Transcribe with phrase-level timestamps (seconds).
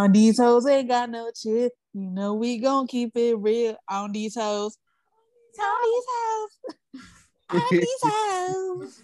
[0.00, 1.72] On these hoes ain't got no chip.
[1.92, 4.78] You know we gon' keep it real on these hoes.
[5.60, 6.50] On these hoes.
[7.50, 9.02] On these hoes.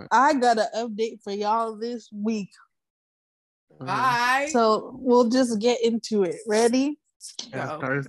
[0.10, 2.48] I got an update for y'all this week.
[3.78, 4.48] Bye.
[4.50, 6.36] So we'll just get into it.
[6.46, 6.98] Ready?
[7.50, 8.06] Yeah, stars,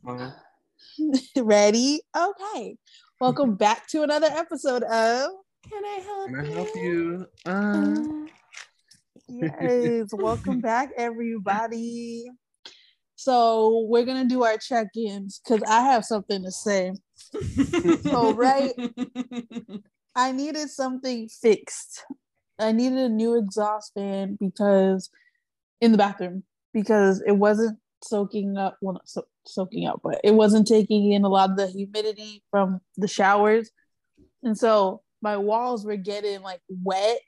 [1.35, 1.99] Ready?
[2.15, 2.77] Okay.
[3.19, 5.31] Welcome back to another episode of
[5.69, 6.53] Can I help Can I you?
[6.53, 7.27] help you?
[7.45, 8.27] Uh,
[9.29, 12.29] Yes, welcome back, everybody.
[13.15, 16.93] So we're gonna do our check-ins because I have something to say.
[18.03, 18.73] So right,
[20.15, 22.05] I needed something fixed.
[22.57, 25.09] I needed a new exhaust fan because
[25.81, 28.77] in the bathroom because it wasn't soaking up.
[28.81, 32.43] Well, not so, soaking up, but it wasn't taking in a lot of the humidity
[32.49, 33.69] from the showers,
[34.41, 37.19] and so my walls were getting like wet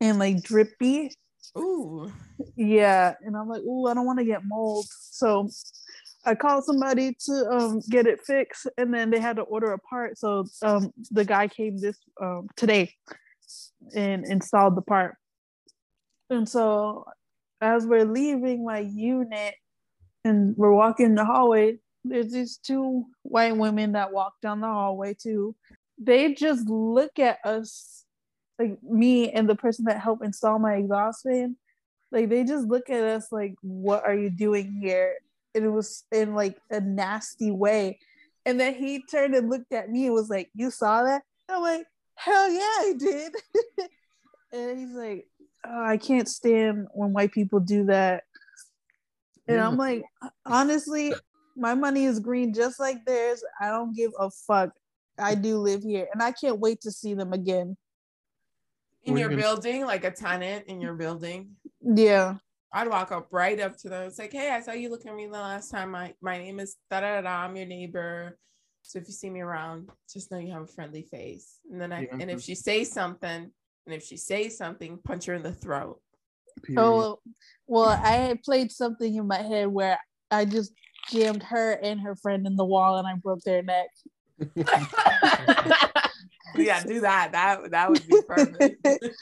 [0.00, 1.12] and like drippy.
[1.56, 2.12] Ooh.
[2.56, 4.86] Yeah, and I'm like, ooh, I don't want to get mold.
[4.90, 5.48] So
[6.24, 9.78] I called somebody to um get it fixed, and then they had to order a
[9.78, 10.18] part.
[10.18, 12.92] So um the guy came this um today
[13.94, 15.16] and installed the part.
[16.28, 17.04] And so
[17.60, 19.54] as we're leaving my unit
[20.24, 25.14] and we're walking the hallway, there's these two white women that walk down the hallway
[25.14, 25.54] too.
[25.98, 28.04] They just look at us
[28.58, 31.56] like me and the person that helped install my exhaust fan
[32.12, 35.14] like they just look at us like what are you doing here?
[35.54, 37.98] And it was in like a nasty way.
[38.44, 41.22] And then he turned and looked at me and was like you saw that?
[41.48, 43.34] I'm like hell yeah i did.
[44.52, 45.26] And he's like
[45.66, 48.24] oh, i can't stand when white people do that.
[49.48, 50.04] And i'm like
[50.46, 51.12] honestly
[51.56, 53.42] my money is green just like theirs.
[53.60, 54.70] I don't give a fuck.
[55.18, 57.76] I do live here and i can't wait to see them again
[59.06, 61.50] In your gonna- building, like a tenant in your building.
[61.82, 62.36] yeah
[62.72, 64.06] I'd walk up right up to them.
[64.08, 65.92] It's like, hey, I saw you looking at me the last time.
[65.92, 67.44] My my name is da da da.
[67.44, 68.36] I'm your neighbor.
[68.82, 71.58] So if you see me around, just know you have a friendly face.
[71.70, 72.16] And then I Yeah.
[72.20, 73.50] and if she says something,
[73.86, 76.00] and if she says something, punch her in the throat.
[76.64, 76.80] period.
[76.82, 77.18] Oh,
[77.66, 79.98] well, I played something in my head where
[80.30, 80.72] I just
[81.10, 83.88] jammed her and her friend in the wall and I broke their neck.
[86.54, 87.32] yeah, do that.
[87.32, 88.86] That that would be perfect.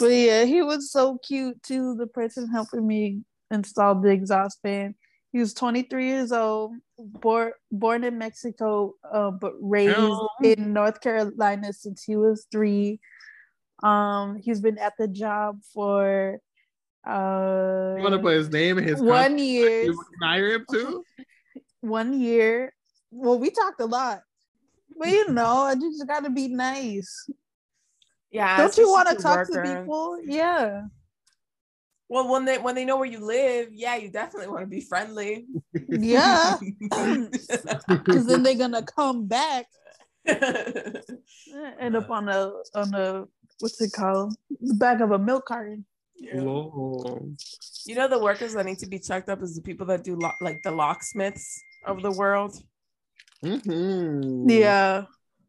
[0.00, 1.94] But yeah, he was so cute too.
[1.94, 3.20] The person helping me
[3.52, 4.96] install the exhaust fan.
[5.32, 10.28] He was 23 years old, born born in Mexico, uh, but raised Oh.
[10.42, 12.98] in North Carolina since he was three.
[13.82, 16.40] Um, he's been at the job for
[17.06, 19.84] uh you want to put his name and his one year.
[19.84, 21.04] You hire him too?
[21.80, 22.74] one year.
[23.12, 24.22] Well, we talked a lot,
[24.98, 27.28] but you know, I just got to be nice.
[28.30, 28.56] yeah.
[28.56, 30.18] Don't you want to talk to people?
[30.24, 30.82] Yeah.
[32.08, 34.80] Well, when they when they know where you live, yeah, you definitely want to be
[34.80, 35.46] friendly.
[35.88, 36.56] Yeah.
[37.88, 39.66] Because then they're gonna come back,
[40.26, 43.24] end up on a on a
[43.60, 45.84] what's it called, the back of a milk carton.
[46.16, 46.40] Yeah.
[46.42, 47.36] Lord.
[47.86, 50.16] You know the workers that need to be checked up is the people that do
[50.16, 52.54] lo- like the locksmiths of the world.
[53.44, 54.50] Mhm.
[54.50, 55.04] Yeah.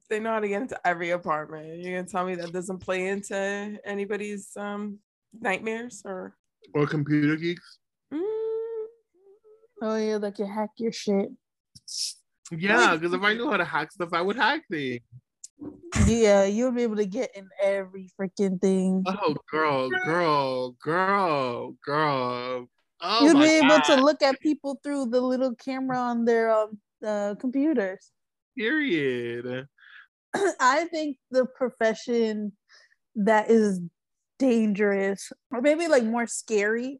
[0.09, 1.83] They know how to get into every apartment.
[1.83, 4.99] You're gonna tell me that doesn't play into anybody's um
[5.37, 6.35] nightmares or
[6.73, 7.79] Or computer geeks.
[8.13, 8.85] Mm,
[9.81, 11.29] Oh yeah, they can hack your shit.
[12.51, 15.01] Yeah, because if I knew how to hack stuff, I would hack things.
[16.05, 19.03] Yeah, you'll be able to get in every freaking thing.
[19.05, 22.67] Oh, girl, girl, girl, girl.
[23.01, 23.83] Oh, You'll be able God.
[23.83, 28.11] to look at people through the little camera on their um, uh, computers.
[28.57, 29.67] Period.
[30.59, 32.53] I think the profession
[33.15, 33.81] that is
[34.39, 36.99] dangerous, or maybe like more scary,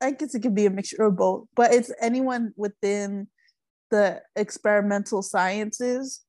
[0.00, 3.28] I guess it could be a mixture of both, but it's anyone within
[3.90, 6.22] the experimental sciences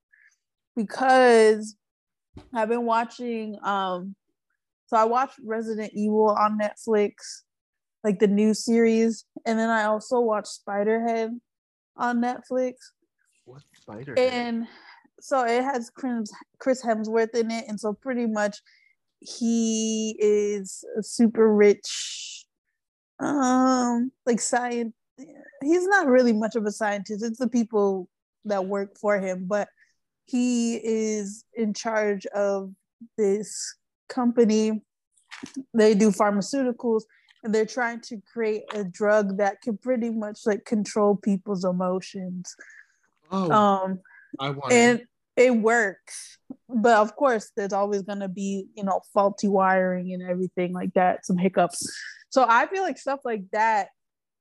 [0.76, 1.76] because
[2.54, 4.16] I've been watching um
[4.88, 7.14] so I watched Resident Evil on Netflix,
[8.04, 11.30] like the new series, and then I also watched Spiderhead
[11.98, 12.74] on Netflix
[13.46, 14.18] What spider?
[14.18, 14.68] and
[15.20, 18.58] so it has Chris, Chris Hemsworth in it, and so pretty much
[19.20, 22.46] he is a super rich,
[23.20, 24.94] um, like science.
[25.62, 27.24] He's not really much of a scientist.
[27.24, 28.10] It's the people
[28.46, 29.70] that work for him, but
[30.26, 32.72] he is in charge of
[33.18, 33.76] this
[34.10, 34.82] company.
[35.74, 37.04] They do pharmaceuticals,
[37.44, 42.56] and they're trying to create a drug that can pretty much like control people's emotions.
[43.32, 44.00] oh, Um,
[44.40, 45.08] I want and it.
[45.46, 46.38] it works
[46.70, 50.94] but of course there's always going to be you know faulty wiring and everything like
[50.94, 51.88] that some hiccups
[52.30, 53.90] so i feel like stuff like that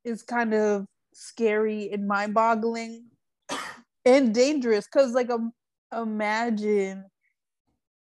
[0.05, 3.05] is kind of scary and mind-boggling
[4.05, 5.53] and dangerous because like um,
[5.95, 7.05] imagine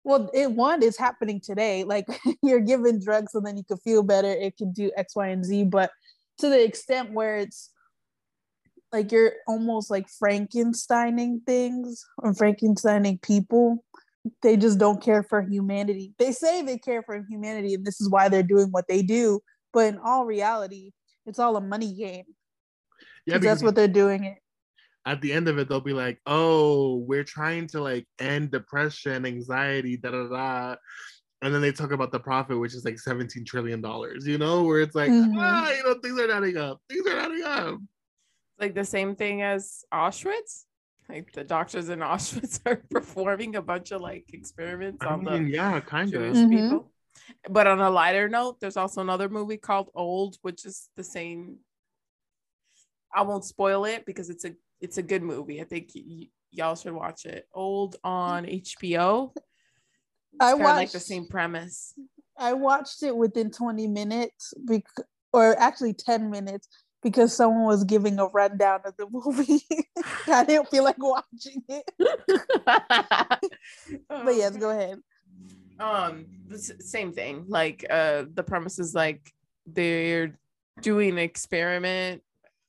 [0.03, 2.05] well it one is happening today like
[2.43, 5.45] you're given drugs so then you can feel better it can do x y and
[5.45, 5.91] z but
[6.37, 7.71] to the extent where it's
[8.91, 13.83] like you're almost like Frankensteining things or Frankensteining people.
[14.43, 16.13] They just don't care for humanity.
[16.19, 19.39] They say they care for humanity, and this is why they're doing what they do.
[19.73, 20.91] But in all reality,
[21.25, 22.25] it's all a money game.
[23.25, 24.25] Yeah, because that's what they're doing.
[24.25, 24.37] It
[25.05, 29.25] at the end of it, they'll be like, "Oh, we're trying to like end depression,
[29.25, 30.75] anxiety, da da da."
[31.43, 34.27] And then they talk about the profit, which is like seventeen trillion dollars.
[34.27, 35.37] You know, where it's like, mm-hmm.
[35.37, 36.79] ah, you know, things are adding up.
[36.89, 37.79] Things are adding up
[38.61, 40.65] like the same thing as Auschwitz.
[41.09, 45.45] Like the doctors in Auschwitz are performing a bunch of like experiments I on mean,
[45.45, 46.49] the yeah, kind of mm-hmm.
[46.49, 46.91] people.
[47.49, 51.57] But on a lighter note, there's also another movie called Old, which is the same.
[53.13, 55.61] I won't spoil it because it's a it's a good movie.
[55.61, 57.47] I think y- y'all should watch it.
[57.53, 59.31] Old on HBO.
[59.35, 59.45] It's
[60.39, 61.93] I watched like the same premise.
[62.37, 64.83] I watched it within 20 minutes, bec-
[65.31, 66.67] or actually 10 minutes
[67.03, 69.61] because someone was giving a rundown of the movie.
[70.27, 71.85] I didn't feel like watching it.
[72.65, 74.99] but yes, go ahead.
[75.79, 76.25] Um,
[76.79, 77.45] same thing.
[77.47, 79.31] Like, uh, the premise is like
[79.65, 80.37] they're
[80.81, 82.21] doing an experiment.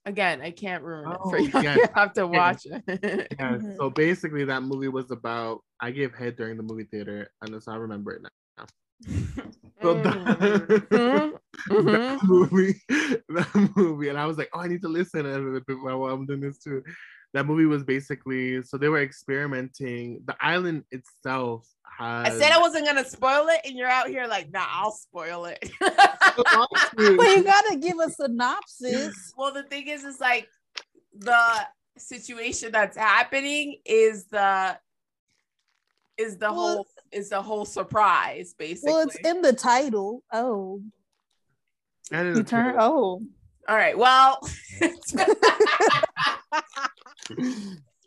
[0.05, 1.71] Again, I can't ruin oh, it for oh, you.
[1.81, 3.29] you have to watch it.
[3.39, 3.59] yeah.
[3.77, 5.61] So basically, that movie was about.
[5.81, 8.67] I gave head during the movie theater, and so I remember it now.
[9.83, 11.75] So that, mm-hmm.
[11.75, 11.87] mm-hmm.
[11.91, 16.27] that, movie, that movie, and I was like, oh, I need to listen and I'm
[16.27, 16.85] doing this too.
[17.33, 20.21] That movie was basically so they were experimenting.
[20.27, 21.67] The island itself
[21.99, 22.27] has.
[22.29, 25.47] I said I wasn't gonna spoil it, and you're out here like, nah, I'll spoil
[25.47, 25.59] it.
[25.81, 29.33] but you gotta give a synopsis.
[29.37, 30.49] Well, the thing is, is like
[31.17, 34.79] the situation that's happening is the
[36.19, 38.93] is the well, whole is the whole surprise, basically.
[38.93, 40.23] Well, it's in the title.
[40.33, 40.83] Oh.
[42.11, 43.23] You turn oh.
[43.69, 43.97] All right.
[43.97, 44.39] Well.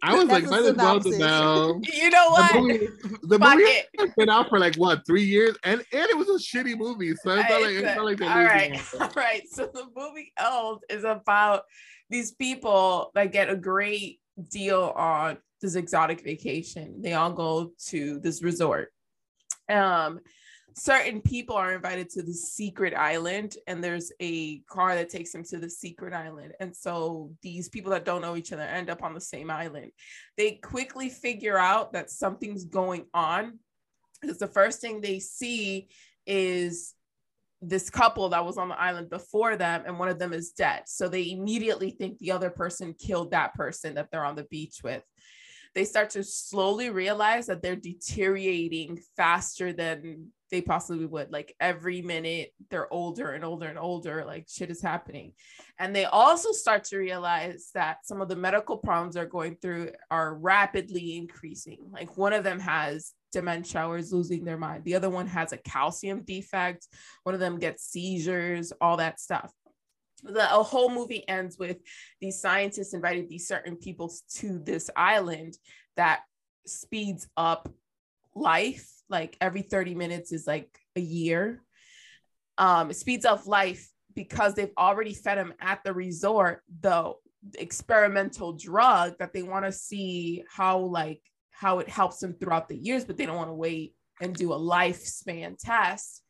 [0.04, 1.82] I was That's like, might as well now.
[1.94, 2.54] You know what?
[2.54, 2.90] The movie,
[3.24, 6.34] the movie has been out for like what three years, and and it was a
[6.34, 7.16] shitty movie.
[7.16, 9.44] So it's not like it's not like all right, all right.
[9.50, 11.64] So the movie Old is about
[12.10, 14.20] these people that get a great
[14.50, 17.02] deal on this exotic vacation.
[17.02, 18.92] They all go to this resort,
[19.70, 20.20] um
[20.78, 25.44] certain people are invited to the secret island and there's a car that takes them
[25.44, 26.54] to the secret island.
[26.60, 29.92] And so these people that don't know each other end up on the same island.
[30.36, 33.60] They quickly figure out that something's going on
[34.22, 35.88] because the first thing they see
[36.26, 36.94] is
[37.62, 40.84] this couple that was on the island before them and one of them is dead.
[40.88, 44.82] So they immediately think the other person killed that person that they're on the beach
[44.84, 45.04] with.
[45.74, 51.32] They start to slowly realize that they're deteriorating faster than they possibly would.
[51.32, 55.34] Like every minute, they're older and older and older, like shit is happening.
[55.80, 59.92] And they also start to realize that some of the medical problems they're going through
[60.12, 61.80] are rapidly increasing.
[61.92, 65.52] Like one of them has dementia or is losing their mind, the other one has
[65.52, 66.88] a calcium defect,
[67.24, 69.52] one of them gets seizures, all that stuff
[70.24, 71.78] the a whole movie ends with
[72.20, 75.58] these scientists invited these certain people to this island
[75.98, 76.22] that
[76.66, 77.70] speeds up
[78.36, 81.62] life like every 30 minutes is like a year
[82.58, 87.14] um it speeds up life because they've already fed them at the resort the
[87.58, 92.78] experimental drug that they want to see how like how it helps them throughout the
[92.78, 96.24] years but they don't want to wait and do a lifespan test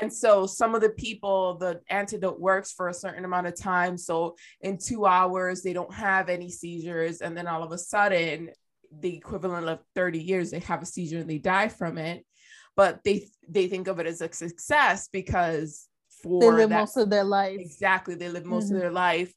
[0.00, 3.96] and so some of the people, the antidote works for a certain amount of time.
[3.96, 7.20] So in two hours, they don't have any seizures.
[7.20, 8.50] And then all of a sudden,
[8.92, 12.24] the equivalent of 30 years, they have a seizure and they die from it.
[12.76, 15.86] But they they think of it as a success because
[16.22, 17.58] for they live that, most of their life.
[17.58, 18.14] Exactly.
[18.14, 18.76] They live most mm-hmm.
[18.76, 19.32] of their life.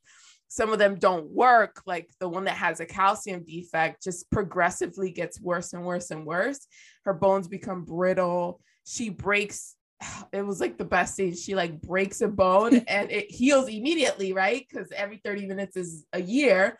[0.47, 1.81] Some of them don't work.
[1.85, 6.25] Like the one that has a calcium defect just progressively gets worse and worse and
[6.25, 6.67] worse.
[7.05, 8.61] Her bones become brittle.
[8.85, 9.75] She breaks
[10.31, 11.35] it was like the best scene.
[11.35, 14.65] She like breaks a bone and it heals immediately, right?
[14.69, 16.77] Because every 30 minutes is a year.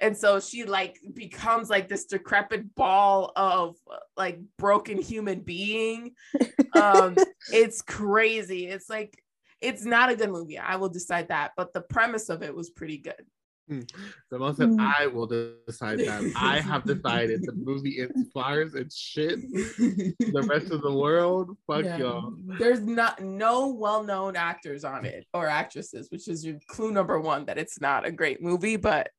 [0.00, 3.76] And so she like becomes like this decrepit ball of
[4.16, 6.12] like broken human being.
[6.74, 7.16] Um,
[7.52, 8.66] it's crazy.
[8.66, 9.22] It's like
[9.60, 10.58] it's not a good movie.
[10.58, 13.26] I will decide that, but the premise of it was pretty good.
[14.28, 14.80] Simone said, mm.
[14.80, 16.32] I will decide that.
[16.36, 19.40] I have decided the movie inspires and shit.
[19.40, 21.98] The rest of the world, fuck yeah.
[21.98, 22.34] y'all.
[22.58, 27.44] There's not no well-known actors on it or actresses, which is your clue number one
[27.44, 28.76] that it's not a great movie.
[28.76, 29.10] But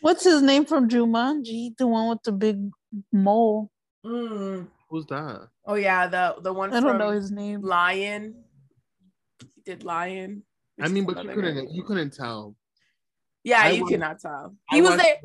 [0.00, 1.76] what's his name from Jumanji?
[1.76, 2.70] The one with the big
[3.12, 3.70] mole.
[4.04, 4.68] Mm.
[4.88, 5.48] Who's that?
[5.64, 7.62] Oh yeah, the the one I don't know his name.
[7.62, 8.44] Lion.
[9.40, 10.42] He did Lion.
[10.80, 11.72] I mean, but you couldn't guy.
[11.72, 12.54] you couldn't tell.
[13.42, 14.54] Yeah, I you was, cannot tell.
[14.70, 15.16] He I was there.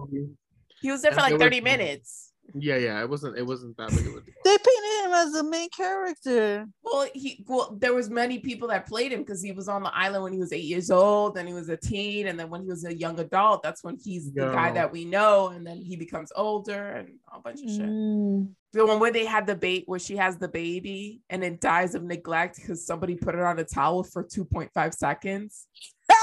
[0.81, 2.30] He was there for like 30 was, minutes.
[2.53, 3.01] Yeah, yeah.
[3.01, 4.33] It wasn't it wasn't that big of a deal.
[4.43, 6.65] They painted him as the main character.
[6.83, 9.95] Well, he well, there was many people that played him because he was on the
[9.95, 12.61] island when he was eight years old, then he was a teen, and then when
[12.61, 15.77] he was a young adult, that's when he's the guy that we know, and then
[15.77, 17.81] he becomes older and a bunch of shit.
[17.81, 18.49] Mm.
[18.73, 21.93] The one where they had the bait where she has the baby and it dies
[21.93, 25.67] of neglect because somebody put it on a towel for 2.5 seconds.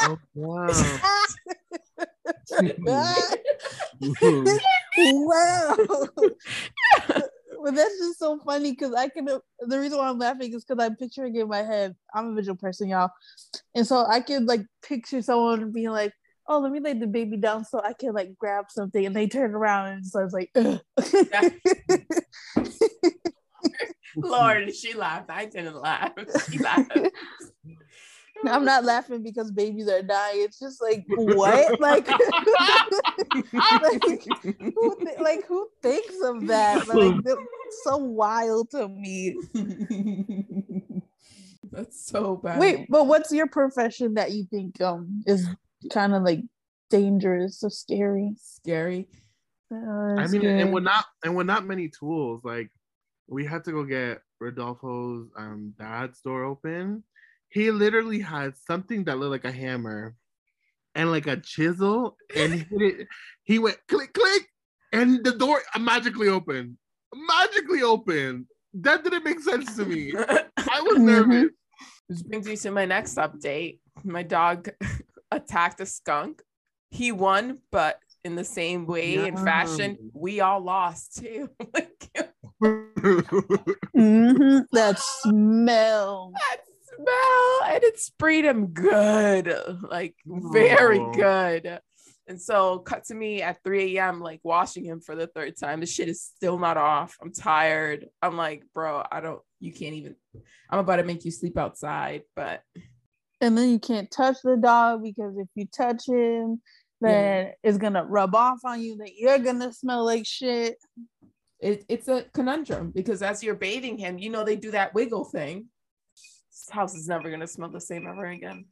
[0.02, 0.68] Oh, wow.
[4.99, 5.76] wow.
[7.09, 9.26] but that's just so funny because I can.
[9.26, 11.95] The reason why I'm laughing is because I'm picturing in my head.
[12.14, 13.11] I'm a visual person, y'all,
[13.75, 16.12] and so I can like picture someone being like,
[16.47, 19.26] "Oh, let me lay the baby down so I can like grab something," and they
[19.26, 20.50] turn around and so I was like,
[24.17, 25.31] Lord, she laughed.
[25.31, 26.12] I didn't laugh.
[26.50, 26.93] She laughed.
[28.47, 30.42] I'm not laughing because babies are dying.
[30.42, 32.23] It's just like what, like, like,
[34.75, 36.87] who th- like who thinks of that?
[36.88, 37.14] Like,
[37.83, 39.37] so wild to me.
[41.71, 42.61] That's so bad.
[42.61, 45.47] Wait, but what's your profession that you think um is
[45.90, 46.40] kind of like
[46.90, 48.35] dangerous or scary?
[48.38, 49.09] Scary.
[49.71, 50.61] Uh, I mean, scary.
[50.62, 52.42] and we're not and we're not many tools.
[52.45, 52.71] Like,
[53.26, 57.02] we had to go get Rodolfo's um dad's door open
[57.50, 60.14] he literally had something that looked like a hammer
[60.95, 63.09] and like a chisel and he, it,
[63.45, 64.47] he went click click
[64.93, 66.76] and the door magically opened
[67.14, 68.47] magically opened.
[68.75, 70.12] That didn't make sense to me.
[70.19, 71.07] I was mm-hmm.
[71.07, 71.50] nervous
[72.09, 73.81] this brings me to my next update.
[74.02, 74.71] My dog
[75.31, 76.43] attacked a skunk.
[76.90, 79.26] He won but in the same way yeah.
[79.26, 81.50] and fashion we all lost too.
[83.95, 84.59] Mm-hmm.
[84.73, 86.33] that smell.
[86.35, 86.57] That
[86.99, 91.81] smell and it sprayed him good, like very good.
[92.26, 95.81] And so, cut to me at 3 a.m., like washing him for the third time.
[95.81, 97.17] The shit is still not off.
[97.23, 98.07] I'm tired.
[98.21, 100.14] I'm like, bro, I don't, you can't even,
[100.71, 102.61] I'm about to make you sleep outside, but.
[103.40, 106.61] And then you can't touch the dog because if you touch him,
[107.00, 107.52] then yeah.
[107.62, 110.76] it's gonna rub off on you, that you're gonna smell like shit.
[111.61, 115.25] It, it's a conundrum because as you're bathing him, you know, they do that wiggle
[115.25, 115.67] thing
[116.70, 118.66] house is never gonna smell the same ever again.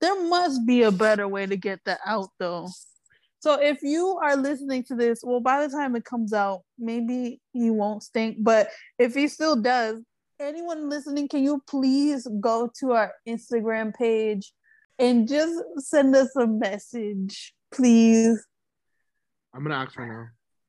[0.00, 2.68] There must be a better way to get that out though.
[3.40, 7.40] So if you are listening to this, well, by the time it comes out, maybe
[7.52, 8.36] he won't stink.
[8.40, 10.00] But if he still does,
[10.38, 14.52] anyone listening, can you please go to our Instagram page
[14.98, 18.44] and just send us a message, please?
[19.54, 20.28] I'm gonna ask right now.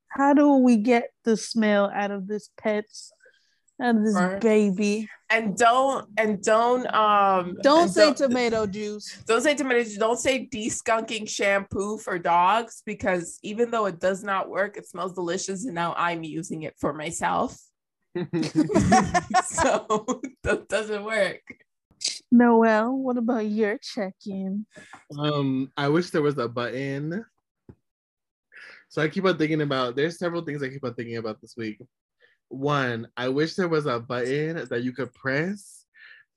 [0.10, 3.12] How do we get the smell out of this pet's
[3.80, 4.40] and this right.
[4.40, 5.10] baby.
[5.30, 9.24] And don't and don't um don't say don't, tomato juice.
[9.26, 9.98] Don't say tomato juice.
[9.98, 15.14] Don't say deskunking shampoo for dogs because even though it does not work, it smells
[15.14, 17.58] delicious, and now I'm using it for myself.
[18.16, 18.26] so
[20.44, 21.42] that doesn't work.
[22.32, 24.66] Noel, what about your check-in?
[25.18, 27.26] Um, I wish there was a button.
[28.90, 31.56] So I keep on thinking about there's several things I keep on thinking about this
[31.58, 31.80] week
[32.50, 35.86] one, I wish there was a button that you could press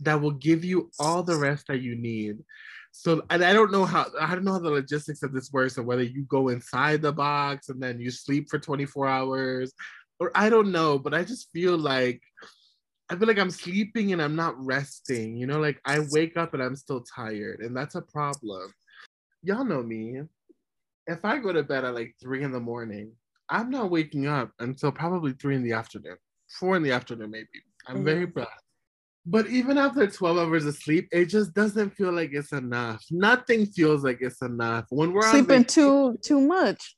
[0.01, 2.39] that will give you all the rest that you need.
[2.93, 5.77] So, and I don't know how I don't know how the logistics of this works,
[5.77, 9.73] or whether you go inside the box and then you sleep for 24 hours,
[10.19, 12.23] or I don't know, but I just feel like
[13.11, 15.37] I feel like I'm sleeping and I'm not resting.
[15.37, 18.73] You know, like I wake up and I'm still tired, and that's a problem.
[19.43, 20.23] Y'all know me.
[21.07, 23.13] If I go to bed at like three in the morning,
[23.49, 26.17] I'm not waking up until probably three in the afternoon,
[26.49, 27.49] four in the afternoon, maybe.
[27.87, 28.05] I'm mm-hmm.
[28.05, 28.47] very bad.
[29.29, 33.05] But even after 12 hours of sleep, it just doesn't feel like it's enough.
[33.11, 34.87] Nothing feels like it's enough.
[34.91, 36.97] When we're sleeping too too much.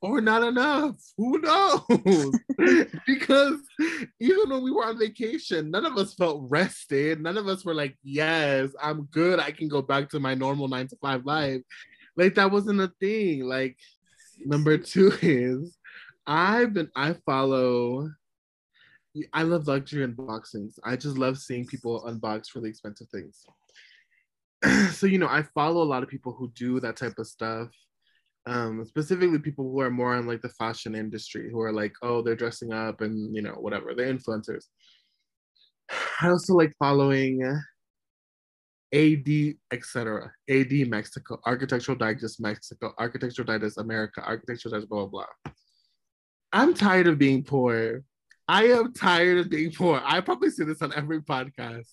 [0.00, 0.94] Or not enough.
[1.16, 2.32] Who knows?
[3.06, 3.58] because
[4.20, 7.20] even when we were on vacation, none of us felt rested.
[7.20, 9.40] None of us were like, yes, I'm good.
[9.40, 11.62] I can go back to my normal nine to five life.
[12.16, 13.44] Like that wasn't a thing.
[13.44, 13.76] Like
[14.46, 15.76] number two is
[16.26, 18.10] I've been I follow
[19.32, 20.78] I love luxury unboxings.
[20.84, 23.44] I just love seeing people unbox really expensive things.
[24.94, 27.68] so you know, I follow a lot of people who do that type of stuff.
[28.46, 32.22] um, specifically people who are more in like the fashion industry, who are like, oh,
[32.22, 34.64] they're dressing up and you know whatever, they're influencers.
[36.22, 37.42] I also like following
[38.94, 40.30] AD, etc.
[40.48, 45.52] AD Mexico, Architectural Digest Mexico, Architectural Digest America, Architectural Digest blah blah blah.
[46.52, 48.02] I'm tired of being poor.
[48.48, 50.00] I am tired of being poor.
[50.04, 51.86] I probably say this on every podcast.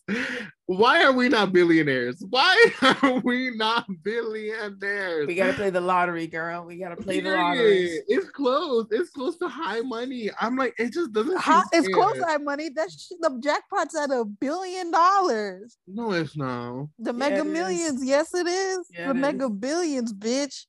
[0.67, 2.23] Why are we not billionaires?
[2.29, 5.25] Why are we not billionaires?
[5.25, 6.65] We gotta play the lottery, girl.
[6.65, 8.01] We gotta play the lottery.
[8.07, 8.85] It's close.
[8.91, 10.29] It's close to high money.
[10.39, 11.37] I'm like, it just doesn't.
[11.37, 12.69] Hot, it's close to high money.
[12.69, 15.77] That's the jackpot's at a billion dollars.
[15.87, 16.85] No, it's not.
[16.99, 18.01] The mega millions.
[18.01, 18.07] Is.
[18.07, 18.87] Yes, it is.
[18.91, 19.51] Yeah, the it mega is.
[19.51, 20.65] billions, bitch.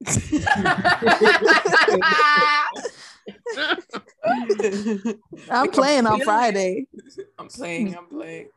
[5.50, 6.86] I'm playing on Friday.
[7.38, 7.96] I'm playing.
[7.96, 8.48] I'm playing.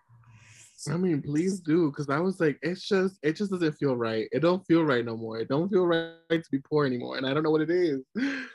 [0.90, 4.28] I mean, please do, because I was like, it's just, it just doesn't feel right.
[4.32, 5.40] It don't feel right no more.
[5.40, 8.02] It don't feel right to be poor anymore, and I don't know what it is.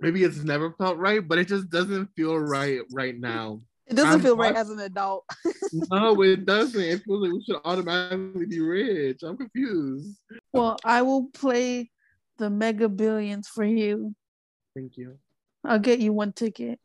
[0.00, 3.62] Maybe it's never felt right, but it just doesn't feel right right now.
[3.88, 5.24] It doesn't I'm, feel right as an adult.
[5.90, 6.80] no, it doesn't.
[6.80, 9.22] It feels like we should automatically be rich.
[9.22, 10.18] I'm confused.
[10.52, 11.90] Well, I will play
[12.36, 14.14] the mega billions for you.
[14.76, 15.18] Thank you.
[15.64, 16.80] I'll get you one ticket.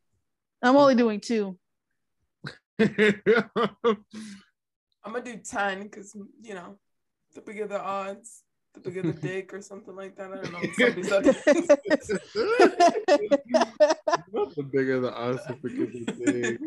[0.62, 1.58] I'm only doing two.
[2.80, 3.22] I'm
[5.06, 6.78] gonna do ten because you know
[7.36, 10.32] the bigger the odds, the bigger the dick or something like that.
[10.32, 10.62] I don't know.
[14.56, 16.60] the bigger the odds, the bigger the dick.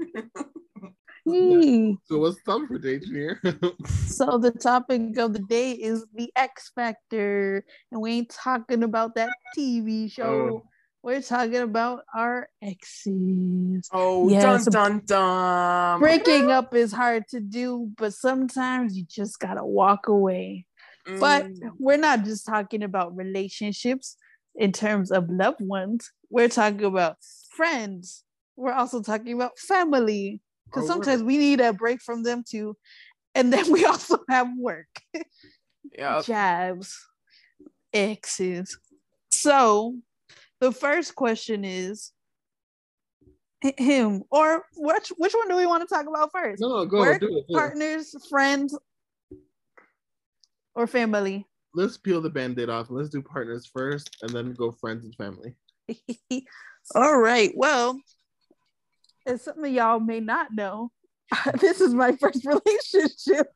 [1.29, 1.95] Hmm.
[2.05, 3.41] So what's up for day here?
[4.07, 9.17] so the topic of the day is the X Factor, and we ain't talking about
[9.17, 10.63] that TV show.
[10.63, 10.69] Oh
[11.07, 13.89] we're talking about our exes.
[13.93, 14.65] Oh, yes.
[14.65, 16.01] dun dun dun.
[16.01, 20.67] Breaking up is hard to do, but sometimes you just gotta walk away.
[21.07, 21.21] Mm.
[21.21, 21.47] But
[21.79, 24.17] we're not just talking about relationships
[24.57, 26.11] in terms of loved ones.
[26.29, 27.19] We're talking about
[27.53, 28.25] friends.
[28.57, 30.41] We're also talking about family.
[30.65, 32.77] Because oh, sometimes we need a break from them too.
[33.33, 34.89] And then we also have work.
[35.97, 36.21] Yeah.
[36.21, 36.99] Jobs.
[37.93, 38.77] Exes.
[39.31, 39.95] So
[40.61, 42.13] the first question is
[43.79, 46.61] him or which which one do we want to talk about first?
[46.61, 48.79] No, go Work, do it, do partners, friends,
[50.75, 51.47] or family.
[51.75, 52.87] Let's peel the band-aid off.
[52.91, 55.55] Let's do partners first and then go friends and family.
[56.95, 57.53] All right.
[57.55, 58.01] Well,
[59.27, 60.91] as some of y'all may not know,
[61.61, 63.49] this is my first relationship.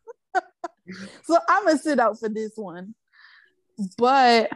[1.22, 2.94] so I'm gonna sit out for this one.
[3.96, 4.50] But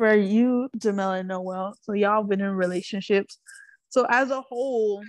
[0.00, 1.74] for you, Jamel and Noel.
[1.82, 3.38] So y'all been in relationships.
[3.90, 5.04] So as a whole,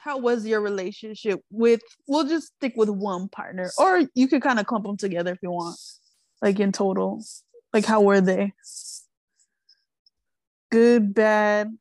[0.00, 1.82] how was your relationship with?
[2.06, 5.38] We'll just stick with one partner, or you could kind of clump them together if
[5.42, 5.78] you want.
[6.40, 7.22] Like in total,
[7.74, 8.54] like how were they?
[10.70, 11.76] Good, bad.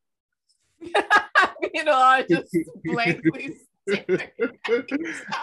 [0.82, 3.56] you know, I just blankly.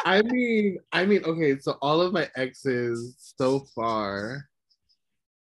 [0.04, 4.46] I mean, I mean, okay, so all of my exes so far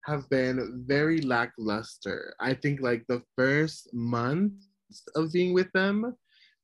[0.05, 2.33] have been very lackluster.
[2.39, 4.53] I think like the first month
[5.15, 6.15] of being with them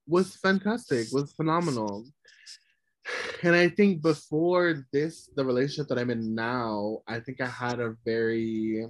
[0.08, 2.06] was fantastic, was phenomenal.
[3.44, 7.80] And I think before this, the relationship that I'm in now, I think I had
[7.80, 8.86] a very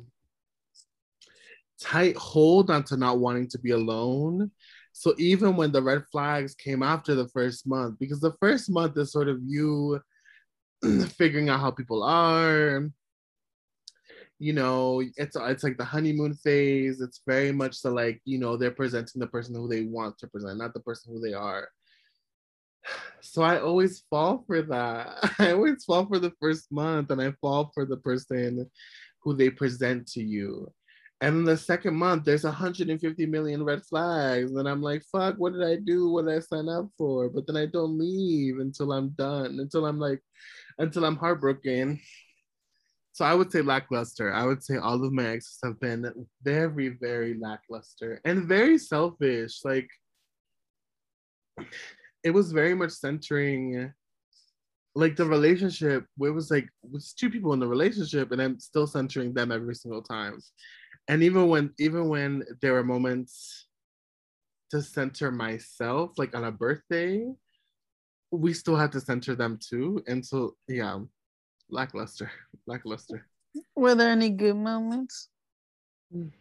[1.80, 4.52] tight hold onto not wanting to be alone.
[4.92, 8.98] So even when the red flags came after the first month, because the first month
[8.98, 10.02] is sort of you
[11.18, 12.90] figuring out how people are,
[14.40, 17.02] you know it's it's like the honeymoon phase.
[17.02, 20.28] It's very much the like you know they're presenting the person who they want to
[20.28, 21.70] present not the person who they are.
[23.22, 25.34] So i always fall for that.
[25.40, 28.70] I always fall for the first month and i fall for the person
[29.22, 30.72] who they present to you.
[31.20, 34.54] And the second month there's 150 million red flags.
[34.54, 36.10] And i'm like fuck what did i do?
[36.10, 37.30] What did i sign up for?
[37.30, 40.22] But then i don't leave until i'm done until i'm like
[40.78, 42.00] until i'm heartbroken
[43.20, 44.34] so I would say lackluster.
[44.34, 46.10] I would say all of my exes have been
[46.42, 49.60] very, very lackluster and very selfish.
[49.66, 49.90] Like
[52.24, 53.92] it was very much centering
[54.96, 58.42] like the relationship where it was like it was two people in the relationship and
[58.42, 60.40] I'm still centering them every single time.
[61.10, 63.68] And even when even when there were moments
[64.72, 67.30] to center myself, like on a birthday,
[68.32, 70.02] we still had to center them too.
[70.08, 71.00] And so yeah,
[71.70, 72.32] lackluster,
[72.66, 73.26] lackluster.
[73.76, 75.30] Were there any good moments?
[76.16, 76.32] Mm.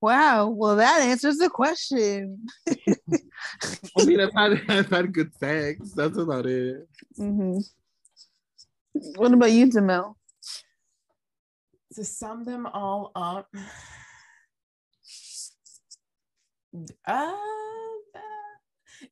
[0.00, 0.48] Wow.
[0.48, 2.46] Well, that answers the question.
[2.68, 5.92] I mean, I've had, I've had good sex.
[5.92, 6.86] That's about it.
[7.18, 7.58] Mm-hmm.
[9.16, 10.14] What about you, Jamel?
[11.96, 13.48] to sum them all up,
[17.06, 17.32] uh,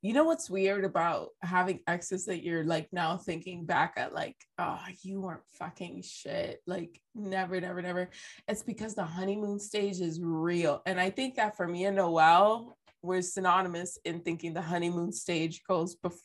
[0.01, 4.35] you know what's weird about having exes that you're like now thinking back at like
[4.57, 6.61] oh you weren't fucking shit.
[6.67, 8.09] Like never never never.
[8.47, 10.81] It's because the honeymoon stage is real.
[10.85, 15.61] And i think that for me and noel we're synonymous in thinking the honeymoon stage
[15.67, 16.17] goes bef-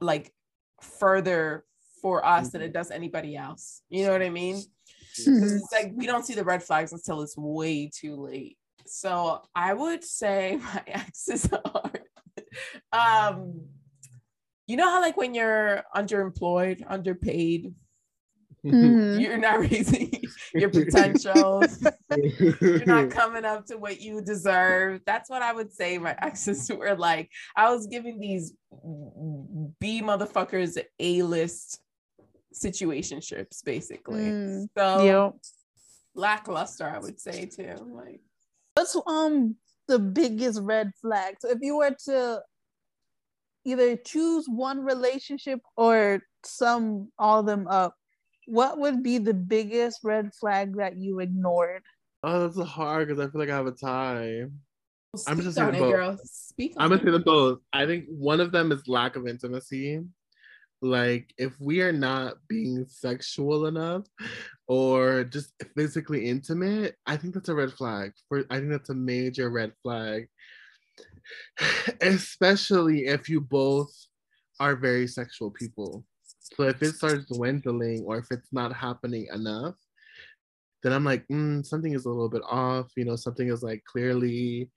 [0.00, 0.32] like
[0.80, 1.64] further
[2.02, 2.72] for us than it mm-hmm.
[2.74, 3.80] does anybody else.
[3.88, 4.56] You know what i mean?
[4.56, 5.56] Mm-hmm.
[5.56, 8.58] it's like we don't see the red flags until it's way too late.
[8.86, 11.92] So i would say my exes are
[12.92, 13.62] um
[14.66, 17.74] you know how like when you're underemployed underpaid?
[18.64, 19.20] Mm-hmm.
[19.20, 20.22] you're not raising
[20.54, 21.62] your potential
[22.16, 25.02] you're not coming up to what you deserve.
[25.04, 27.30] That's what i would say my exes were like.
[27.56, 28.54] I was giving these
[29.80, 31.80] b motherfuckers a list
[32.54, 34.22] situationships basically.
[34.22, 35.34] Mm, so yep.
[36.14, 38.22] lackluster i would say too like.
[38.76, 39.56] What's um
[39.88, 41.36] the biggest red flag.
[41.40, 42.40] So if you were to
[43.64, 47.94] either choose one relationship or sum all of them up,
[48.46, 51.82] what would be the biggest red flag that you ignored?
[52.22, 54.44] Oh, that's hard because I feel like I have a tie.
[55.12, 55.92] Well, I'm just saying both.
[55.92, 56.18] Girl.
[56.24, 57.60] Speak I'm gonna say them both.
[57.72, 60.00] I think one of them is lack of intimacy.
[60.84, 64.04] Like if we are not being sexual enough
[64.68, 68.12] or just physically intimate, I think that's a red flag.
[68.28, 70.28] For I think that's a major red flag.
[72.02, 73.90] Especially if you both
[74.60, 76.04] are very sexual people.
[76.40, 79.76] So if it starts dwindling or if it's not happening enough,
[80.82, 82.90] then I'm like, mm, something is a little bit off.
[82.94, 84.68] You know, something is like clearly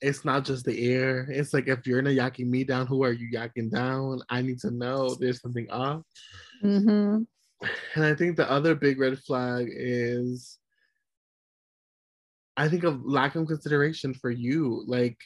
[0.00, 1.26] it's not just the air.
[1.30, 4.22] It's like if you're not yacking me down, who are you yacking down?
[4.28, 6.02] I need to know there's something off.
[6.64, 7.22] Mm-hmm.
[7.94, 10.58] And I think the other big red flag is
[12.56, 14.84] I think of lack of consideration for you.
[14.86, 15.18] Like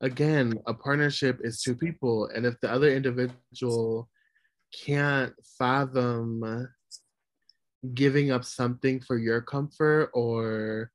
[0.00, 2.28] again, a partnership is two people.
[2.34, 4.08] And if the other individual
[4.84, 6.68] can't fathom
[7.94, 10.90] giving up something for your comfort or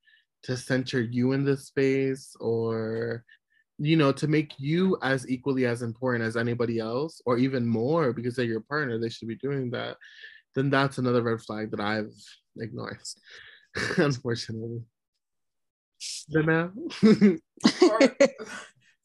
[0.45, 3.23] to center you in the space or
[3.79, 8.13] you know to make you as equally as important as anybody else or even more
[8.13, 9.97] because they're your partner they should be doing that
[10.53, 12.13] then that's another red flag that i've
[12.57, 12.99] ignored
[13.97, 14.81] unfortunately
[17.79, 17.99] for,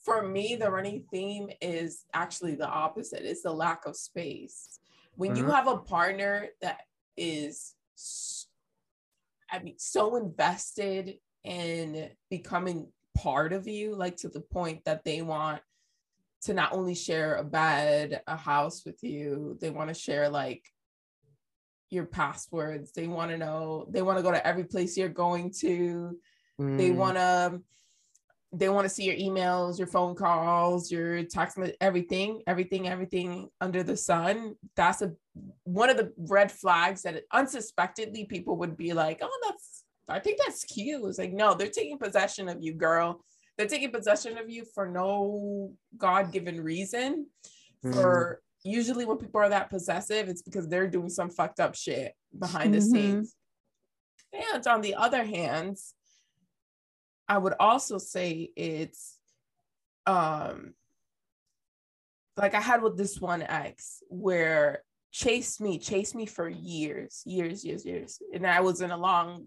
[0.04, 4.78] for me the running theme is actually the opposite it's the lack of space
[5.16, 5.40] when uh-huh.
[5.40, 6.82] you have a partner that
[7.16, 7.74] is
[9.52, 15.22] I mean, so invested and becoming part of you, like to the point that they
[15.22, 15.62] want
[16.42, 20.64] to not only share a bed, a house with you, they want to share like
[21.90, 22.92] your passwords.
[22.92, 26.16] They want to know, they want to go to every place you're going to.
[26.60, 26.78] Mm.
[26.78, 27.60] They want to
[28.52, 33.84] they want to see your emails, your phone calls, your text, everything, everything, everything under
[33.84, 34.56] the sun.
[34.74, 35.12] That's a
[35.62, 39.79] one of the red flags that unsuspectedly people would be like, "Oh, that's
[40.10, 41.02] I think that's cute.
[41.04, 43.24] It's like, no, they're taking possession of you, girl.
[43.56, 47.26] They're taking possession of you for no God given reason.
[47.84, 47.94] Mm.
[47.94, 52.14] For usually when people are that possessive, it's because they're doing some fucked up shit
[52.38, 52.74] behind mm-hmm.
[52.74, 53.34] the scenes.
[54.32, 55.76] And on the other hand,
[57.28, 59.18] I would also say it's
[60.06, 60.74] um
[62.36, 67.64] like I had with this one ex where chased me, chased me for years, years,
[67.64, 68.22] years, years.
[68.32, 69.46] And I was in a long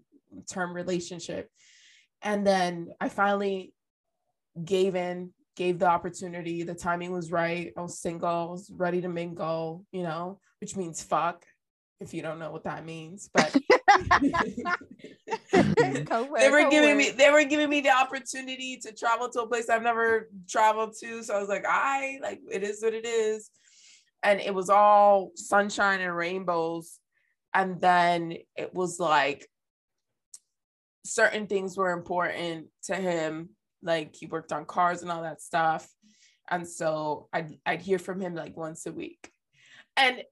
[0.50, 1.48] term relationship.
[2.22, 3.72] And then I finally
[4.62, 6.62] gave in, gave the opportunity.
[6.62, 7.72] The timing was right.
[7.76, 11.44] I was single, I was ready to mingle, you know, which means fuck,
[12.00, 13.30] if you don't know what that means.
[13.32, 13.54] But
[15.52, 19.68] they were giving me they were giving me the opportunity to travel to a place
[19.68, 21.22] I've never traveled to.
[21.22, 23.50] So I was like, I like it is what it is.
[24.22, 26.98] And it was all sunshine and rainbows.
[27.52, 29.46] And then it was like
[31.04, 33.50] certain things were important to him
[33.82, 35.88] like he worked on cars and all that stuff.
[36.50, 39.30] And so i'd, I'd hear from him like once a week.
[39.96, 40.22] And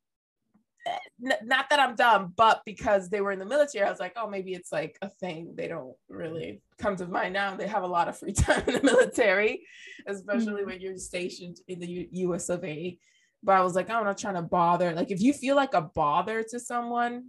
[0.86, 4.00] eh, n- not that i'm dumb but because they were in the military i was
[4.00, 5.54] like oh maybe it's like a thing.
[5.56, 7.54] They don't really come to mind now.
[7.54, 9.66] They have a lot of free time in the military
[10.06, 10.70] especially mm-hmm.
[10.70, 12.98] when you're stationed in the U- us of a.
[13.42, 14.92] But i was like i'm not trying to bother.
[14.92, 17.28] Like if you feel like a bother to someone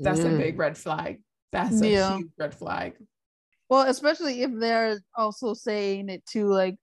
[0.00, 0.34] that's mm.
[0.34, 1.20] a big red flag
[1.52, 2.16] that's a yeah.
[2.16, 2.94] huge red flag.
[3.68, 6.76] Well, especially if they're also saying it to like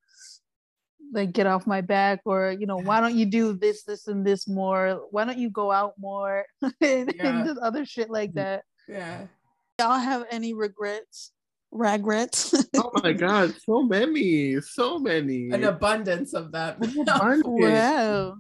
[1.13, 4.25] like get off my back or you know why don't you do this this and
[4.25, 6.45] this more why don't you go out more
[6.82, 7.47] and, yeah.
[7.47, 8.39] and other shit like mm-hmm.
[8.39, 9.28] that yeah
[9.80, 11.32] y'all have any regrets?
[11.71, 12.54] Regrets?
[12.78, 15.49] oh my god, so many, so many.
[15.49, 16.78] An abundance of them.
[16.95, 18.36] wow.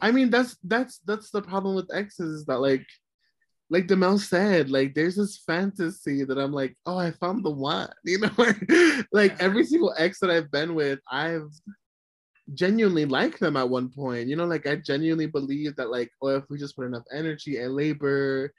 [0.00, 2.86] I mean, that's that's that's the problem with exes is that like
[3.70, 7.90] like Demel said, like there's this fantasy that I'm like, oh, I found the one.
[8.04, 11.50] You know, like every single ex that I've been with, I've
[12.54, 14.28] genuinely liked them at one point.
[14.28, 17.58] You know, like I genuinely believe that, like, oh, if we just put enough energy
[17.58, 18.52] and labor,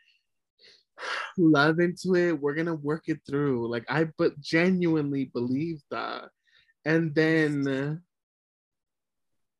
[1.37, 3.67] love into it, we're gonna work it through.
[3.69, 6.29] Like I but genuinely believe that.
[6.85, 8.01] And then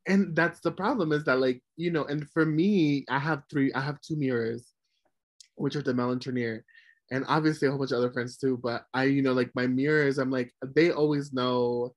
[0.07, 3.73] and that's the problem is that like, you know, and for me, I have three,
[3.73, 4.73] I have two mirrors
[5.60, 6.62] which are the Melantronier,
[7.12, 8.58] and obviously a whole bunch of other friends too.
[8.62, 11.93] But I, you know, like my mirrors, I'm like, they always know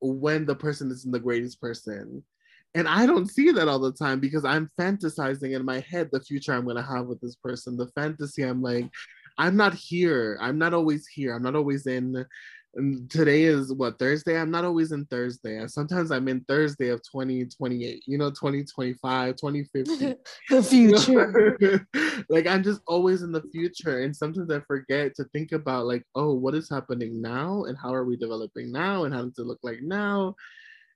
[0.00, 2.24] when the person isn't the greatest person.
[2.74, 6.20] And I don't see that all the time because I'm fantasizing in my head the
[6.20, 7.76] future I'm gonna have with this person.
[7.76, 8.88] The fantasy, I'm like,
[9.38, 10.38] I'm not here.
[10.40, 11.34] I'm not always here.
[11.34, 12.24] I'm not always in
[12.74, 14.38] and today is what Thursday.
[14.38, 15.66] I'm not always in Thursday.
[15.66, 20.14] Sometimes I'm in Thursday of 2028, you know, 2025, 2050.
[20.50, 21.86] the future.
[22.28, 24.02] like I'm just always in the future.
[24.02, 27.92] And sometimes I forget to think about like, oh, what is happening now and how
[27.92, 30.36] are we developing now and how does it look like now?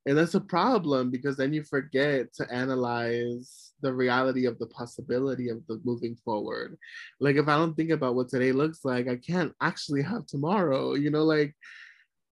[0.06, 5.48] And that's a problem because then you forget to analyze the reality of the possibility
[5.48, 6.76] of the moving forward.
[7.20, 10.94] Like if I don't think about what today looks like, I can't actually have tomorrow,
[10.94, 11.54] you know, like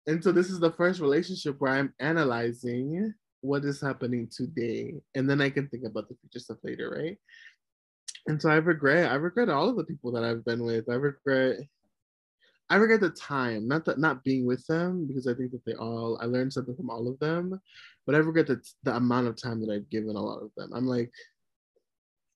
[0.08, 4.94] and so this is the first relationship where I'm analyzing what is happening today.
[5.14, 7.18] And then I can think about the future stuff later, right?
[8.26, 10.88] And so I regret, I regret all of the people that I've been with.
[10.88, 11.58] I regret
[12.70, 15.74] I regret the time, not that not being with them because I think that they
[15.74, 17.58] all I learned something from all of them,
[18.06, 20.70] but I regret the the amount of time that I've given a lot of them.
[20.74, 21.10] I'm like,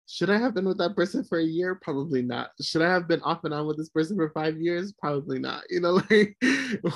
[0.08, 1.74] should I have been with that person for a year?
[1.74, 2.50] Probably not.
[2.60, 4.92] Should I have been off and on with this person for five years?
[4.92, 5.64] Probably not.
[5.70, 6.36] You know, like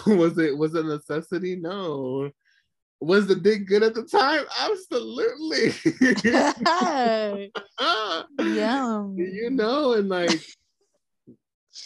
[0.07, 1.57] was it was it a necessity?
[1.57, 2.31] No.
[3.01, 4.45] Was the dick good at the time?
[4.59, 5.75] Absolutely.
[8.55, 9.07] yeah.
[9.15, 10.41] You know, and like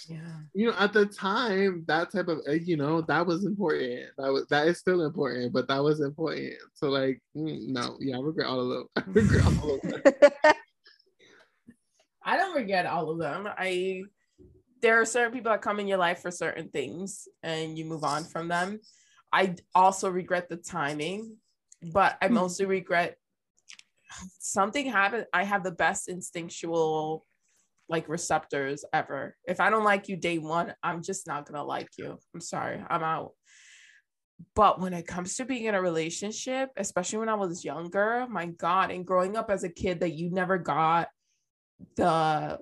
[0.09, 0.19] yeah.
[0.55, 4.07] You know at the time that type of uh, you know that was important.
[4.19, 6.55] That was that is still important but that was important.
[6.75, 10.03] So like mm, no yeah i regret all of them i regret all of them
[12.25, 13.49] i don't regret all of them.
[13.49, 14.03] I
[14.83, 18.05] there are certain people that come in your life for certain things and you move
[18.05, 18.81] on from them.
[19.33, 21.37] I also regret the timing
[21.83, 22.35] but i hmm.
[22.35, 23.17] mostly regret
[24.39, 27.25] something happened i have the best instinctual
[27.91, 29.37] like receptors ever.
[29.45, 32.17] If I don't like you day one, I'm just not gonna like you.
[32.35, 33.33] I'm sorry, I'm out.
[34.55, 38.47] But when it comes to being in a relationship, especially when I was younger, my
[38.47, 41.09] God, and growing up as a kid that you never got
[41.97, 42.59] the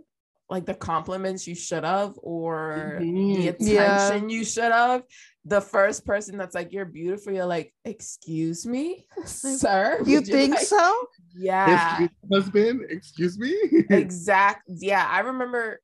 [0.50, 3.34] like the compliments you should have or mm-hmm.
[3.34, 4.36] the attention yeah.
[4.36, 5.02] you should have
[5.48, 10.66] the first person that's like you're beautiful you're like excuse me sir you think like,
[10.66, 11.06] so
[11.36, 13.54] yeah husband excuse me
[13.90, 15.80] exact yeah i remember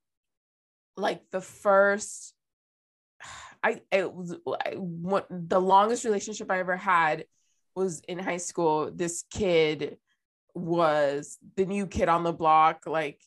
[0.97, 2.33] like the first
[3.63, 7.25] i it was I, what, the longest relationship i ever had
[7.75, 9.97] was in high school this kid
[10.53, 13.19] was the new kid on the block like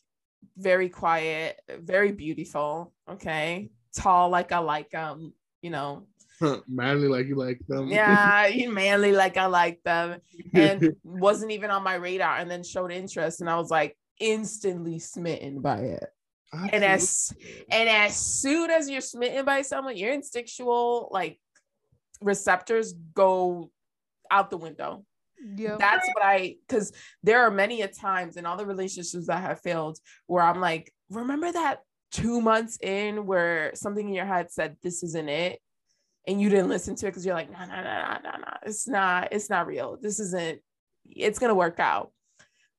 [0.57, 2.93] very quiet, very beautiful.
[3.09, 3.69] Okay.
[3.95, 6.07] Tall like I like um, you know.
[6.67, 7.87] manly like you like them.
[7.87, 10.19] Yeah, you manly like I like them.
[10.53, 13.41] And wasn't even on my radar and then showed interest.
[13.41, 16.05] And I was like instantly smitten by it.
[16.51, 16.75] Absolutely.
[16.75, 17.33] And as
[17.71, 21.39] and as soon as you're smitten by someone, your instinctual like
[22.21, 23.71] receptors go
[24.31, 25.05] out the window.
[25.55, 25.77] Yeah.
[25.79, 26.91] That's what I because
[27.23, 30.91] there are many a times in all the relationships that have failed where I'm like,
[31.09, 35.59] remember that two months in where something in your head said this isn't it
[36.27, 38.57] and you didn't listen to it because you're like, no, no, no, no, no, no,
[38.63, 39.97] it's not, it's not real.
[40.01, 40.59] This isn't,
[41.09, 42.11] it's gonna work out.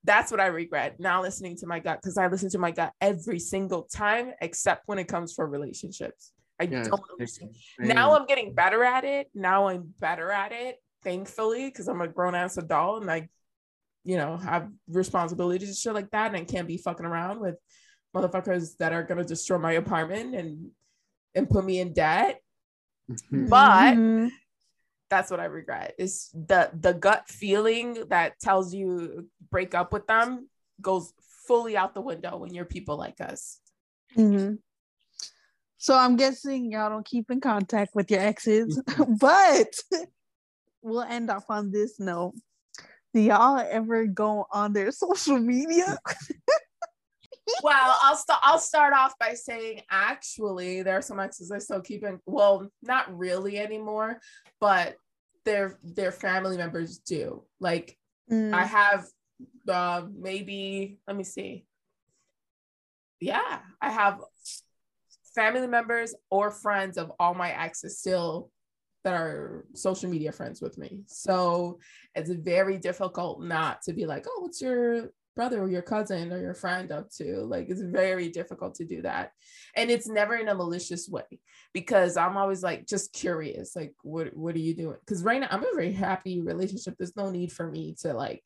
[0.03, 2.93] That's what I regret now listening to my gut because I listen to my gut
[3.01, 6.31] every single time, except when it comes for relationships.
[6.59, 7.55] I yes, don't understand.
[7.79, 9.27] Now I'm getting better at it.
[9.33, 13.27] Now I'm better at it thankfully, because I'm a grown ass adult and I,
[14.03, 17.55] you know, have responsibilities and shit like that, and I can't be fucking around with
[18.15, 20.69] motherfuckers that are gonna destroy my apartment and
[21.35, 22.41] and put me in debt.
[23.09, 23.47] Mm-hmm.
[23.47, 24.27] But mm-hmm.
[25.09, 30.07] that's what I regret is the the gut feeling that tells you break up with
[30.07, 30.49] them
[30.81, 31.13] goes
[31.47, 33.59] fully out the window when you're people like us.
[34.17, 34.55] Mm-hmm.
[35.77, 38.79] So I'm guessing y'all don't keep in contact with your exes,
[39.19, 39.73] but
[40.81, 42.33] we'll end off on this note.
[43.13, 45.97] Do y'all ever go on their social media?
[47.63, 48.39] well, I'll start.
[48.43, 52.19] I'll start off by saying, actually, there are some exes I still keep in.
[52.25, 54.19] Well, not really anymore,
[54.59, 54.95] but
[55.45, 57.43] their their family members do.
[57.59, 57.97] Like,
[58.31, 58.53] mm.
[58.53, 59.07] I have
[59.67, 60.99] uh, maybe.
[61.07, 61.65] Let me see.
[63.19, 64.19] Yeah, I have
[65.35, 68.49] family members or friends of all my exes still
[69.03, 71.01] that are social media friends with me.
[71.07, 71.79] So
[72.15, 76.39] it's very difficult not to be like, oh, what's your brother or your cousin or
[76.39, 77.41] your friend up to?
[77.43, 79.31] Like it's very difficult to do that.
[79.75, 81.39] And it's never in a malicious way
[81.73, 84.97] because I'm always like just curious, like what what are you doing?
[85.05, 86.95] Because right now I'm a very happy relationship.
[86.97, 88.43] There's no need for me to like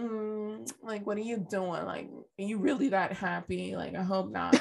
[0.00, 1.84] mm, like what are you doing?
[1.84, 3.76] Like, are you really that happy?
[3.76, 4.60] Like, I hope not.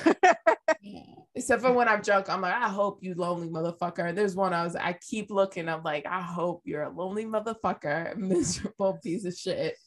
[0.82, 1.02] yeah.
[1.36, 4.14] Except for when I'm drunk, I'm like, I hope you lonely motherfucker.
[4.14, 5.70] There's one I was, I keep looking.
[5.70, 9.78] I'm like, I hope you're a lonely motherfucker, miserable piece of shit.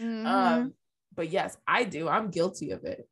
[0.00, 0.26] Mm-hmm.
[0.26, 0.74] Um,
[1.14, 2.08] but yes, I do.
[2.08, 3.08] I'm guilty of it.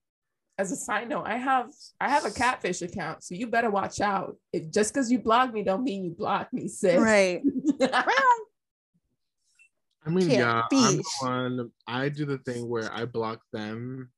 [0.59, 4.01] As a side note, I have I have a catfish account, so you better watch
[4.01, 4.37] out.
[4.53, 7.01] If, just because you blog me, don't mean you block me, sis.
[7.01, 7.43] Right.
[10.05, 11.71] I mean, yeah, I'm the one.
[11.87, 14.11] I do the thing where I block them.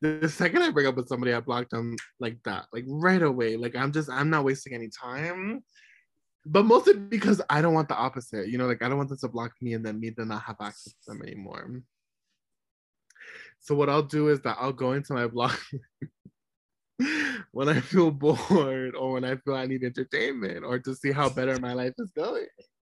[0.00, 3.56] The second I break up with somebody, I block them like that, like right away.
[3.56, 5.64] Like I'm just, I'm not wasting any time.
[6.46, 8.48] But mostly because I don't want the opposite.
[8.48, 10.42] You know, like I don't want them to block me and then me to not
[10.42, 11.80] have access to them anymore.
[13.64, 15.56] So what I'll do is that I'll go into my blog
[17.52, 21.30] when I feel bored or when I feel I need entertainment or to see how
[21.30, 22.46] better my life is going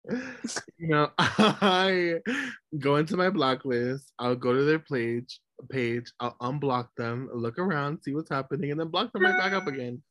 [0.78, 2.20] you know, I
[2.78, 7.58] go into my block list, I'll go to their page, page, I'll unblock them, look
[7.58, 10.04] around, see what's happening, and then block them right back up again.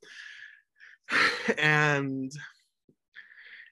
[1.59, 2.33] And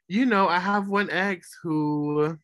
[0.07, 2.37] you know, I have one ex who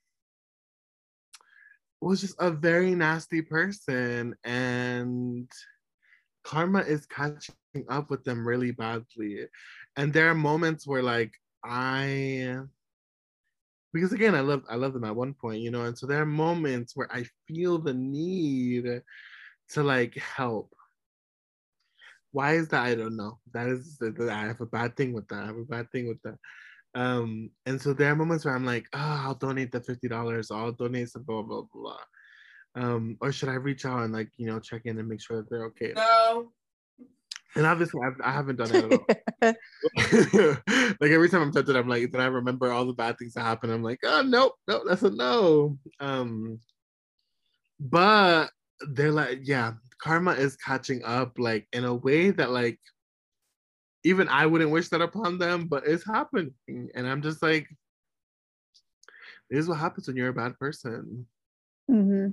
[2.00, 5.50] was just a very nasty person and
[6.44, 7.54] karma is catching
[7.88, 9.46] up with them really badly.
[9.96, 11.32] And there are moments where like
[11.64, 12.58] I
[13.92, 16.20] because again i love i love them at one point you know and so there
[16.20, 18.84] are moments where i feel the need
[19.70, 20.72] to like help.
[22.32, 22.84] Why is that?
[22.84, 23.38] I don't know.
[23.52, 25.42] That is that i have a bad thing with that.
[25.42, 26.38] I have a bad thing with that
[26.98, 30.72] um and so there are moments where i'm like oh i'll donate the $50 i'll
[30.72, 32.00] donate some blah blah blah
[32.74, 35.36] um or should i reach out and like you know check in and make sure
[35.36, 36.50] that they're okay no
[37.54, 40.56] and obviously, I've, I have not done it at all.
[41.00, 43.40] like every time I'm tempted, I'm like, then I remember all the bad things that
[43.40, 43.72] happened.
[43.72, 45.78] I'm like, oh nope, nope, that's a no.
[45.98, 46.60] Um,
[47.80, 48.50] but
[48.90, 52.78] they're like, yeah, karma is catching up, like in a way that like
[54.08, 57.68] even I wouldn't wish that upon them, but it's happening, and I'm just like,
[59.50, 61.26] this is what happens when you're a bad person.
[61.90, 62.28] Mm-hmm.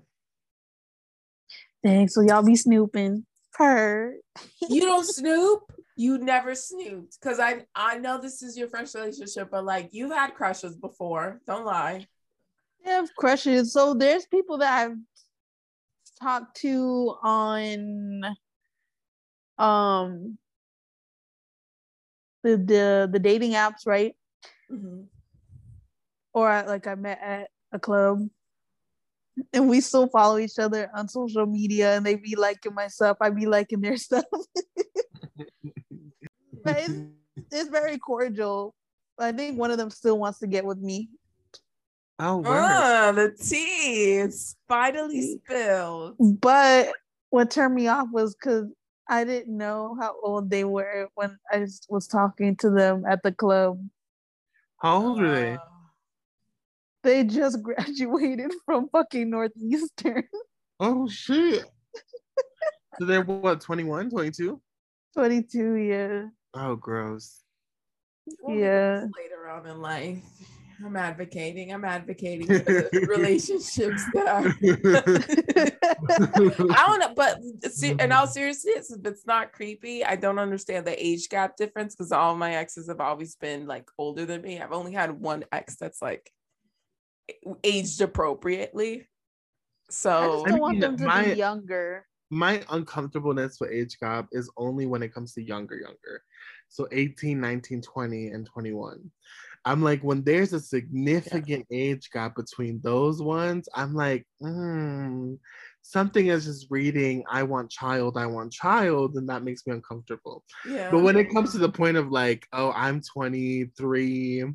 [1.83, 2.13] Thanks.
[2.13, 3.25] So y'all be snooping.
[3.57, 4.15] Her.
[4.69, 5.63] you don't snoop.
[5.97, 10.11] You never snooped because I I know this is your first relationship, but like you've
[10.11, 11.41] had crushes before.
[11.47, 12.05] Don't lie.
[12.85, 13.71] I have crushes.
[13.71, 14.97] So there's people that I've
[16.21, 18.23] talked to on
[19.57, 20.37] um
[22.45, 24.15] the the, the dating apps, right?
[24.71, 25.01] Mm-hmm.
[26.33, 28.27] Or like I met at a club.
[29.51, 33.17] And we still follow each other on social media and they be liking my stuff.
[33.19, 34.23] I be liking their stuff.
[36.63, 36.93] But it's,
[37.51, 38.73] it's very cordial.
[39.19, 41.09] I think one of them still wants to get with me.
[42.17, 43.11] Oh wow.
[43.11, 46.15] the tea is finally spilled.
[46.19, 46.93] But
[47.29, 48.67] what turned me off was because
[49.09, 53.31] i didn't know how old they were when i was talking to them at the
[53.31, 53.79] club
[54.77, 55.57] how old are they
[57.05, 60.23] they just graduated from fucking Northeastern.
[60.77, 61.63] Oh shit.
[62.99, 64.59] so they're what, 21, 22?
[65.13, 66.23] 22, yeah.
[66.53, 67.39] Oh, gross.
[68.41, 69.05] Well, yeah.
[69.17, 70.21] Later on in life.
[70.83, 71.71] I'm advocating.
[71.71, 74.47] I'm advocating for the relationships that are.
[76.71, 77.39] I don't know, but
[77.83, 78.31] in all mm-hmm.
[78.31, 82.55] seriousness, if it's not creepy, I don't understand the age gap difference because all my
[82.55, 84.59] exes have always been like older than me.
[84.59, 86.31] I've only had one ex that's like
[87.63, 89.07] aged appropriately.
[89.89, 92.07] So I just don't want them to my, be younger.
[92.29, 96.23] My uncomfortableness with age gap is only when it comes to younger, younger.
[96.69, 99.11] So 18, 19, 20, and 21.
[99.65, 101.77] I'm like, when there's a significant yeah.
[101.77, 105.37] age gap between those ones, I'm like, mm,
[105.87, 110.43] something is just reading i want child i want child and that makes me uncomfortable
[110.67, 110.89] Yeah.
[110.89, 114.45] but when it comes to the point of like oh i'm 23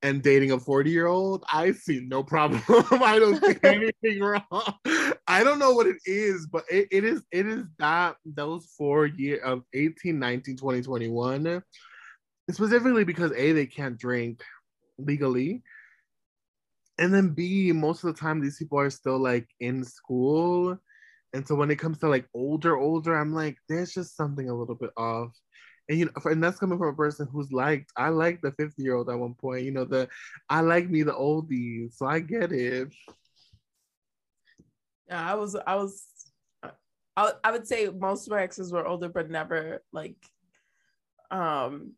[0.00, 2.62] and dating a 40 year old i see no problem
[3.02, 4.74] i don't see anything wrong
[5.28, 9.04] i don't know what it is but it, it is it is that those four
[9.04, 11.62] year of 18 19 20 21
[12.50, 14.42] specifically because a they can't drink
[14.98, 15.62] legally
[16.98, 20.76] and then b most of the time these people are still like in school
[21.32, 24.54] and so when it comes to like older older i'm like there's just something a
[24.54, 25.30] little bit off.
[25.88, 28.82] And you know and that's coming from a person who's liked i like the 50
[28.82, 30.08] year old at one point you know the
[30.48, 32.92] i like me the oldies so i get it.
[35.08, 36.06] Yeah, I was, I was,
[37.16, 40.16] I, I would say most of my exes were older, but never like,
[41.30, 41.92] um,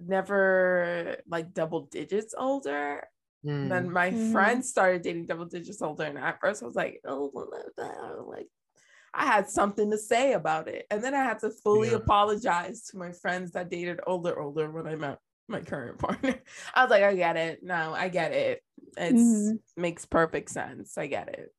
[0.00, 3.06] never like double digits older.
[3.44, 3.68] Hmm.
[3.68, 4.32] Then my Mhm.
[4.32, 7.30] friends started dating double digits older, and at first I was like, oh,
[8.28, 8.48] like
[9.14, 11.96] I had something to say about it, and then I had to fully Yeah.
[11.96, 15.18] apologize to my friends that dated older, older when I met
[15.48, 16.40] my current partner.
[16.74, 17.62] I was like, I get it.
[17.62, 18.62] No, I get it.
[18.96, 19.58] It's Mhm.
[19.76, 20.98] makes perfect sense.
[20.98, 21.54] I get it.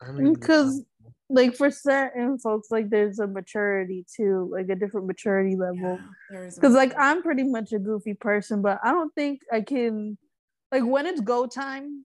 [0.00, 0.84] I mean, because
[1.30, 5.98] like for certain folks like there's a maturity too like a different maturity level.
[6.30, 9.40] There is a- because like i'm pretty much a goofy person but i don't think
[9.52, 10.16] i can
[10.72, 12.04] like when it's go time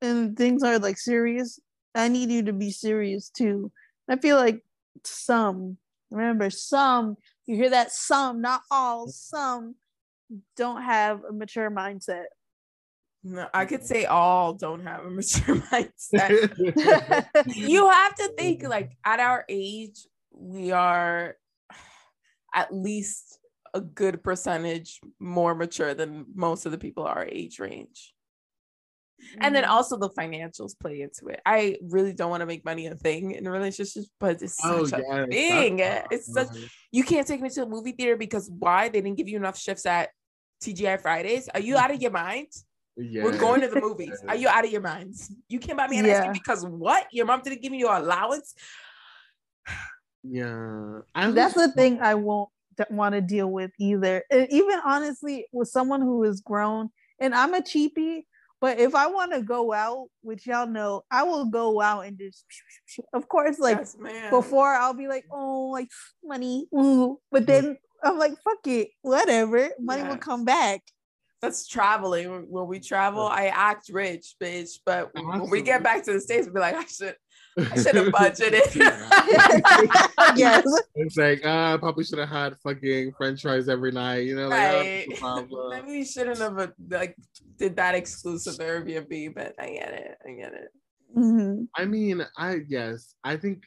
[0.00, 1.58] and things are like serious
[1.94, 3.70] i need you to be serious too.
[4.08, 4.62] I feel like
[5.04, 5.76] some
[6.10, 9.74] remember some you hear that some not all some
[10.56, 12.24] don't have a mature mindset
[13.24, 16.48] no, I could say all don't have a mature mindset.
[17.46, 21.36] you have to think like at our age we are
[22.54, 23.38] at least
[23.74, 28.14] a good percentage more mature than most of the people our age range.
[29.40, 29.68] And then Mhm.
[29.70, 31.40] also the financials play into it.
[31.46, 35.02] I really don't want to make money a thing in relationships but it's oh such
[35.08, 35.78] yeah a thing.
[36.10, 36.48] it's such
[36.90, 38.88] you can't take me to a movie theater because why?
[38.88, 40.10] They didn't give you enough shifts at
[40.62, 41.48] tgi fridays?
[41.54, 42.48] Are you out of your mind
[42.96, 43.24] yeah.
[43.24, 44.22] we're going to the movies.
[44.28, 45.32] Are you out of your minds?
[45.48, 47.06] You can't buy me an ice cream because what?
[47.12, 48.54] Your mom didn't give me your allowance?
[50.24, 52.48] yeah I that's was- the thing I won't
[52.90, 54.24] want to deal with either.
[54.30, 58.24] And even honestly, with someone who is grown, and I'm a cheapie,
[58.60, 62.16] but if I want to go out, which y'all know, I will go out and
[62.18, 62.44] just,
[63.12, 63.96] of course, like yes,
[64.30, 65.88] before I'll be like, oh, like
[66.24, 67.18] money, ooh.
[67.30, 70.82] but then I'm like, fuck it, whatever, money will come back.
[71.42, 72.30] That's traveling.
[72.30, 74.78] When- When we travel, I act rich, bitch.
[74.86, 77.16] But when we get back to the States, we'll be like, I should
[77.58, 78.74] I should have budgeted.
[80.36, 80.64] yes,
[80.94, 84.24] It's like, ah, I probably should have had fucking French fries every night.
[84.24, 85.06] You know, like, right.
[85.08, 85.70] oh, no problem.
[85.70, 87.16] Maybe we shouldn't have uh, like
[87.58, 90.16] did that exclusive Airbnb, but I get it.
[90.26, 90.68] I get it.
[91.16, 91.66] Mhm.
[91.76, 93.64] I mean, I yes, I think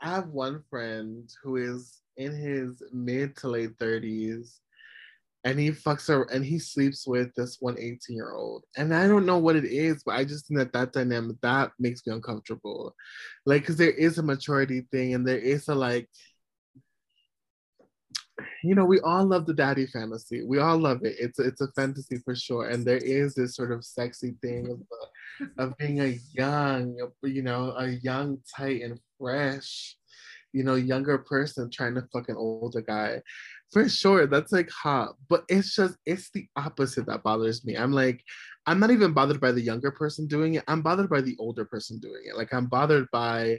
[0.00, 4.60] I have one friend who is in his mid to late thirties,
[5.44, 9.08] and he fucks her and he sleeps with this one 18 year old, and I
[9.08, 12.12] don't know what it is, but I just think that that dynamic that makes me
[12.12, 12.94] uncomfortable,
[13.46, 16.08] like because there is a maturity thing, and there is a like.
[18.64, 20.42] You know, we all love the daddy fantasy.
[20.42, 21.16] We all love it.
[21.18, 24.80] It's it's a fantasy for sure, and there is this sort of sexy thing of
[25.58, 29.96] of being a young, you know, a young, tight, and fresh,
[30.52, 33.20] you know, younger person trying to fuck an older guy.
[33.72, 35.14] For sure, that's like hot.
[35.28, 37.76] But it's just, it's the opposite that bothers me.
[37.76, 38.22] I'm like,
[38.66, 40.64] I'm not even bothered by the younger person doing it.
[40.68, 42.36] I'm bothered by the older person doing it.
[42.36, 43.58] Like, I'm bothered by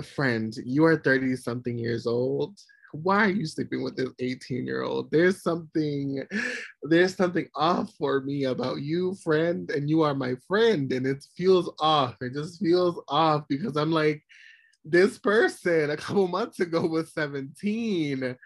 [0.00, 0.52] a friend.
[0.64, 2.58] You are 30 something years old.
[2.92, 5.10] Why are you sleeping with this 18 year old?
[5.10, 6.22] There's something,
[6.82, 11.24] there's something off for me about you, friend, and you are my friend, and it
[11.36, 12.16] feels off.
[12.20, 14.22] It just feels off because I'm like,
[14.84, 18.36] this person a couple months ago was 17,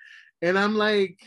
[0.43, 1.19] and I'm like,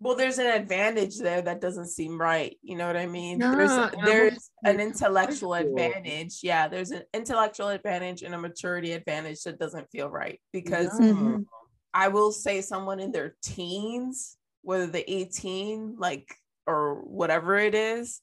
[0.00, 2.56] Well, there's an advantage there that doesn't seem right.
[2.62, 3.40] You know what I mean?
[3.40, 6.40] Yeah, there's there's an intellectual advantage.
[6.42, 11.12] Yeah, there's an intellectual advantage and a maturity advantage that doesn't feel right because Yeah.
[11.12, 11.46] Mhm.
[11.94, 16.28] I will say someone in their teens, whether the 18, like
[16.66, 18.20] or whatever it is,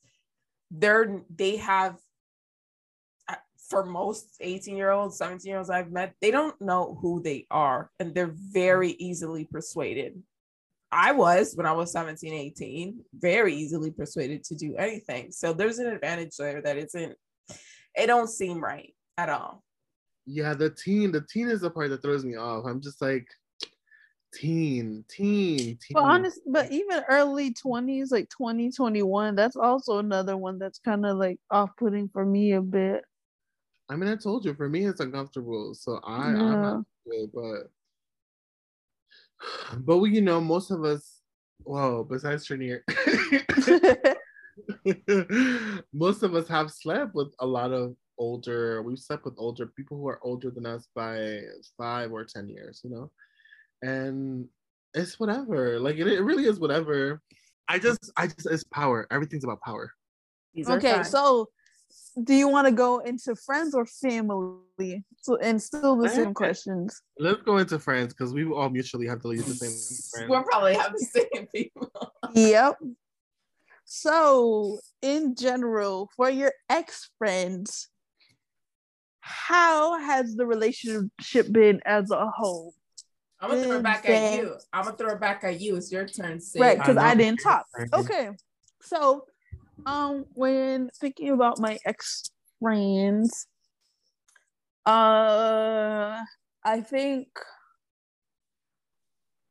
[0.70, 1.98] they're they have
[3.74, 7.46] for most 18 year olds, 17 year olds I've met, they don't know who they
[7.52, 10.22] are and they're very easily persuaded.
[10.92, 15.32] I was when I was 17, 18, very easily persuaded to do anything.
[15.32, 17.16] So there's an advantage there that isn't,
[17.96, 19.64] it don't seem right at all.
[20.26, 22.66] yeah, the teen, the teen is the part that throws me off.
[22.66, 23.28] I'm just like,
[24.34, 25.94] teen, teen, teen.
[25.94, 30.80] But honest, but even early twenties, like twenty twenty one, that's also another one that's
[30.80, 33.04] kind of like off putting for me a bit.
[33.90, 35.74] I mean, I told you, for me, it's uncomfortable.
[35.74, 36.42] So I, yeah.
[36.42, 37.70] I'm not good, but
[39.80, 41.22] but we, you know, most of us,
[41.66, 42.82] well, besides Trinier,
[45.94, 48.82] most of us have slept with a lot of older.
[48.84, 51.42] We've slept with older people who are older than us by
[51.78, 53.12] five or ten years, you know,
[53.82, 54.48] and
[54.94, 55.80] it's whatever.
[55.80, 57.22] Like it, it really is whatever.
[57.68, 59.08] I just, I just, it's power.
[59.10, 59.92] Everything's about power.
[60.68, 61.50] okay, so
[62.22, 65.04] do you want to go into friends or family?
[65.22, 67.02] So and still the same questions.
[67.18, 70.10] Let's go into friends because we all mutually have to leave the same.
[70.12, 70.30] Friends.
[70.30, 71.00] We'll probably have the
[71.34, 71.92] same people.
[72.34, 72.78] yep.
[73.86, 77.90] So in general, for your ex friends,
[79.22, 82.74] how has the relationship been as a whole?
[83.40, 84.56] I'm gonna throw it back at you.
[84.72, 85.76] I'm gonna throw it back at you.
[85.76, 86.40] It's your turn.
[86.58, 87.66] Right, because I, I didn't talk.
[87.94, 88.30] Okay,
[88.82, 89.26] so
[89.86, 92.24] um, when thinking about my ex
[92.60, 93.48] friends,
[94.86, 96.22] uh,
[96.64, 97.28] I think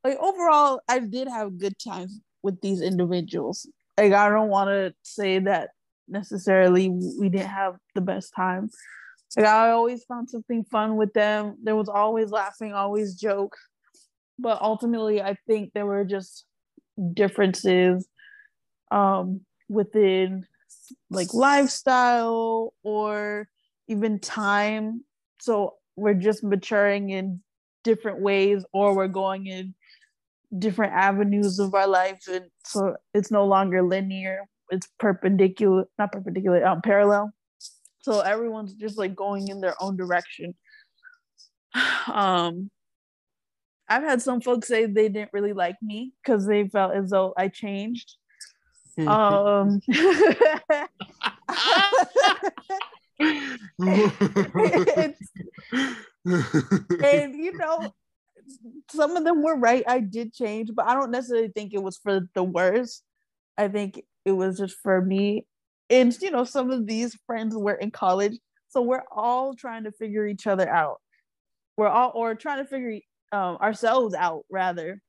[0.05, 3.69] like overall, I did have good times with these individuals.
[3.97, 5.71] Like I don't want to say that
[6.09, 8.71] necessarily we didn't have the best time.
[9.37, 11.57] Like I always found something fun with them.
[11.63, 13.57] There was always laughing, always joke.
[14.39, 16.45] But ultimately, I think there were just
[17.15, 18.09] differences
[18.91, 19.43] um,
[19.73, 20.47] within
[21.11, 23.49] like lifestyle or
[23.89, 25.05] even time.
[25.41, 27.43] So we're just maturing in
[27.85, 29.75] different ways or we're going in
[30.59, 32.23] different avenues of our life.
[32.31, 34.45] And so it's no longer linear.
[34.71, 37.33] It's perpendicular not perpendicular um parallel.
[38.01, 40.55] So everyone's just like going in their own direction.
[42.13, 42.71] Um
[43.89, 47.35] i've had some folks say they didn't really like me because they felt as though
[47.37, 48.17] i changed
[49.07, 49.81] um
[57.03, 57.93] and, you know
[58.91, 61.97] some of them were right i did change but i don't necessarily think it was
[61.99, 63.03] for the worst.
[63.59, 65.47] I think it was just for me.
[65.91, 68.39] And you know some of these friends were in college
[68.73, 71.01] so we're all trying to figure each other out.
[71.77, 75.01] We're all or trying to figure um, ourselves out rather.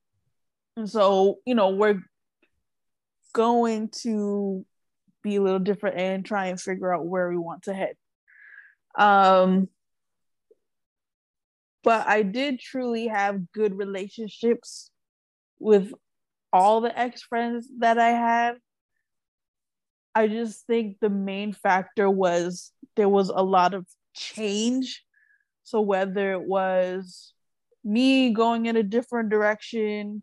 [0.76, 2.02] And so you know we're
[3.34, 4.66] going to
[5.24, 7.96] be a little different and try and figure out where we want to head.
[8.98, 9.70] Um,
[11.84, 14.90] but I did truly have good relationships
[15.60, 15.94] with
[16.52, 18.56] all the ex friends that I had.
[20.16, 25.04] I just think the main factor was there was a lot of change.
[25.64, 27.34] So whether it was
[27.84, 30.22] me going in a different direction,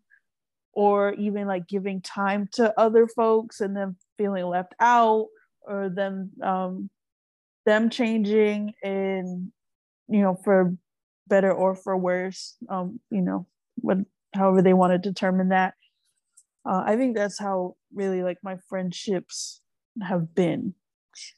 [0.81, 5.26] or even like giving time to other folks and then feeling left out
[5.61, 6.89] or them um
[7.66, 9.53] them changing and
[10.09, 10.74] you know for
[11.28, 13.99] better or for worse um you know what
[14.33, 15.74] however they want to determine that.
[16.64, 19.61] Uh, i think that's how really like my friendships
[20.01, 20.74] have been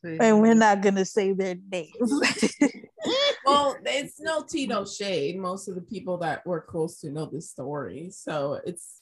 [0.02, 1.90] and we're not gonna say their names
[3.44, 5.38] well, it's no no shade.
[5.38, 9.00] Most of the people that we're close to know this story, so it's.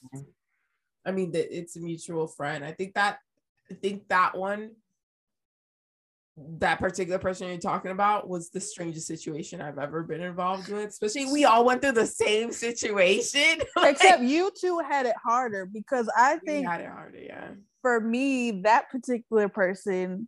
[1.03, 2.63] I mean, that it's a mutual friend.
[2.63, 3.17] I think that,
[3.71, 4.71] I think that one,
[6.59, 10.89] that particular person you're talking about was the strangest situation I've ever been involved with.
[10.89, 13.61] Especially, we all went through the same situation.
[13.83, 17.19] Except you two had it harder because I think we had it harder.
[17.19, 17.49] Yeah.
[17.81, 20.27] For me, that particular person,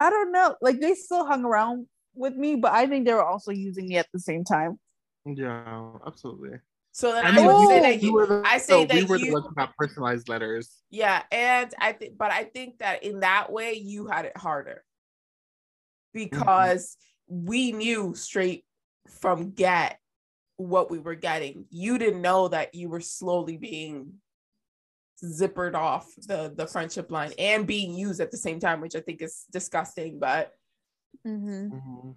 [0.00, 0.56] I don't know.
[0.60, 3.96] Like they still hung around with me, but I think they were also using me
[3.96, 4.78] at the same time.
[5.24, 6.58] Yeah, absolutely.
[6.92, 9.16] So then I, I would say that you, the, I say so that we were
[9.16, 10.78] you, the ones about personalized letters.
[10.90, 14.82] Yeah, and I think, but I think that in that way you had it harder
[16.12, 16.96] because
[17.30, 17.46] mm-hmm.
[17.46, 18.64] we knew straight
[19.20, 19.98] from get
[20.56, 21.66] what we were getting.
[21.70, 24.14] You didn't know that you were slowly being
[25.24, 29.00] zippered off the the friendship line and being used at the same time, which I
[29.00, 30.18] think is disgusting.
[30.18, 30.52] But
[31.26, 31.74] Mm-hmm.
[31.74, 32.10] Mm-hmm.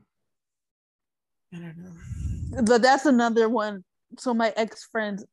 [1.53, 2.63] I don't know.
[2.63, 3.83] But that's another one.
[4.17, 5.25] So my ex friends,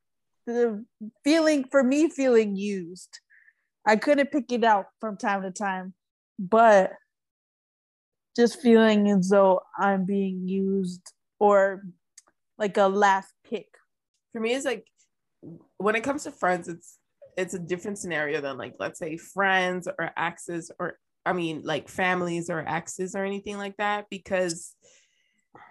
[0.47, 0.85] the
[1.25, 3.21] feeling for me feeling used.
[3.87, 5.95] I couldn't pick it out from time to time,
[6.39, 6.93] but
[8.37, 11.85] just feeling as though I'm being used or
[12.59, 13.69] like a last pick.
[14.33, 14.87] For me, it's like
[15.79, 16.99] when it comes to friends, it's
[17.39, 21.89] it's a different scenario than like let's say friends or exes or I mean, like
[21.89, 24.75] families or exes or anything like that, because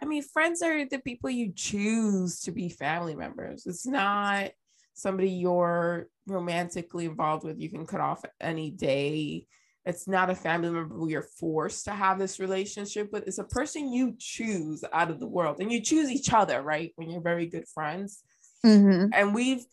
[0.02, 3.66] I mean, friends are the people you choose to be family members.
[3.66, 4.52] It's not
[4.94, 7.60] somebody you're romantically involved with.
[7.60, 9.46] You can cut off any day.
[9.86, 13.28] It's not a family member who you're forced to have this relationship with.
[13.28, 16.92] It's a person you choose out of the world, and you choose each other, right?
[16.98, 18.22] When you're very good friends.
[18.66, 19.10] Mm-hmm.
[19.14, 19.64] And we've,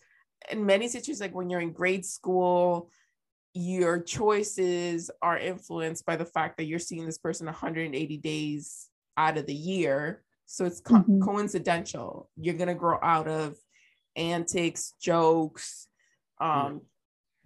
[0.50, 2.90] in many situations, like when you're in grade school,
[3.54, 9.38] your choices are influenced by the fact that you're seeing this person 180 days out
[9.38, 10.24] of the year.
[10.46, 11.22] So it's co- Mhm.
[11.22, 12.30] coincidental.
[12.36, 13.56] You're going to grow out of
[14.16, 15.88] antics, jokes,
[16.40, 16.82] um,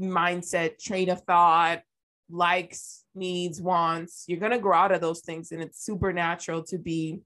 [0.00, 1.82] mindset, train of thought,
[2.30, 4.24] likes, needs, wants.
[4.28, 5.52] You're going to grow out of those things.
[5.52, 7.20] And it's supernatural to be,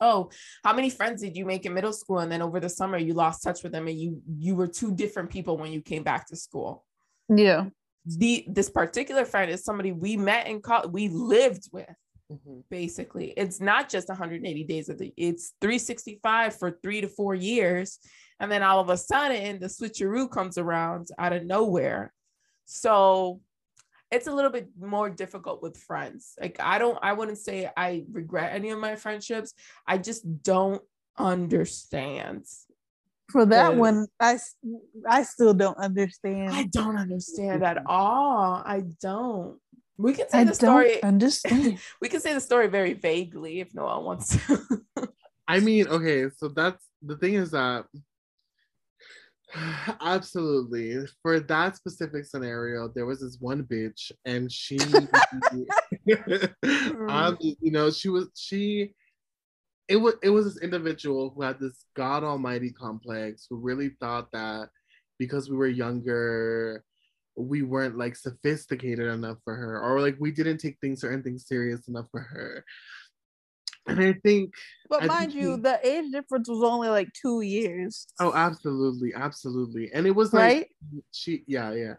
[0.00, 0.30] oh,
[0.64, 2.18] how many friends did you make in middle school?
[2.20, 4.94] And then over the summer, you lost touch with them and you, you were two
[4.94, 6.84] different people when you came back to school
[7.28, 7.66] Yeah.
[8.06, 11.86] the this particular friend is somebody we met in college we lived with
[12.32, 12.62] Mhm.
[12.70, 17.98] basically it's not just 180 days of the it's 365 for three to four years
[18.38, 22.12] and then all of a sudden the switcheroo comes around out of nowhere
[22.66, 23.40] so
[24.10, 28.04] it's a little bit more difficult with friends like i don't i wouldn't say i
[28.10, 29.54] regret any of my friendships
[29.86, 30.82] i just don't
[31.18, 32.44] understand
[33.30, 34.38] For that one, I
[35.08, 36.50] I still don't understand.
[36.52, 39.58] i don't understand at all i don't
[39.96, 41.78] we can say I the story don't understand.
[42.00, 44.58] we can say the story very vaguely if no one wants to.
[45.46, 47.84] I mean, okay, so that's the thing is that
[50.00, 54.78] absolutely for that specific scenario, there was this one bitch, and she,
[57.08, 58.92] um, you know, she was she.
[59.88, 64.30] It was it was this individual who had this god almighty complex who really thought
[64.32, 64.68] that
[65.18, 66.84] because we were younger
[67.36, 71.46] we weren't like sophisticated enough for her or like we didn't take things certain things
[71.46, 72.64] serious enough for her
[73.86, 74.52] and i think
[74.88, 78.32] But I mind think you, he- the age difference was only like two years, oh
[78.34, 80.66] absolutely absolutely and it was like right?
[81.12, 81.94] she yeah yeah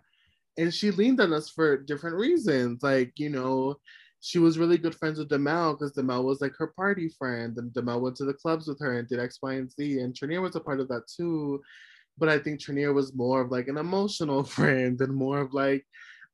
[0.58, 3.78] and she leaned on us for different reasons like you know
[4.24, 7.72] she was really good friends with Demel because Demel was like her party friend and
[7.74, 10.00] Demel went to the clubs with her and did X, Y, and Z.
[10.00, 11.60] And Trinier was a part of that too.
[12.20, 15.84] But I think Trinier was more of like an emotional friend and more of like,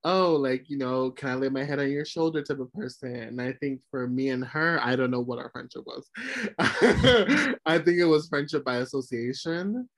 [0.03, 3.15] oh, like, you know, can I lay my head on your shoulder type of person.
[3.15, 6.09] And I think for me and her, I don't know what our friendship was.
[7.65, 9.89] I think it was friendship by association.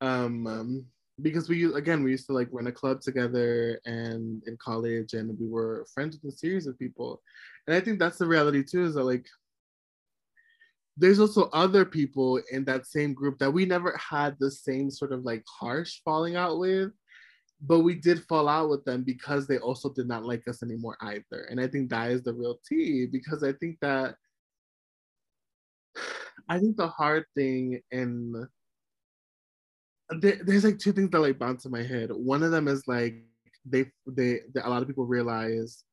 [0.00, 0.86] Um, um,
[1.20, 5.36] because we again we used to like run a club together and in college and
[5.38, 7.20] we were friends with a series of people
[7.66, 9.26] and i think that's the reality too is that like
[10.96, 15.12] there's also other people in that same group that we never had the same sort
[15.12, 16.90] of like harsh falling out with
[17.60, 20.96] but we did fall out with them because they also did not like us anymore
[21.02, 24.14] either and i think that is the real tea because i think that
[26.48, 28.46] i think the hard thing in
[30.10, 32.10] there, there's like two things that like bounce in my head.
[32.12, 33.22] One of them is like
[33.64, 35.84] they they, they a lot of people realize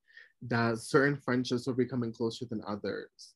[0.43, 3.33] that certain friendships were becoming closer than others.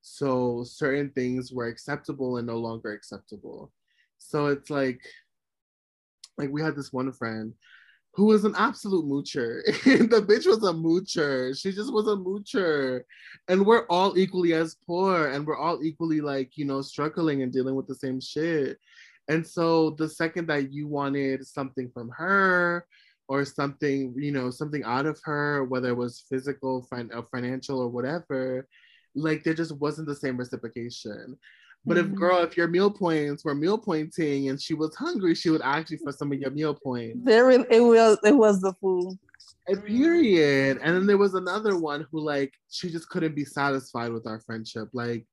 [0.00, 3.72] So certain things were acceptable and no longer acceptable.
[4.18, 5.00] So it's like
[6.38, 7.54] like we had this one friend
[8.14, 9.64] who was an absolute moocher.
[9.84, 11.58] the bitch was a moocher.
[11.58, 13.02] She just was a moocher.
[13.48, 17.52] And we're all equally as poor and we're all equally like, you know, struggling and
[17.52, 18.78] dealing with the same shit.
[19.28, 22.86] And so the second that you wanted something from her
[23.28, 27.80] or something, you know, something out of her, whether it was physical, fin- uh, financial,
[27.80, 28.66] or whatever,
[29.14, 31.38] like there just wasn't the same reciprocation.
[31.84, 32.14] But if Mhm.
[32.14, 35.90] girl, if your meal points were meal pointing and she was hungry, she would ask
[35.90, 37.18] you for some of your meal points.
[37.24, 39.18] There it it was it was the food.
[39.68, 40.78] A period.
[40.82, 44.40] And then there was another one who like she just couldn't be satisfied with our
[44.40, 44.88] friendship.
[44.92, 45.26] Like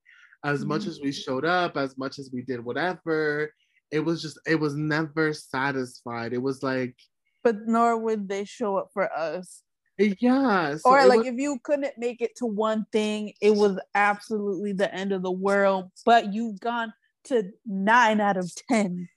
[0.43, 3.51] as much as we showed up, as much as we did whatever,
[3.91, 6.33] it was just it was never satisfied.
[6.33, 6.95] It was like
[7.43, 9.63] But nor would they show up for us.
[9.99, 10.75] Eh, yeah.
[10.77, 14.71] so or like was- if you couldn't make it to one thing, it was absolutely
[14.71, 15.91] the end of the world.
[16.05, 16.93] But you've gone
[17.25, 19.09] to nine out of ten.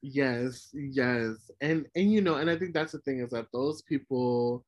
[0.00, 1.50] Yes, yes.
[1.60, 4.64] And and you know, and I think that's the thing is that those people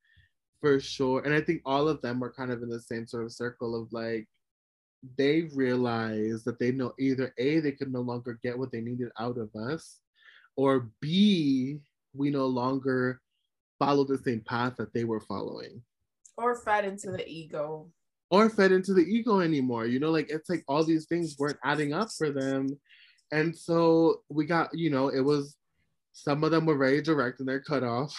[0.60, 3.24] for sure, and I think all of them were kind of in the same sort
[3.24, 4.28] of circle of like
[5.16, 9.10] they realized that they know either A, they could no longer get what they needed
[9.18, 10.00] out of us,
[10.56, 11.80] or B,
[12.12, 13.20] we no longer
[13.80, 15.82] follow the same path that they were following.
[16.36, 17.90] or fed into the ego.
[18.30, 19.86] or fed into the ego anymore.
[19.86, 22.68] You know, like it's like all these things weren't adding up for them.
[23.32, 25.56] And so we got, you know, it was
[26.12, 28.14] some of them were very direct in their cutoff,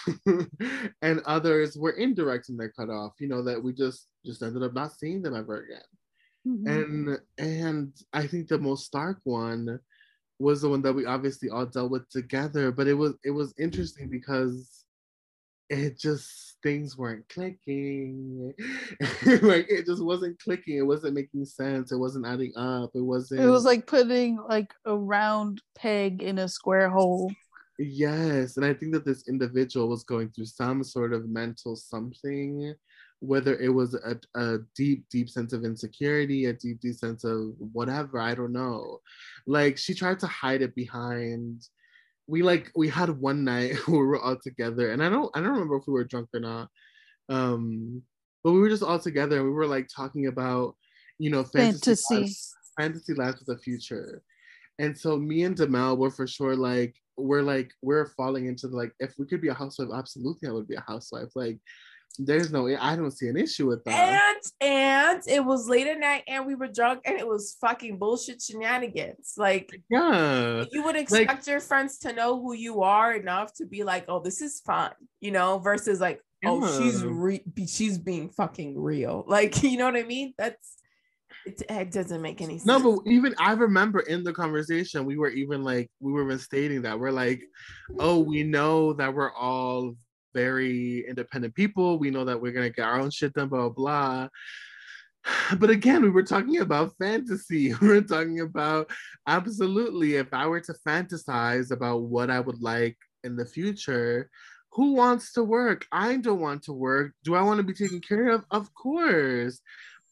[1.01, 4.73] and others were indirect in their cutoff, you know, that we just just ended up
[4.73, 5.89] not seeing them ever again.
[6.47, 6.67] Mm-hmm.
[6.67, 9.79] And and I think the most stark one
[10.39, 12.71] was the one that we obviously all dealt with together.
[12.71, 14.80] But it was it was interesting because
[15.71, 18.53] it just things weren't clicking.
[19.41, 20.77] like it just wasn't clicking.
[20.77, 21.91] It wasn't making sense.
[21.91, 22.91] It wasn't adding up.
[22.93, 23.41] It wasn't.
[23.41, 27.31] It was like putting like a round peg in a square hole.
[27.79, 32.75] Yes, and I think that this individual was going through some sort of mental something
[33.23, 37.53] whether it was a, a deep deep sense of insecurity a deep deep sense of
[37.71, 38.99] whatever i don't know
[39.45, 41.67] like she tried to hide it behind
[42.31, 45.39] we like we had one night where we were all together and i don't i
[45.39, 46.69] don't remember if we were drunk or not
[47.29, 48.01] um
[48.43, 50.75] but we were just all together and we were like talking about
[51.19, 52.15] you know fantasy fantasy.
[52.15, 54.23] lives, fantasy lives of the future.
[54.79, 58.75] And so me and Demel were for sure like we're like we're falling into the,
[58.75, 61.29] like if we could be a housewife absolutely i would be a housewife.
[61.35, 61.59] Like
[62.17, 64.39] there's no, I don't see an issue with that.
[64.61, 67.97] And and it was late at night, and we were drunk, and it was fucking
[67.97, 69.33] bullshit shenanigans.
[69.37, 73.65] Like, yeah, you would expect like, your friends to know who you are enough to
[73.65, 76.49] be like, oh, this is fun, you know, versus like, yeah.
[76.51, 79.25] oh, she's re- she's being fucking real.
[79.31, 80.33] Like, you know what I mean?
[80.37, 80.77] That's
[81.45, 82.65] it, it, doesn't make any sense.
[82.65, 86.81] No, but even I remember in the conversation, we were even like, we were stating
[86.83, 87.41] that we're like,
[87.99, 89.95] oh, we know that we're all
[90.33, 91.99] very independent people.
[91.99, 94.27] We know that we're gonna get our own shit done, blah blah.
[95.59, 97.73] But again, we were talking about fantasy.
[97.81, 98.89] We were talking about
[99.27, 104.29] absolutely if I were to fantasize about what I would like in the future,
[104.71, 105.85] who wants to work?
[105.91, 107.13] I don't want to work.
[107.23, 108.45] Do I want to be taken care of?
[108.51, 109.59] Of course.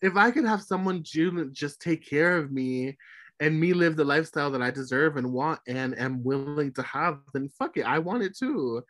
[0.01, 2.97] If I could have someone just take care of me
[3.39, 7.19] and me live the lifestyle that I deserve and want and am willing to have,
[7.33, 8.83] then fuck it, I want it too.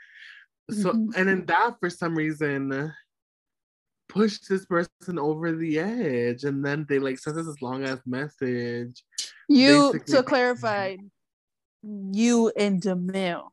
[0.69, 1.11] So mm-hmm.
[1.15, 2.93] and then that for some reason
[4.09, 7.99] pushed this person over the edge, and then they like sent us this long ass
[8.05, 9.03] message.
[9.47, 10.97] You to clarify,
[11.83, 13.49] you and Demel.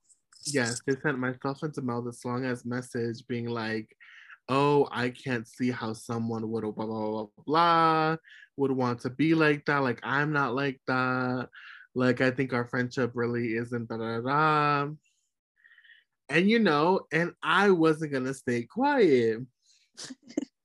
[0.47, 3.95] Yes, they sent myself and Demel this long ass message being like,
[4.49, 8.17] "Oh, I can't see how someone would blah blah blah blah
[8.57, 9.79] would want to be like that.
[9.79, 11.49] Like I'm not like that.
[11.95, 14.89] Like I think our friendship really isn't da da da."
[16.29, 19.41] And you know, and I wasn't gonna stay quiet.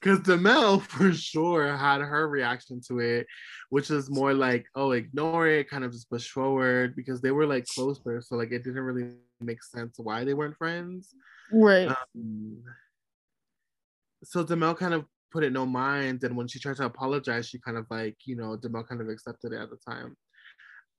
[0.00, 3.26] Because Demel for sure had her reaction to it,
[3.70, 7.46] which is more like, oh, ignore it, kind of just push forward because they were
[7.46, 8.20] like closer.
[8.20, 11.14] So like it didn't really make sense why they weren't friends.
[11.52, 11.88] Right.
[11.88, 12.62] Um,
[14.22, 16.22] so Demel kind of put it no mind.
[16.22, 19.08] And when she tried to apologize, she kind of like, you know, Demel kind of
[19.08, 20.16] accepted it at the time.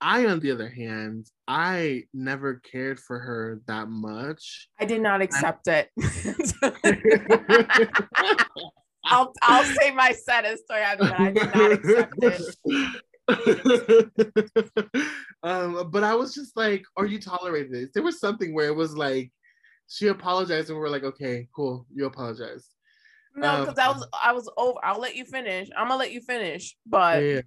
[0.00, 4.68] I, on the other hand, I never cared for her that much.
[4.80, 5.86] I did not accept I...
[5.96, 5.96] it.
[9.04, 11.10] I'll I'll say my saddest story I did
[11.54, 12.42] not accept it.
[15.42, 18.76] um, but I was just like, "Are you tolerating this?" There was something where it
[18.76, 19.30] was like,
[19.88, 22.66] she apologized, and we are like, "Okay, cool, you apologize."
[23.36, 24.78] No, because um, I was I was over.
[24.82, 25.68] I'll let you finish.
[25.76, 27.40] I'm gonna let you finish, but yeah.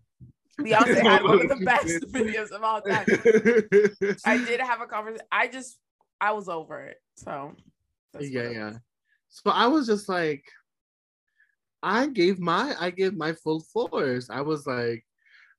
[0.60, 3.06] Beyonce had one of the best videos of all time.
[4.26, 5.26] I did have a conversation.
[5.32, 5.78] I just
[6.22, 6.97] I was over it.
[7.16, 7.54] So
[8.20, 8.74] yeah, yeah.
[9.30, 10.43] So I was just like,
[11.82, 14.30] I gave my I gave my full force.
[14.30, 15.04] I was like,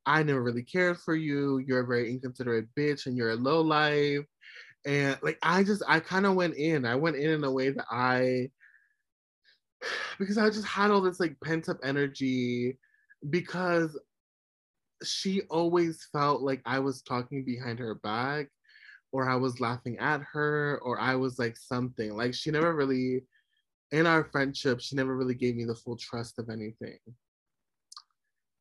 [0.07, 1.59] I never really cared for you.
[1.59, 4.25] You're a very inconsiderate bitch, and you're a low life.
[4.87, 6.85] And like I just I kind of went in.
[6.85, 8.51] I went in in a way that I
[10.19, 12.79] because I just had all this like pent up energy
[13.31, 13.99] because
[15.03, 18.49] she always felt like I was talking behind her back
[19.13, 22.17] or I was laughing at her or I was like something.
[22.17, 23.25] Like she never really
[23.93, 26.99] in our friendship, she never really gave me the full trust of anything.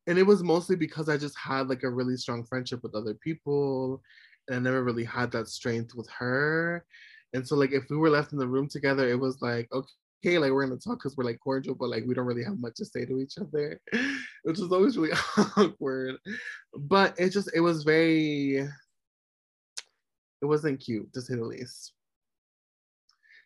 [0.05, 3.13] And it was mostly because I just had like a really strong friendship with other
[3.15, 4.01] people
[4.47, 6.85] and I never really had that strength with her.
[7.33, 9.89] And so like if we were left in the room together, it was like, okay,
[10.23, 12.59] okay, like we're gonna talk because we're like cordial, but like we don't really have
[12.59, 13.79] much to say to each other,
[14.43, 15.15] which is always really
[15.57, 16.15] awkward.
[16.77, 21.93] But it just it was very it wasn't cute to say the least.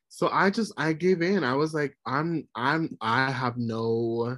[0.10, 1.44] So I just I gave in.
[1.44, 4.38] I was like, I'm I'm I have no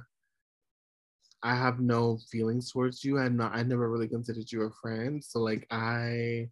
[1.42, 3.18] I have no feelings towards you.
[3.18, 5.22] I'm not I never really considered you a friend.
[5.22, 6.48] So like I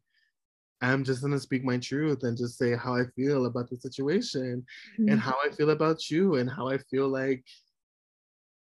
[0.80, 4.64] I'm just gonna speak my truth and just say how I feel about the situation
[4.98, 5.08] mm-hmm.
[5.10, 7.44] and how I feel about you and how I feel like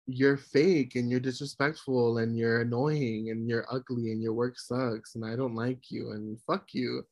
[0.07, 5.15] you're fake and you're disrespectful and you're annoying and you're ugly and your work sucks
[5.15, 7.03] and I don't like you and fuck you.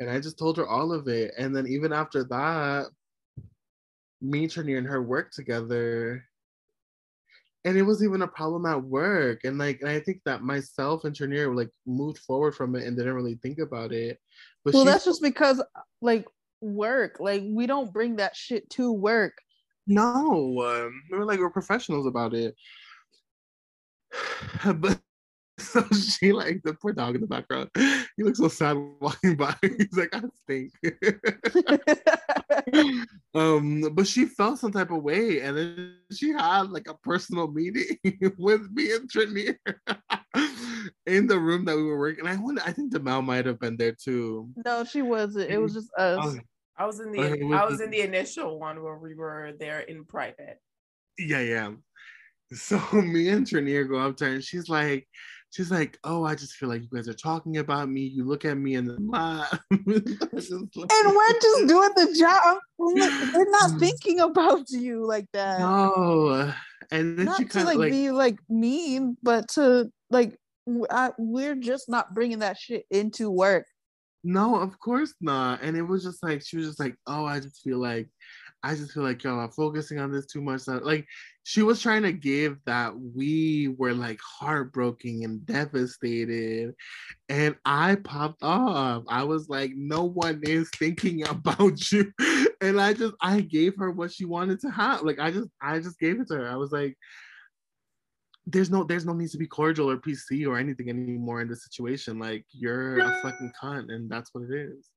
[0.00, 1.32] And I just told her all of it.
[1.38, 2.86] And then even after that,
[4.20, 6.24] me, Trinier, and her work together.
[7.64, 9.44] and it was even a problem at work.
[9.44, 12.96] And like, and I think that myself and Trinier like moved forward from it and
[12.96, 14.18] didn't really think about it.
[14.64, 15.62] But well, that's just because
[16.00, 16.26] like
[16.60, 19.38] work, like we don't bring that shit to work.
[19.86, 22.54] No, um, we're like we're professionals about it.
[24.76, 25.00] but
[25.58, 27.70] so she like the poor dog in the background.
[28.16, 29.54] He looks so sad walking by.
[29.62, 30.72] He's like, I stink.
[33.34, 37.48] um, but she felt some type of way, and then she had like a personal
[37.48, 37.98] meeting
[38.38, 39.56] with me and Trinier
[41.06, 42.26] in the room that we were working.
[42.26, 44.50] I wonder, I think Demel might have been there too.
[44.64, 45.50] No, she wasn't.
[45.50, 46.36] It was just us.
[46.76, 50.04] I was in the I was in the initial one where we were there in
[50.04, 50.58] private.
[51.18, 51.72] Yeah, yeah.
[52.52, 55.06] So me and Trinier go up to her and she's like,
[55.50, 58.02] she's like, oh, I just feel like you guys are talking about me.
[58.02, 59.58] You look at me and then laugh.
[59.70, 62.58] and we're just doing the job.
[63.32, 63.78] They're not mm.
[63.78, 65.60] thinking about you like that.
[65.60, 66.52] No.
[66.90, 70.36] And then not she kind of like, like be like mean, but to like
[70.90, 73.66] I, we're just not bringing that shit into work.
[74.26, 75.62] No, of course not.
[75.62, 78.08] And it was just like she was just like, oh, I just feel like
[78.62, 80.66] I just feel like y'all are focusing on this too much.
[80.66, 81.06] Like
[81.42, 86.74] she was trying to give that we were like heartbroken and devastated.
[87.28, 89.04] And I popped off.
[89.08, 92.10] I was like, no one is thinking about you.
[92.62, 95.02] And I just I gave her what she wanted to have.
[95.02, 96.48] Like I just I just gave it to her.
[96.48, 96.96] I was like,
[98.46, 101.64] there's no there's no need to be cordial or PC or anything anymore in this
[101.64, 102.18] situation.
[102.18, 104.90] Like you're a fucking cunt and that's what it is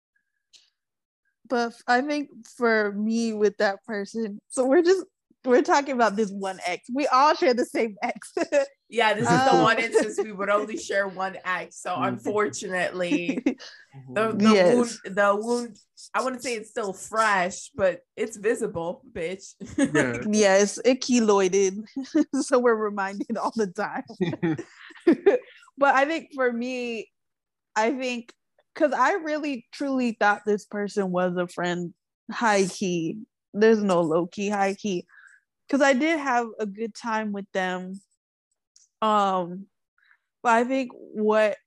[1.50, 5.06] but I think for me with that person, so we're just
[5.48, 6.90] we're talking about this one ex.
[6.94, 8.34] We all share the same ex.
[8.90, 11.82] yeah, this is um, the one instance we would only share one ex.
[11.82, 12.04] So mm-hmm.
[12.04, 13.40] unfortunately,
[14.14, 14.76] the, the yes.
[14.76, 15.80] wound, the wound,
[16.14, 19.56] I wouldn't say it's still fresh, but it's visible, bitch.
[19.78, 20.18] yeah.
[20.32, 21.84] yes, it keloided.
[22.42, 24.04] so we're reminded all the time.
[25.78, 27.10] but I think for me,
[27.76, 28.34] I think
[28.74, 31.94] because I really truly thought this person was a friend,
[32.30, 33.20] high key.
[33.54, 35.08] There's no low key, high key.
[35.68, 38.00] Because I did have a good time with them.
[39.02, 39.68] Um,
[40.42, 41.58] but I think what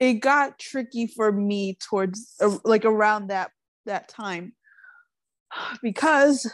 [0.00, 2.34] it got tricky for me towards
[2.64, 3.50] like around that
[3.86, 4.52] that time
[5.82, 6.50] because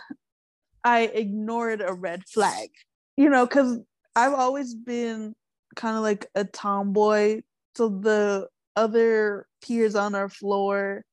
[0.85, 2.71] I ignored a red flag.
[3.17, 3.79] You know, because
[4.17, 5.35] I've always been
[5.77, 7.43] kind of like a tomboy.
[7.77, 11.05] So the other peers on our floor,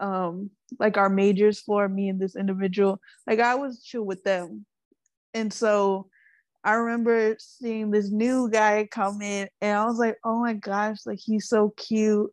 [0.00, 4.64] um, like our majors floor, me and this individual, like I was chill with them.
[5.34, 6.08] And so
[6.64, 10.98] I remember seeing this new guy come in and I was like, oh my gosh,
[11.06, 12.30] like he's so cute.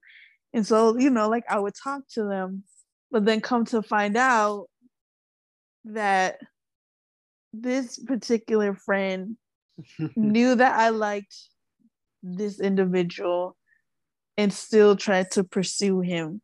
[0.53, 2.63] And so, you know, like I would talk to them,
[3.11, 4.67] but then come to find out
[5.85, 6.37] that
[7.53, 9.37] this particular friend
[10.15, 11.35] knew that I liked
[12.23, 13.55] this individual
[14.37, 16.41] and still tried to pursue him.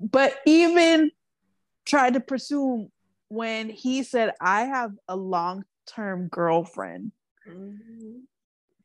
[0.00, 1.10] But even
[1.84, 2.88] tried to pursue
[3.28, 7.12] when he said, I have a long term girlfriend.
[7.48, 8.18] Mm-hmm.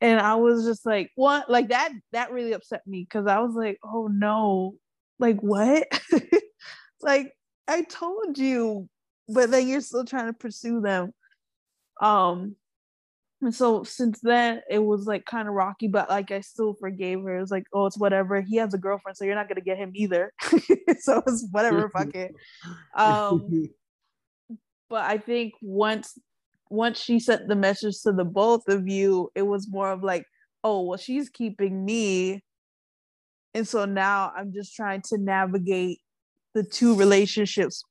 [0.02, 1.50] And I was just like, what?
[1.50, 4.76] Like that, that really upset me because I was like, oh no,
[5.20, 5.88] like what?
[7.02, 7.34] like
[7.68, 8.90] I told you,
[9.28, 11.14] but then you're still trying to pursue them.
[12.02, 12.56] Um,
[13.42, 17.24] and so since then, it was like kind of rocky, but like I still forgave
[17.24, 17.38] her.
[17.38, 18.40] It was like, oh, it's whatever.
[18.42, 20.32] He has a girlfriend, so you're not gonna get him either.
[21.00, 22.36] so it's whatever, fuck it.
[22.96, 23.70] Um,
[24.90, 26.20] but I think once
[26.70, 30.26] once she sent the message to the both of you, it was more of like,
[30.64, 32.44] oh, well, she's keeping me.
[33.56, 36.00] And so now I'm just trying to navigate
[36.54, 37.84] the two relationships,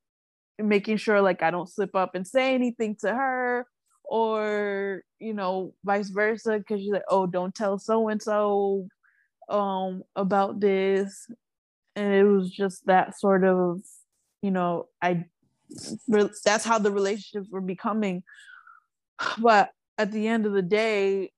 [0.59, 3.67] making sure like I don't slip up and say anything to her
[4.11, 8.87] or you know vice versa because you're like oh don't tell so and so
[9.49, 11.27] um about this.
[11.97, 13.81] And it was just that sort of
[14.43, 15.25] you know i
[16.43, 18.23] that's how the relationships were becoming.
[19.39, 21.31] But at the end of the day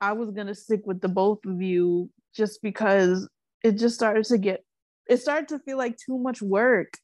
[0.00, 3.28] i was going to stick with the both of you just because
[3.62, 4.64] it just started to get
[5.08, 6.98] it started to feel like too much work.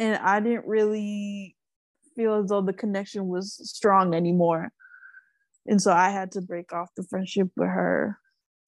[0.00, 1.55] And i didn't really
[2.16, 4.72] feel as though the connection was strong anymore.
[5.66, 8.18] And so I had to break off the friendship with her.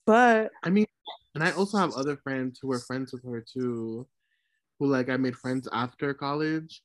[0.07, 0.86] But I mean,
[1.34, 4.07] and I also have other friends who were friends with her too,
[4.78, 6.82] who like I made friends after college.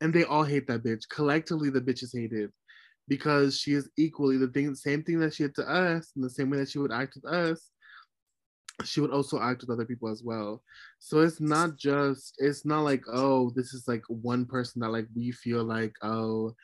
[0.00, 1.08] And they all hate that bitch.
[1.08, 2.50] Collectively, the bitches hate it
[3.08, 6.30] because she is equally the thing, same thing that she did to us, in the
[6.30, 7.70] same way that she would act with us.
[8.84, 10.62] She would also act with other people as well.
[10.98, 15.06] So it's not just it's not like oh this is like one person that like
[15.14, 16.54] we feel like oh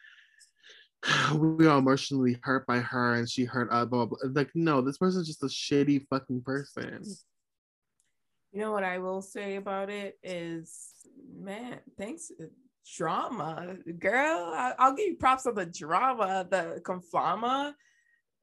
[1.34, 3.88] we are emotionally hurt by her and she hurt us.
[3.88, 4.30] Blah, blah, blah.
[4.34, 7.02] Like no, this person's just a shitty fucking person.
[8.52, 10.92] You know what I will say about it is,
[11.34, 12.30] man, thanks
[12.96, 14.52] drama, girl.
[14.54, 17.74] I, will give you props on the drama, the conflama.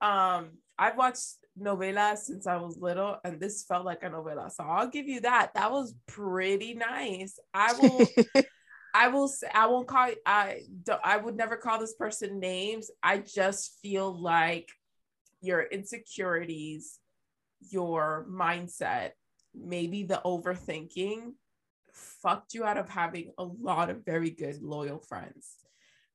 [0.01, 4.51] Um, I've watched novelas since I was little, and this felt like a novela.
[4.51, 5.53] So I'll give you that.
[5.55, 7.39] That was pretty nice.
[7.53, 8.07] I will.
[8.91, 12.89] I will say I won't call I don't I would never call this person names.
[13.03, 14.67] I just feel like
[15.41, 16.97] your insecurities,
[17.69, 19.11] your mindset,
[19.53, 21.33] maybe the overthinking
[21.93, 25.55] fucked you out of having a lot of very good loyal friends.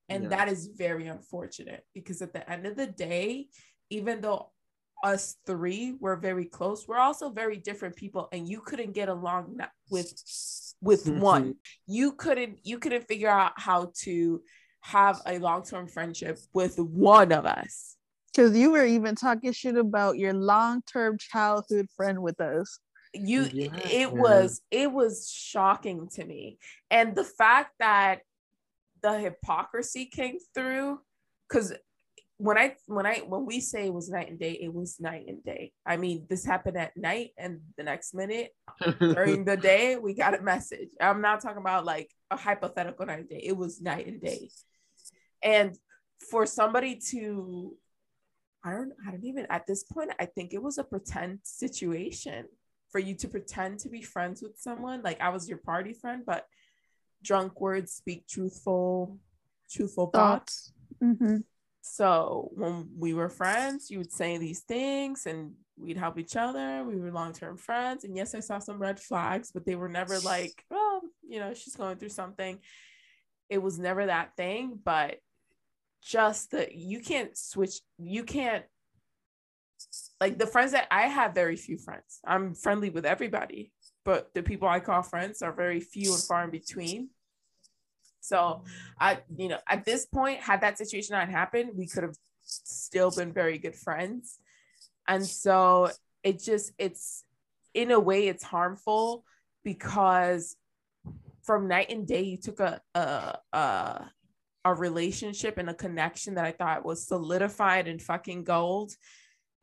[0.08, 0.28] And yeah.
[0.30, 3.48] that is very unfortunate because at the end of the day,
[3.90, 4.50] even though
[5.02, 6.86] us three were very close.
[6.86, 9.58] We're also very different people and you couldn't get along
[9.90, 10.12] with
[10.80, 11.20] with mm-hmm.
[11.20, 11.54] one.
[11.86, 14.42] You couldn't you couldn't figure out how to
[14.80, 17.96] have a long-term friendship with one of us.
[18.32, 22.78] Because you were even talking shit about your long-term childhood friend with us.
[23.14, 24.06] You yeah, it yeah.
[24.08, 26.58] was it was shocking to me.
[26.90, 28.20] And the fact that
[29.02, 30.98] the hypocrisy came through
[31.48, 31.72] because
[32.38, 35.26] when I when I when we say it was night and day, it was night
[35.28, 35.72] and day.
[35.86, 38.50] I mean, this happened at night, and the next minute
[39.00, 40.88] during the day, we got a message.
[41.00, 43.40] I'm not talking about like a hypothetical night and day.
[43.44, 44.50] It was night and day,
[45.42, 45.76] and
[46.30, 47.76] for somebody to,
[48.64, 50.10] I don't, I don't even at this point.
[50.18, 52.46] I think it was a pretend situation
[52.90, 55.02] for you to pretend to be friends with someone.
[55.02, 56.46] Like I was your party friend, but
[57.22, 59.18] drunk words speak truthful,
[59.70, 60.72] truthful thoughts.
[60.72, 60.72] thoughts.
[61.00, 61.36] Mm-hmm
[61.86, 66.82] so when we were friends, you would say these things and we'd help each other.
[66.82, 68.04] We were long term friends.
[68.04, 71.52] And yes, I saw some red flags, but they were never like, oh, you know,
[71.52, 72.58] she's going through something.
[73.50, 75.18] It was never that thing, but
[76.02, 78.64] just that you can't switch, you can't
[80.22, 82.18] like the friends that I have very few friends.
[82.26, 83.72] I'm friendly with everybody,
[84.06, 87.10] but the people I call friends are very few and far in between.
[88.24, 88.62] So
[88.98, 93.10] I, you know, at this point, had that situation not happened, we could have still
[93.10, 94.38] been very good friends.
[95.06, 95.90] And so
[96.22, 97.24] it just, it's
[97.74, 99.24] in a way, it's harmful
[99.62, 100.56] because
[101.42, 104.10] from night and day, you took a, a, a,
[104.64, 108.92] a relationship and a connection that I thought was solidified in fucking gold.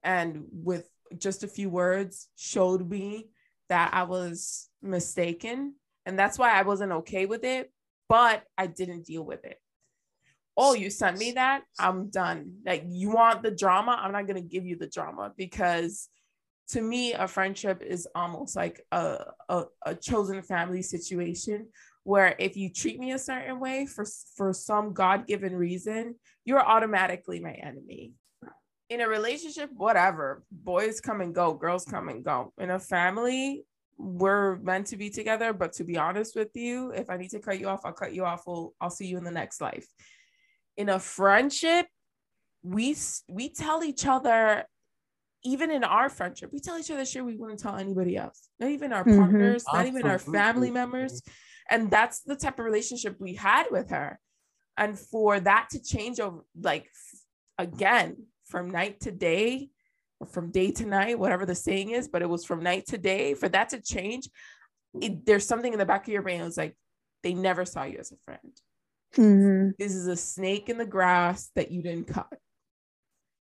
[0.03, 0.87] And with
[1.17, 3.29] just a few words, showed me
[3.69, 5.73] that I was mistaken.
[6.05, 7.71] And that's why I wasn't okay with it
[8.11, 9.57] but I didn't deal with it.
[10.57, 11.63] Oh, you sent me that?
[11.79, 12.55] I'm done.
[12.65, 13.97] Like, you want the drama?
[13.97, 16.09] I'm not going to give you the drama because
[16.71, 21.67] to me, a friendship is almost like a, a, a chosen family situation
[22.03, 24.05] where if you treat me a certain way for,
[24.35, 28.11] for some God given reason, you're automatically my enemy.
[28.89, 32.51] In a relationship, whatever, boys come and go, girls come and go.
[32.57, 33.63] In a family,
[34.01, 37.39] we're meant to be together but to be honest with you if i need to
[37.39, 38.43] cut you off i'll cut you off.
[38.47, 39.87] We'll, i'll see you in the next life.
[40.77, 41.85] In a friendship
[42.63, 42.95] we
[43.29, 44.65] we tell each other
[45.43, 48.49] even in our friendship we tell each other shit we wouldn't tell anybody else.
[48.59, 49.19] Not even our mm-hmm.
[49.19, 51.21] partners not even our family members.
[51.69, 54.19] And that's the type of relationship we had with her.
[54.77, 56.89] And for that to change over like
[57.57, 59.69] again from night to day
[60.29, 63.33] from day to night, whatever the saying is, but it was from night to day.
[63.33, 64.29] For that to change,
[64.99, 66.41] it, there's something in the back of your brain.
[66.41, 66.75] It was like
[67.23, 68.39] they never saw you as a friend.
[69.15, 69.71] Mm-hmm.
[69.77, 72.27] This is a snake in the grass that you didn't cut.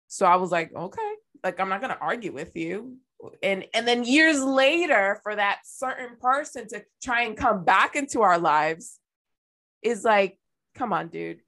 [0.08, 1.12] So I was like, okay,
[1.44, 2.98] like I'm not gonna argue with you.
[3.42, 8.22] And and then years later, for that certain person to try and come back into
[8.22, 9.00] our lives,
[9.82, 10.38] is like,
[10.76, 11.40] come on, dude,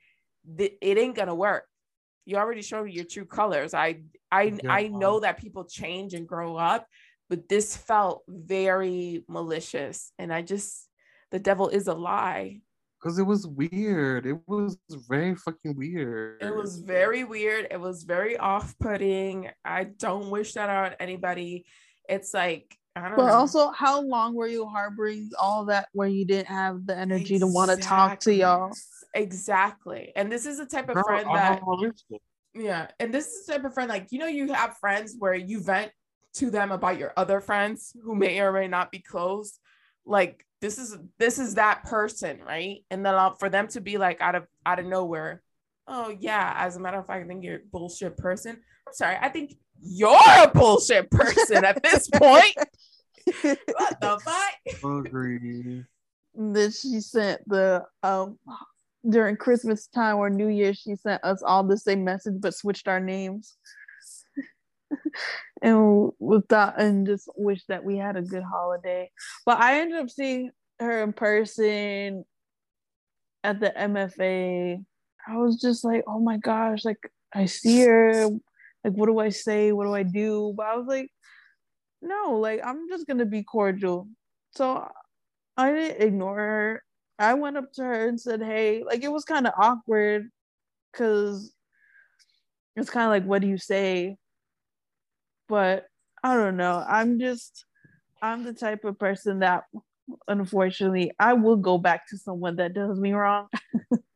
[0.57, 1.68] it ain't gonna work
[2.29, 3.73] you already showed me your true colors.
[3.73, 4.01] I
[4.31, 4.71] I yeah.
[4.71, 6.85] I know that people change and grow up,
[7.29, 10.11] but this felt very malicious.
[10.19, 10.87] And I just
[11.31, 12.61] the devil is a lie.
[13.01, 14.25] Because it was weird.
[14.27, 14.77] It was
[15.07, 16.43] very fucking weird.
[16.43, 17.67] It was very weird.
[17.71, 19.49] It was very off-putting.
[19.63, 21.65] I don't wish that on anybody.
[22.07, 23.33] It's like I but know.
[23.33, 27.39] also, how long were you harboring all that where you didn't have the energy exactly.
[27.39, 28.71] to want to talk to y'all?
[29.13, 30.11] Exactly.
[30.15, 31.61] And this is the type of Girl, friend that
[32.53, 32.87] yeah.
[32.99, 35.61] And this is the type of friend like you know you have friends where you
[35.61, 35.91] vent
[36.35, 39.59] to them about your other friends who may or may not be close.
[40.05, 42.83] Like this is this is that person, right?
[42.89, 45.41] And then I'll, for them to be like out of out of nowhere,
[45.87, 48.57] oh yeah, as a matter of fact, I think you're a bullshit person.
[48.87, 52.55] I'm sorry, I think you're a bullshit person at this point.
[53.41, 55.05] what the fuck?
[55.05, 55.85] Agree.
[56.35, 58.37] then she sent the um
[59.07, 62.87] during Christmas time or New Year, she sent us all the same message but switched
[62.87, 63.55] our names.
[65.61, 69.09] and we thought and just wish that we had a good holiday.
[69.45, 72.25] But I ended up seeing her in person
[73.43, 74.83] at the MFA.
[75.27, 78.27] I was just like, oh my gosh, like I see her.
[78.83, 79.71] Like, what do I say?
[79.71, 80.53] What do I do?
[80.55, 81.09] But I was like,
[82.01, 84.07] no, like I'm just gonna be cordial.
[84.55, 84.87] So
[85.57, 86.83] I didn't ignore her.
[87.19, 90.29] I went up to her and said, hey, like it was kind of awkward
[90.91, 91.53] because
[92.75, 94.15] it's kind of like, what do you say?
[95.49, 95.85] But
[96.23, 96.83] I don't know.
[96.87, 97.65] I'm just,
[98.21, 99.63] I'm the type of person that
[100.27, 103.47] unfortunately I will go back to someone that does me wrong.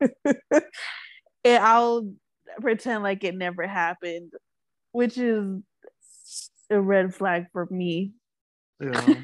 [0.00, 0.64] and
[1.44, 2.10] I'll
[2.60, 4.32] pretend like it never happened,
[4.92, 5.60] which is
[6.70, 8.12] a red flag for me.
[8.80, 9.14] Yeah.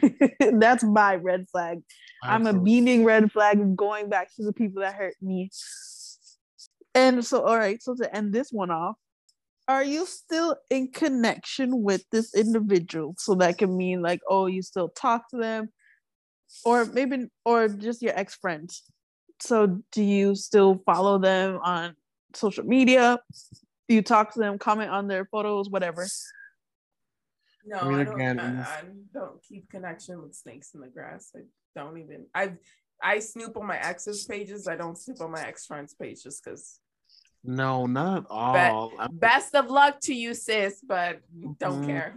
[0.53, 1.81] That's my red flag.
[2.23, 5.51] I'm a beaming red flag going back to the people that hurt me.
[6.95, 8.97] And so, all right, so to end this one off,
[9.69, 13.15] are you still in connection with this individual?
[13.19, 15.69] So that can mean like, oh, you still talk to them,
[16.65, 18.83] or maybe, or just your ex friends.
[19.41, 21.95] So, do you still follow them on
[22.35, 23.21] social media?
[23.89, 26.07] Do you talk to them, comment on their photos, whatever?
[27.65, 28.15] No, I mean, I, don't.
[28.15, 28.83] again, I, I
[29.15, 31.31] don't keep connection with snakes in the grass.
[31.37, 31.41] I
[31.75, 32.27] don't even.
[32.35, 32.53] I
[33.03, 34.69] I snoop on my ex's pages.
[34.69, 36.81] I don't snoop on my ex friends' pages because.
[37.43, 39.09] No, not at all.
[39.13, 41.23] Best of luck to you, sis, but
[41.59, 41.87] don't Mhm.
[41.87, 42.17] care.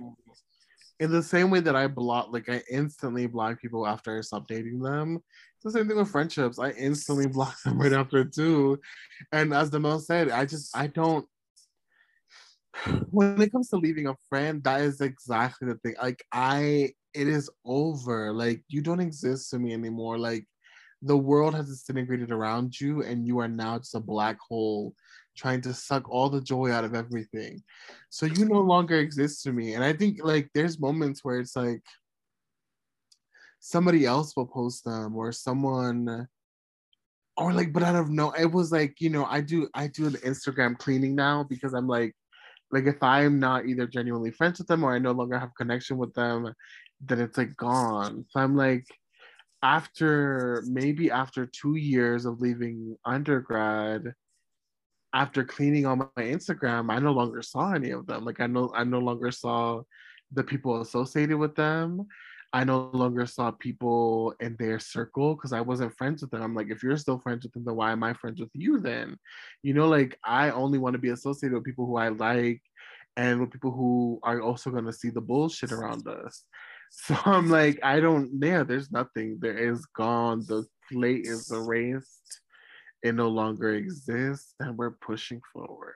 [1.00, 4.48] In the same way that I block, like I instantly block people after I stop
[4.48, 5.24] dating them.
[5.56, 6.60] It's the same thing with friendships.
[6.60, 8.80] I instantly block them right after too.
[9.32, 11.26] And as the most said, I just I don't.
[13.12, 15.96] When it comes to leaving a friend, that is exactly the thing.
[16.02, 18.34] Like I, it is over.
[18.34, 20.18] Like you don't exist to me anymore.
[20.18, 20.46] Like
[21.02, 24.96] the world has disintegrated around you, and you are now just a black hole
[25.36, 27.62] trying to suck all the joy out of everything.
[28.10, 29.74] So you no longer exist to me.
[29.74, 31.82] And I think like there's moments where it's like
[33.60, 36.28] somebody else will post them or someone
[37.38, 40.06] or like but out of no it was like you know I do I do
[40.06, 42.14] an Instagram cleaning now because I'm like
[42.74, 45.98] like if I'm not either genuinely friends with them or I no longer have connection
[45.98, 46.52] with them,
[47.02, 48.26] then it's like gone.
[48.32, 48.86] So I'm like
[49.62, 54.14] after maybe after two years of leaving undergrad,
[55.14, 58.26] after cleaning all my Instagram, I no longer saw any of them.
[58.26, 59.84] Like I no I no longer saw
[60.32, 62.08] the people associated with them.
[62.54, 66.44] I no longer saw people in their circle because I wasn't friends with them.
[66.44, 68.80] I'm like, if you're still friends with them, then why am I friends with you
[68.80, 69.18] then?
[69.64, 72.62] You know, like I only want to be associated with people who I like
[73.18, 76.44] and with people who are also going to see the bullshit around us.
[76.96, 79.40] So I'm like, I don't, yeah, there's nothing.
[79.42, 80.46] There is gone.
[80.48, 82.42] The slate is erased.
[83.02, 85.96] It no longer exists, and we're pushing forward.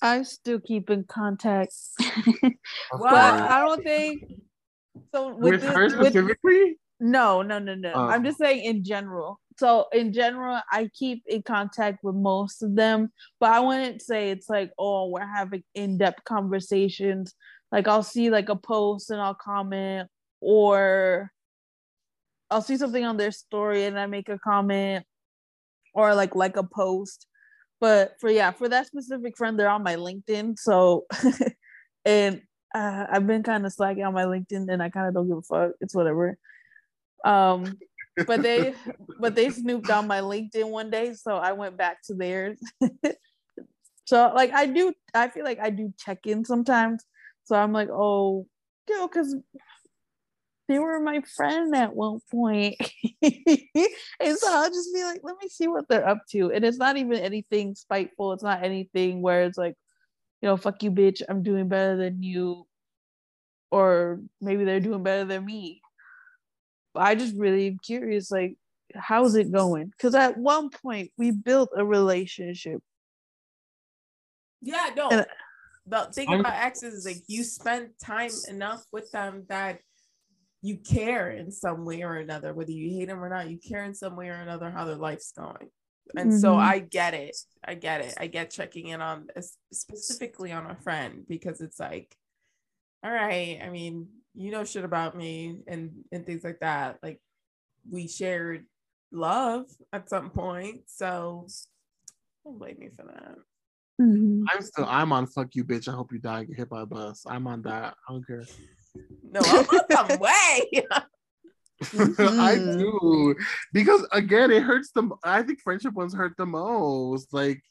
[0.00, 1.74] I still keep in contact.
[1.98, 3.10] Of What?
[3.10, 3.50] But course.
[3.50, 4.22] I don't think
[5.14, 5.28] so.
[5.34, 6.78] With, With this- her with- specifically?
[7.00, 7.92] no, no, no, no.
[7.94, 8.06] Oh.
[8.06, 8.24] I'm Oh.
[8.24, 9.40] just saying in general.
[9.58, 14.30] So in general, I keep in contact with most of them, but I wouldn't say
[14.30, 17.34] it's like, oh, we're having in-depth conversations.
[17.72, 20.08] Like I'll see like a post and I'll comment,
[20.40, 21.32] or
[22.50, 25.04] I'll see something on their story and I make a comment,
[25.92, 27.26] or like like a post.
[27.80, 30.58] But for yeah, for that specific friend, they're on my LinkedIn.
[30.58, 31.06] So
[32.04, 32.42] and
[32.74, 35.38] uh, I've been kind of slacking on my LinkedIn and I kind of don't give
[35.38, 35.72] a fuck.
[35.80, 36.36] It's whatever.
[37.24, 37.78] Um,
[38.26, 38.74] but they
[39.20, 42.58] but they snooped on my LinkedIn one day, so I went back to theirs.
[44.04, 47.04] so like I do, I feel like I do check in sometimes.
[47.44, 48.46] So I'm like, oh,
[48.88, 49.34] you know, because
[50.68, 52.76] they were my friend at one point.
[53.22, 56.52] and so I'll just be like, let me see what they're up to.
[56.52, 58.34] And it's not even anything spiteful.
[58.34, 59.76] It's not anything where it's like,
[60.40, 61.22] you know, fuck you, bitch.
[61.28, 62.66] I'm doing better than you.
[63.70, 65.82] Or maybe they're doing better than me.
[66.94, 68.56] But I just really am curious, like,
[68.94, 69.86] how's it going?
[69.86, 72.80] Because at one point we built a relationship.
[74.62, 75.08] Yeah, no.
[75.10, 75.26] And-
[75.86, 79.80] the thing I'm- about exes is like you spend time enough with them that
[80.60, 83.84] you care in some way or another, whether you hate them or not, you care
[83.84, 85.70] in some way or another how their life's going.
[86.16, 86.58] And so Mhm.
[86.60, 87.36] I get it.
[87.64, 88.14] I get it.
[88.18, 92.16] I get checking in on es- specifically on a friend because it's like,
[93.02, 96.98] all right, I mean, you know shit about me and and things like that.
[97.02, 97.20] Like
[97.90, 98.66] we shared
[99.12, 100.82] love at some point.
[100.86, 101.46] So
[102.44, 103.36] don't blame me for that.
[104.00, 104.44] Mhm.
[104.52, 105.88] I'm still I'm on fuck you bitch.
[105.88, 107.24] I hope you die, get hit by a bus.
[107.26, 107.96] I'm on that.
[108.08, 108.44] I don't care.
[109.30, 110.70] No, I'm on some way.
[111.82, 112.40] Mm-hmm.
[112.40, 113.34] I do
[113.72, 115.12] because again, it hurts them.
[115.22, 117.32] I think friendship ones hurt the most.
[117.32, 117.62] Like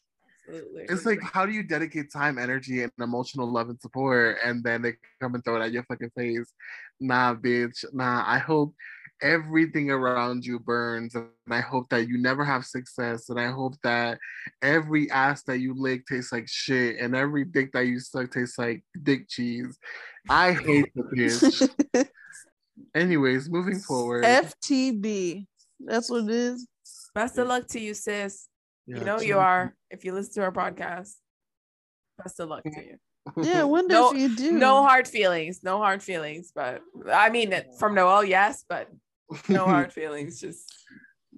[0.47, 0.83] Absolutely.
[0.83, 4.81] it's like how do you dedicate time, energy, and emotional love and support, and then
[4.81, 6.53] they come and throw it at your fucking face?
[6.99, 7.83] Nah, bitch.
[7.93, 8.23] Nah.
[8.25, 8.73] I hope
[9.21, 13.75] everything around you burns, and I hope that you never have success, and I hope
[13.83, 14.19] that
[14.61, 18.57] every ass that you lick tastes like shit, and every dick that you suck tastes
[18.57, 19.77] like dick cheese.
[20.29, 21.03] I hate the
[21.93, 22.07] bitch.
[22.97, 24.23] Anyways, moving forward.
[24.23, 25.45] FTB.
[25.79, 26.67] That's what it is.
[27.13, 28.47] Best of luck to you, sis.
[28.87, 29.75] Yeah, you know you are.
[29.91, 31.13] If you listen to our podcast,
[32.17, 32.95] best of luck to you.
[33.43, 34.53] Yeah, wonder No- if you do.
[34.53, 35.61] No hard feelings.
[35.63, 36.51] No hard feelings.
[36.55, 38.89] But I mean, from Noel, yes, but
[39.47, 40.41] no hard feelings.
[40.41, 40.73] Just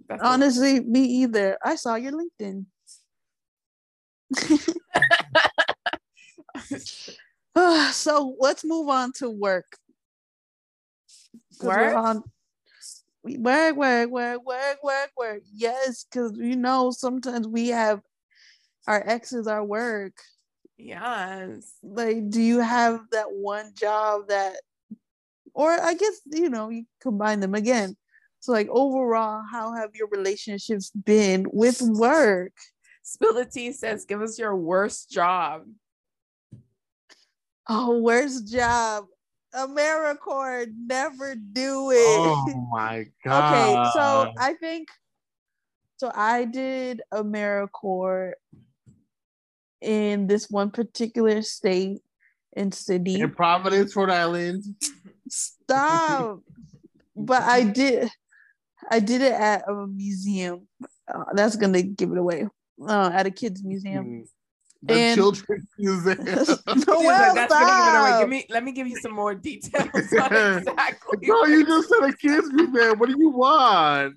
[0.07, 0.33] best of luck.
[0.33, 1.57] Honestly, me either.
[1.61, 2.65] I saw your LinkedIn.
[7.91, 9.75] so let's move on to work.
[11.67, 11.95] Work?
[11.95, 12.23] on-
[13.23, 15.41] we- Work, work, work, work, work, work.
[15.51, 18.01] Yes, because you know sometimes we have
[18.87, 20.13] our exes our work.
[20.77, 21.73] yes.
[21.83, 24.55] Like, do you have that one job that,
[25.53, 27.95] or I guess you know you combine them again.
[28.39, 32.53] So like overall, how have your relationships been with work?
[33.03, 35.65] Spill the tea says, give us your worst job.
[37.67, 39.05] Oh, worst job.
[39.53, 41.97] AmeriCorps, never do it.
[41.97, 43.53] Oh my god.
[43.53, 44.89] okay, so I think
[45.97, 48.33] so I did AmeriCorps
[49.81, 52.01] in this one particular state
[52.55, 53.21] and city.
[53.21, 54.63] in Providence, Rhode Island.
[55.29, 56.39] Stop.
[57.15, 58.09] but I did
[58.89, 60.67] I did it at a museum.
[61.13, 62.47] Uh, that's gonna give it away.
[62.81, 64.25] Uh, at a kids museum.
[64.83, 66.17] The And- Children's Museum.
[66.25, 66.55] no, She's
[66.87, 68.19] like, that's gonna give stop.
[68.21, 71.17] Give me, let me give you some more details on exactly.
[71.23, 72.97] no, you just said a kids museum.
[72.97, 74.15] What do you want?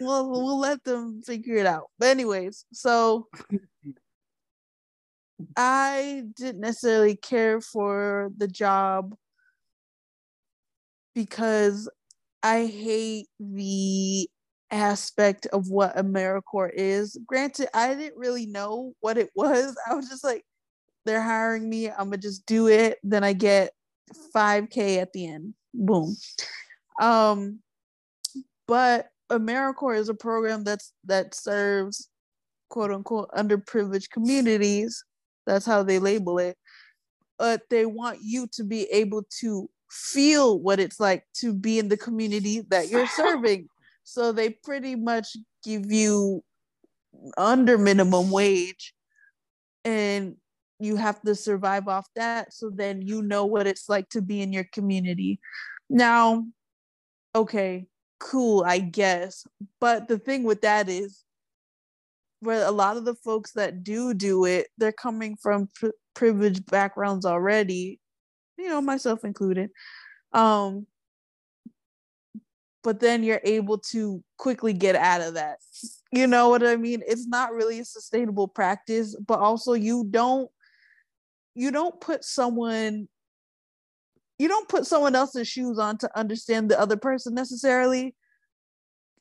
[0.00, 1.84] Well, we'll let them figure it out.
[1.98, 3.28] But anyways, so
[5.56, 9.14] I didn't necessarily care for the job
[11.14, 11.88] because
[12.42, 14.28] I hate the
[14.70, 17.18] aspect of what AmeriCorps is.
[17.26, 19.76] Granted, I didn't really know what it was.
[19.88, 20.44] I was just like,
[21.06, 21.88] they're hiring me.
[21.88, 22.98] I'm gonna just do it.
[23.02, 23.72] Then I get
[24.34, 25.54] 5k at the end.
[25.72, 26.16] Boom.
[27.00, 27.60] Um,
[28.66, 32.08] but AmeriCorps is a program that's that serves
[32.68, 35.04] quote unquote underprivileged communities.
[35.46, 36.56] That's how they label it.
[37.38, 41.88] But they want you to be able to feel what it's like to be in
[41.88, 43.68] the community that you're serving.
[44.10, 46.42] So they pretty much give you
[47.38, 48.92] under minimum wage
[49.84, 50.34] and
[50.80, 52.52] you have to survive off that.
[52.52, 55.38] So then you know what it's like to be in your community.
[55.88, 56.44] Now,
[57.36, 57.86] okay,
[58.18, 59.46] cool, I guess.
[59.80, 61.22] But the thing with that is,
[62.40, 66.66] where a lot of the folks that do do it, they're coming from pri- privileged
[66.66, 68.00] backgrounds already,
[68.58, 69.70] you know, myself included.
[70.32, 70.86] Um,
[72.82, 75.58] but then you're able to quickly get out of that.
[76.12, 77.02] You know what I mean?
[77.06, 80.50] It's not really a sustainable practice, but also you don't
[81.54, 83.08] you don't put someone
[84.38, 88.14] you don't put someone else's shoes on to understand the other person necessarily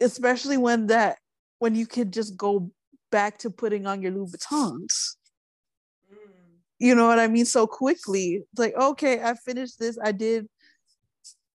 [0.02, 1.18] especially when that
[1.58, 2.72] when you could just go
[3.12, 5.16] back to putting on your Louboutins
[6.12, 6.58] Mm.
[6.80, 10.48] you know what I mean so quickly it's like okay I finished this I did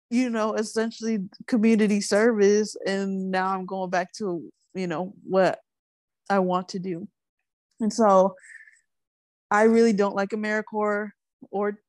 [0.09, 5.59] you know essentially community service and now I'm going back to you know what
[6.29, 7.07] I want to do
[7.79, 8.35] and so
[9.51, 11.11] I really don't like AmeriCorps
[11.51, 11.79] or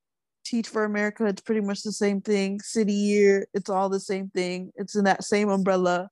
[0.44, 1.26] Teach for America.
[1.26, 2.60] It's pretty much the same thing.
[2.60, 4.72] City Year, it's all the same thing.
[4.76, 6.08] It's in that same umbrella.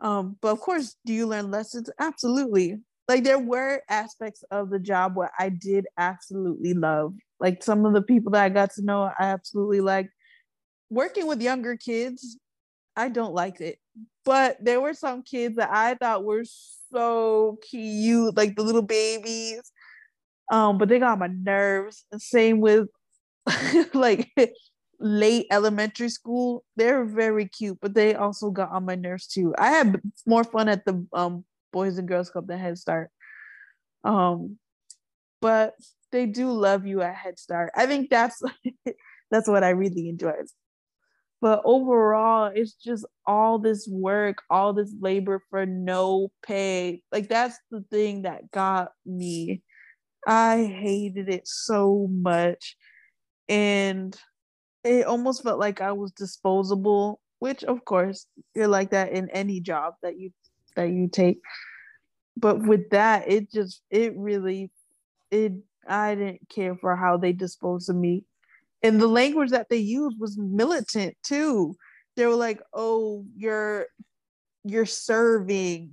[0.00, 1.88] Um, but of course, do you learn lessons?
[1.98, 2.80] Absolutely.
[3.08, 7.14] Like there were aspects of the job where I did absolutely love.
[7.40, 10.10] Like some of the people that I got to know, I absolutely liked.
[10.92, 12.36] Working with younger kids,
[12.96, 13.78] I don't like it.
[14.26, 16.44] But there were some kids that I thought were
[16.92, 19.62] so cute, like the little babies.
[20.52, 22.04] Um but they got my nerves.
[22.12, 22.88] And same with
[23.94, 24.30] like
[25.00, 26.62] late elementary school.
[26.76, 29.54] They're very cute but they also got on my nerves too.
[29.56, 33.10] I had more fun at the um boys and girls club than head start.
[34.04, 34.58] Um
[35.40, 35.74] but
[36.12, 37.72] they do love you at head start.
[37.74, 38.42] I think that's
[39.30, 40.46] that's what i really enjoyed
[41.42, 47.58] but overall it's just all this work all this labor for no pay like that's
[47.70, 49.62] the thing that got me
[50.26, 52.76] I hated it so much.
[53.48, 54.16] And
[54.84, 59.60] it almost felt like I was disposable, which of course you're like that in any
[59.60, 60.30] job that you
[60.76, 61.40] that you take.
[62.36, 64.70] But with that, it just it really
[65.30, 65.52] it
[65.86, 68.24] I didn't care for how they disposed of me.
[68.82, 71.76] And the language that they used was militant too.
[72.16, 73.86] They were like, "Oh, you're
[74.64, 75.92] you're serving.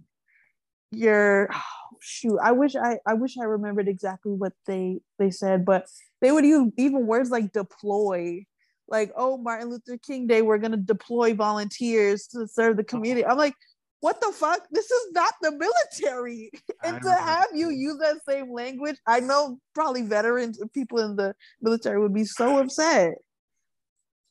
[0.91, 2.39] You're oh, shoot.
[2.39, 5.87] I wish I I wish I remembered exactly what they they said, but
[6.21, 8.45] they would use even words like deploy
[8.89, 12.89] like, oh, Martin Luther King Day, we're gonna deploy volunteers to serve the uh-huh.
[12.89, 13.25] community.
[13.25, 13.55] I'm like,
[14.01, 14.61] what the fuck?
[14.71, 16.51] This is not the military.
[16.83, 21.15] and to have you use that same language, I know probably veterans and people in
[21.15, 23.15] the military would be so upset.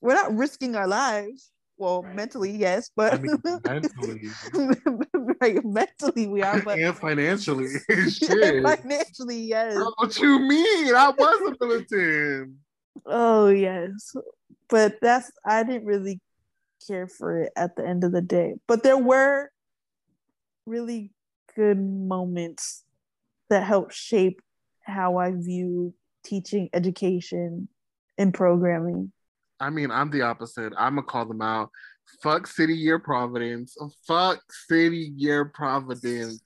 [0.01, 1.51] We're not risking our lives.
[1.77, 2.17] Well, right.
[2.17, 4.23] mentally, yes, but I mean, mentally,
[5.41, 5.65] right?
[5.65, 7.69] Mentally, we are, but and financially,
[8.11, 8.65] shit.
[8.65, 9.77] financially, yes.
[9.97, 10.95] What you mean?
[10.95, 12.55] I was a militant.
[13.07, 14.17] Oh yes,
[14.69, 16.21] but that's I didn't really
[16.85, 18.55] care for it at the end of the day.
[18.67, 19.49] But there were
[20.69, 21.11] really
[21.57, 22.85] good moments
[23.51, 24.41] that helped shape
[24.83, 27.69] how I view teaching, education,
[28.17, 29.13] and programming.
[29.61, 30.73] I mean, I'm the opposite.
[30.79, 31.71] I'm gonna call them out.
[32.23, 33.77] Fuck City Year Providence.
[34.07, 36.43] Fuck City Year Providence.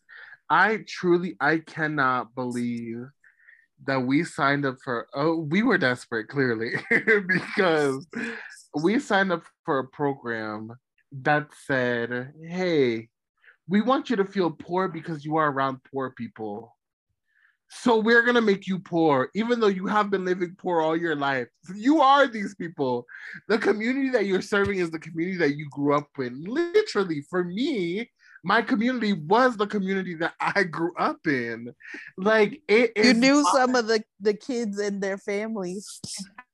[0.49, 3.07] I truly, I cannot believe
[3.85, 6.75] that we signed up for oh we were desperate clearly
[7.27, 8.07] because
[8.81, 10.71] we signed up for a program
[11.11, 13.09] that said hey
[13.73, 16.77] we want you to feel poor because you are around poor people
[17.75, 20.95] so we're going to make you poor even though you have been living poor all
[20.95, 23.07] your life you are these people
[23.49, 27.43] the community that you're serving is the community that you grew up in literally for
[27.43, 28.09] me
[28.45, 31.73] my community was the community that I grew up in.
[32.19, 36.01] Like it You knew some of the, the kids and their families.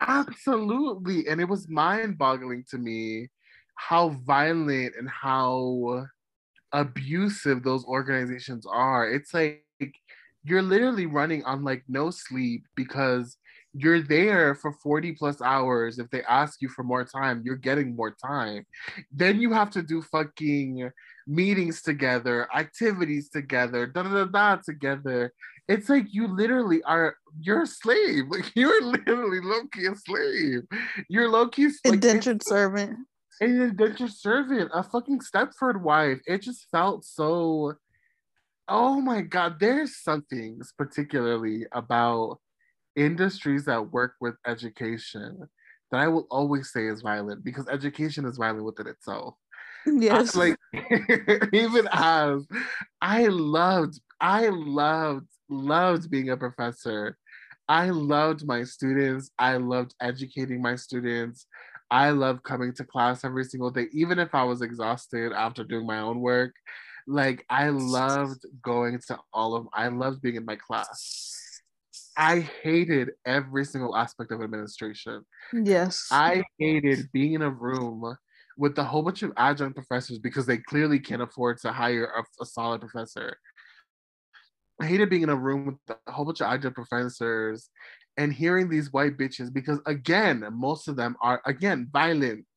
[0.00, 1.26] Absolutely.
[1.28, 3.28] And it was mind-boggling to me
[3.74, 6.06] how violent and how
[6.72, 9.08] abusive those organizations are.
[9.10, 9.64] It's like
[10.44, 13.36] you're literally running on like no sleep because
[13.74, 15.98] you're there for 40 plus hours.
[15.98, 18.66] If they ask you for more time, you're getting more time.
[19.12, 20.90] Then you have to do fucking
[21.26, 25.32] meetings together, activities together, da da da da together.
[25.68, 28.24] It's like you literally are you're a slave.
[28.30, 30.62] Like you're literally low-key a slave.
[31.08, 32.96] You're low-key like, indentured servant.
[33.40, 36.20] An indentured servant, a fucking Stepford wife.
[36.26, 37.74] It just felt so
[38.68, 42.38] oh my god, there's something particularly about
[42.96, 45.48] industries that work with education
[45.90, 49.34] that I will always say is violent because education is violent within itself.
[49.86, 50.36] Yes.
[50.36, 50.58] I, like
[51.52, 52.46] even as
[53.00, 57.16] I loved, I loved, loved being a professor.
[57.68, 59.30] I loved my students.
[59.38, 61.46] I loved educating my students.
[61.90, 65.86] I loved coming to class every single day, even if I was exhausted after doing
[65.86, 66.54] my own work.
[67.06, 71.34] Like I loved going to all of I loved being in my class.
[72.18, 75.24] I hated every single aspect of administration.
[75.54, 76.08] Yes.
[76.10, 78.16] I hated being in a room
[78.58, 82.42] with a whole bunch of adjunct professors because they clearly can't afford to hire a,
[82.42, 83.38] a solid professor.
[84.80, 87.70] I hated being in a room with a whole bunch of adjunct professors
[88.18, 92.44] and hearing these white bitches because again, most of them are again violent.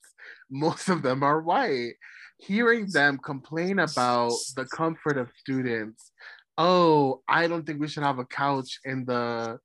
[0.53, 1.93] Most of them are white.
[2.39, 6.11] Hearing them complain about the comfort of students.
[6.57, 9.59] Oh, I don't think we should have a couch in the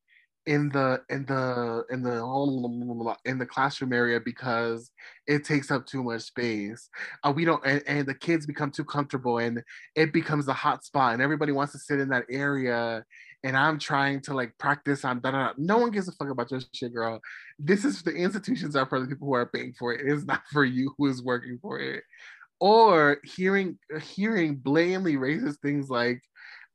[0.46, 4.90] in the in the in the in the classroom area because
[5.26, 6.88] it takes up too much space.
[7.24, 9.62] Uh, we don't and, and the kids become too comfortable and
[9.96, 13.04] it becomes a hot spot and everybody wants to sit in that area
[13.44, 15.52] and I'm trying to like practice on da da.
[15.56, 17.20] No one gives a fuck about your shit, girl.
[17.58, 20.00] This is the institutions are for the people who are paying for it.
[20.00, 22.02] It is not for you who is working for it.
[22.58, 26.22] Or hearing hearing blatantly racist things like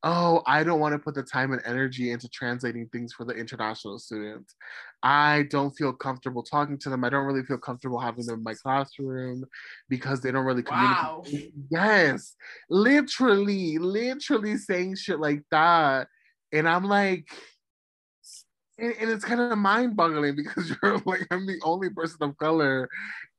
[0.04, 3.34] oh, I don't want to put the time and energy into translating things for the
[3.34, 4.56] international students.
[5.04, 7.04] I don't feel comfortable talking to them.
[7.04, 9.46] I don't really feel comfortable having them in my classroom
[9.90, 11.04] because they don't really communicate.
[11.04, 11.24] Wow.
[11.70, 12.36] Yes,
[12.70, 16.08] literally, literally saying shit like that.
[16.54, 17.28] And I'm like,
[18.78, 22.90] and, and it's kind of mind-boggling because you're like I'm the only person of color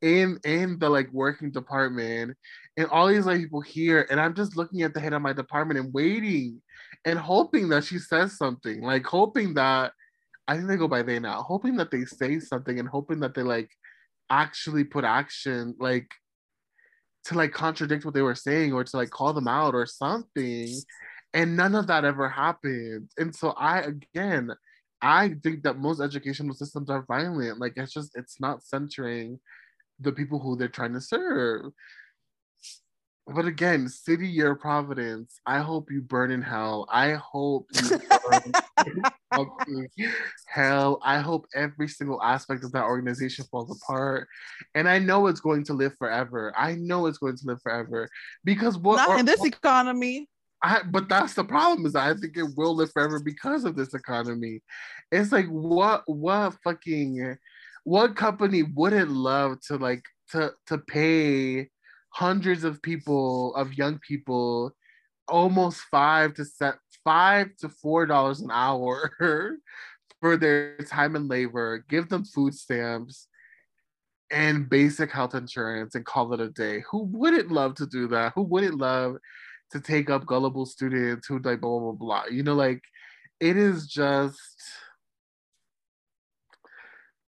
[0.01, 2.37] in in the like working department.
[2.77, 5.33] And all these like people here and I'm just looking at the head of my
[5.33, 6.63] department and waiting
[7.05, 9.93] and hoping that she says something like hoping that
[10.49, 13.35] I think they go by they now hoping that they say something and hoping that
[13.35, 13.71] they like
[14.31, 16.09] actually put action like
[17.25, 20.69] to like contradict what they were saying or to like call them out or something
[21.35, 24.51] and none of that ever happened and so I again
[25.03, 27.59] I think that most educational systems are violent.
[27.59, 29.41] Like it's just it's not centering
[29.99, 31.73] the people who they're trying to serve.
[33.27, 36.89] But again, city year Providence, I hope you burn in hell.
[36.91, 39.89] I hope you burn
[40.49, 41.01] hell.
[41.05, 44.27] I hope every single aspect of that organization falls apart.
[44.75, 46.53] And I know it's going to live forever.
[46.57, 48.09] I know it's going to live forever.
[48.45, 50.29] Because what not or, in this economy.
[50.63, 53.95] I, but that's the problem is I think it will live forever because of this
[53.95, 54.61] economy.
[55.11, 57.37] It's like what what fucking
[57.85, 61.69] what company wouldn't love to like to to pay
[62.11, 64.73] hundreds of people of young people
[65.29, 66.75] almost five to set
[67.05, 69.11] five to four dollars an hour
[70.21, 73.27] for their time and labor give them food stamps
[74.31, 78.33] and basic health insurance and call it a day who wouldn't love to do that
[78.35, 79.17] who wouldn't love
[79.73, 82.81] to take up gullible students who like blah blah blah you know like
[83.41, 84.63] it is just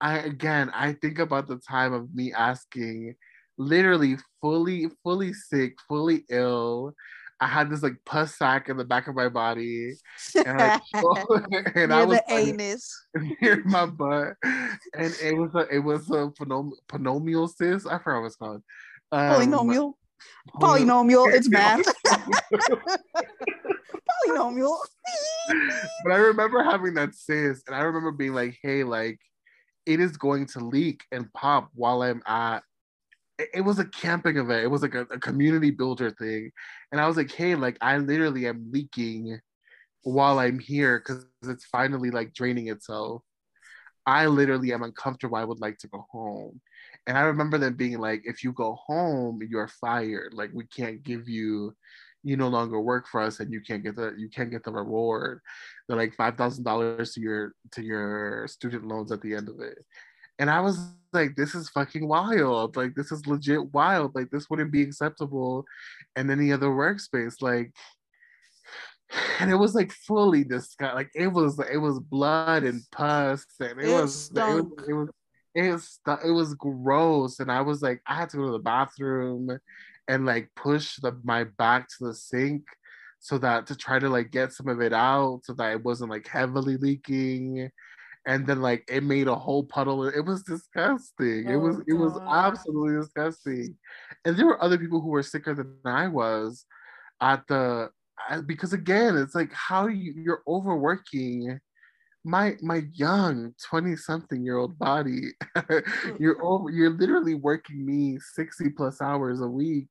[0.00, 3.14] I again I think about the time of me asking
[3.56, 6.92] literally fully, fully sick, fully ill.
[7.40, 9.94] I had this like pus sack in the back of my body,
[10.36, 10.80] and, I,
[11.74, 13.06] and I was the anus
[13.40, 17.86] near my butt, and it was a it was a phenom- ponomial cyst.
[17.86, 18.62] I forgot what it's called.
[19.12, 19.94] Um, polynomial.
[20.56, 21.32] Polynomial.
[21.32, 21.84] It's math.
[24.26, 24.76] polynomial.
[26.04, 29.18] but I remember having that cyst, and I remember being like, "Hey, like,
[29.86, 32.62] it is going to leak and pop while I'm at
[33.38, 34.64] it was a camping event.
[34.64, 36.52] It was like a, a, community builder thing.
[36.92, 39.40] And I was like, hey, like I literally am leaking
[40.02, 43.22] while I'm here because it's finally like draining itself.
[44.06, 45.36] I literally am uncomfortable.
[45.36, 46.60] I would like to go home.
[47.06, 50.32] And I remember them being like, if you go home, you're fired.
[50.34, 51.74] Like we can't give you,
[52.22, 54.72] you no longer work for us and you can't get the you can't get the
[54.72, 55.40] reward.
[55.86, 59.60] They're like five thousand dollars to your to your student loans at the end of
[59.60, 59.78] it.
[60.38, 60.78] And I was
[61.12, 62.76] like, this is fucking wild.
[62.76, 64.14] Like, this is legit wild.
[64.14, 65.64] Like, this wouldn't be acceptable
[66.16, 67.40] in any other workspace.
[67.40, 67.72] Like,
[69.40, 70.96] and it was like fully disgusting.
[70.96, 74.92] Like, it was, it was blood and pus, and it, it was, it was, it
[74.92, 75.08] was,
[75.54, 77.40] it was, it was gross.
[77.40, 79.58] And I was like, I had to go to the bathroom
[80.08, 82.62] and like push the, my back to the sink
[83.20, 86.10] so that to try to like get some of it out so that it wasn't
[86.10, 87.70] like heavily leaking
[88.26, 90.06] and then like it made a whole puddle.
[90.06, 91.46] It was disgusting.
[91.48, 91.84] Oh, it was God.
[91.88, 93.76] it was oh, absolutely disgusting.
[94.24, 96.66] And there were other people who were sicker than I was
[97.20, 97.90] at the
[98.46, 101.60] because again, it's like how you you're overworking
[102.24, 105.28] my my young 20 something year old body.
[105.56, 105.84] Mm.
[106.20, 109.88] you're over you're literally working me 60 plus hours a week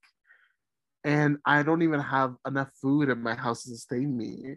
[1.04, 4.56] and I don't even have enough food in my house to sustain me.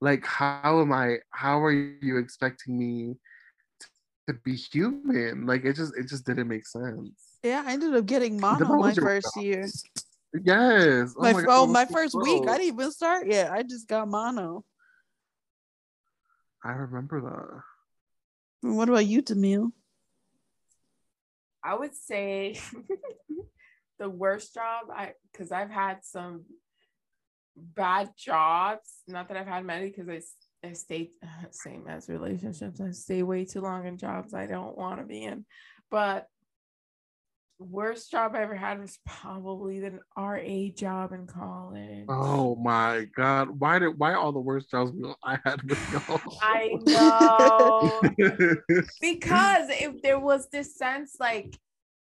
[0.00, 1.18] Like, how am I?
[1.30, 3.14] How are you expecting me
[4.28, 5.46] to be human?
[5.46, 7.10] Like, it just it just didn't make sense.
[7.42, 9.44] Yeah, I ended up getting mono my first job.
[9.44, 9.68] year.
[10.44, 11.14] Yes.
[11.16, 12.48] Oh my, my, oh, my first week.
[12.48, 13.52] I didn't even start yet.
[13.52, 14.64] I just got mono.
[16.64, 17.62] I remember that.
[18.68, 19.72] What about you, Tamil?
[21.64, 22.60] I would say
[23.98, 26.44] the worst job I because I've had some
[27.56, 29.02] bad jobs.
[29.06, 30.20] Not that I've had many because I
[30.66, 31.10] I stay
[31.50, 32.80] same as relationships.
[32.80, 35.44] I stay way too long in jobs I don't want to be in.
[35.90, 36.26] But
[37.62, 42.06] worst job I ever had was probably the RA job in college.
[42.08, 43.48] Oh my god!
[43.58, 44.92] Why did why all the worst jobs
[45.24, 46.20] I had with y'all?
[46.42, 48.00] I know
[49.00, 51.56] because if there was this sense like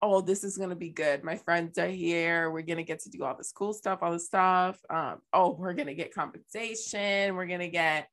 [0.02, 1.24] oh, this is gonna be good.
[1.24, 2.51] My friends are here.
[2.51, 4.78] We're gonna get to do all this cool stuff, all this stuff.
[4.90, 7.35] Um, oh, we're gonna get compensation.
[7.35, 8.09] We're gonna get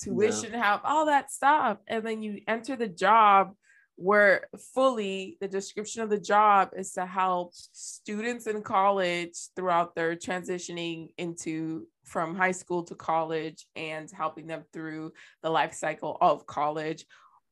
[0.00, 0.64] tuition yeah.
[0.64, 1.78] help, all that stuff.
[1.86, 3.54] And then you enter the job
[4.00, 10.16] where fully the description of the job is to help students in college throughout their
[10.16, 15.12] transitioning into from high school to college and helping them through
[15.42, 17.04] the life cycle of college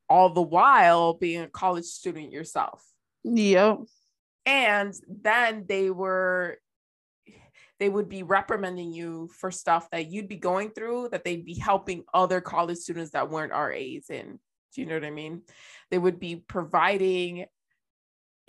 [0.08, 2.82] all the while being a college student yourself
[3.24, 3.80] Yep.
[4.46, 6.58] And then they were
[7.78, 11.54] they would be reprimanding you for stuff that you'd be going through that they'd be
[11.54, 14.40] helping other college students that weren't RAs in.
[14.74, 15.42] Do you know what I mean?
[15.90, 17.46] They would be providing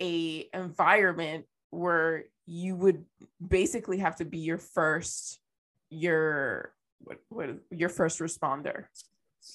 [0.00, 3.04] a environment where you would
[3.46, 5.38] basically have to be your first
[5.90, 8.84] your what, what your first responder.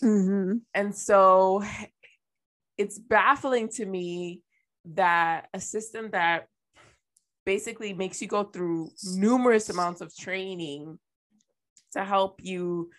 [0.03, 0.57] Mm-hmm.
[0.73, 1.63] And so
[2.77, 4.41] it's baffling to me
[4.85, 6.47] that a system that
[7.45, 10.97] basically makes you go through numerous amounts of training
[11.93, 12.89] to help you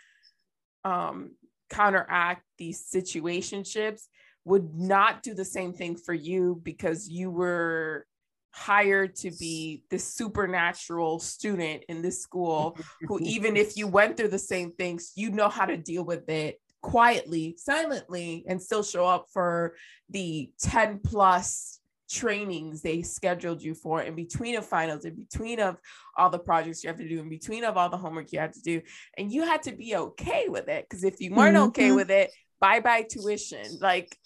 [0.85, 1.33] um,
[1.69, 4.03] counteract these situationships
[4.47, 8.07] would not do the same thing for you because you were
[8.53, 14.29] hired to be the supernatural student in this school who even if you went through
[14.29, 19.05] the same things you know how to deal with it quietly silently and still show
[19.05, 19.75] up for
[20.09, 25.77] the 10 plus trainings they scheduled you for in between of finals in between of
[26.17, 28.53] all the projects you have to do in between of all the homework you have
[28.53, 28.81] to do
[29.19, 31.67] and you had to be okay with it because if you weren't mm-hmm.
[31.67, 34.17] okay with it bye bye tuition like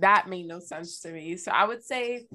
[0.00, 2.26] that made no sense to me so i would say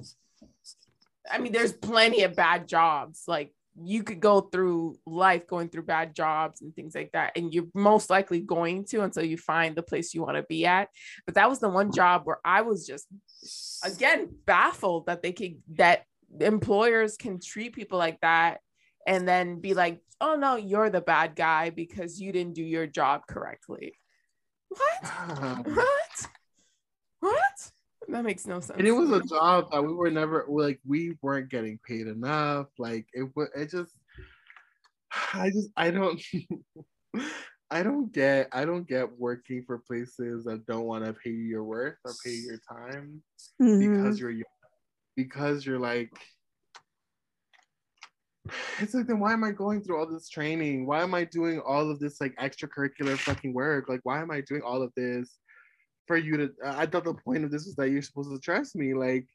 [1.30, 3.24] I mean, there's plenty of bad jobs.
[3.26, 7.32] Like you could go through life going through bad jobs and things like that.
[7.36, 10.66] And you're most likely going to until you find the place you want to be
[10.66, 10.88] at.
[11.26, 13.06] But that was the one job where I was just,
[13.84, 16.04] again, baffled that they could, that
[16.40, 18.60] employers can treat people like that
[19.06, 22.86] and then be like, oh no, you're the bad guy because you didn't do your
[22.86, 23.94] job correctly.
[24.68, 25.66] What?
[25.66, 26.28] what?
[27.20, 27.70] What?
[28.08, 28.78] that makes no sense.
[28.78, 32.66] And it was a job that we were never like we weren't getting paid enough.
[32.78, 33.92] Like it was it just
[35.34, 36.20] I just I don't
[37.70, 41.44] I don't get I don't get working for places that don't want to pay you
[41.44, 43.22] your worth or pay you your time
[43.60, 44.02] mm-hmm.
[44.02, 44.44] because you're young.
[45.16, 46.12] Because you're like
[48.80, 50.86] it's like then why am I going through all this training?
[50.86, 53.88] Why am I doing all of this like extracurricular fucking work?
[53.88, 55.38] Like why am I doing all of this
[56.06, 58.74] for you to I thought the point of this was that you're supposed to trust
[58.74, 58.94] me.
[58.94, 59.26] Like,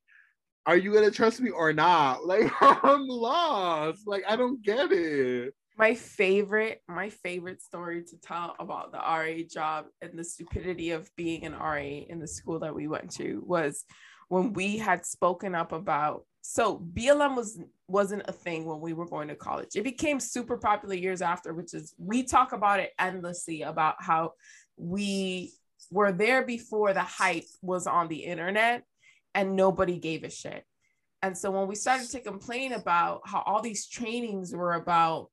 [0.65, 2.21] are you gonna trust me or not?
[2.25, 4.07] Like I'm lost.
[4.07, 5.53] Like I don't get it.
[5.75, 11.09] My favorite, my favorite story to tell about the RA job and the stupidity of
[11.15, 13.83] being an RA in the school that we went to was
[14.29, 17.57] when we had spoken up about so BLM was
[17.87, 19.75] wasn't a thing when we were going to college.
[19.75, 24.33] It became super popular years after, which is we talk about it endlessly about how
[24.75, 25.53] we
[25.89, 28.83] were there before the hype was on the internet
[29.33, 30.65] and nobody gave a shit.
[31.21, 35.29] And so when we started to complain about how all these trainings were about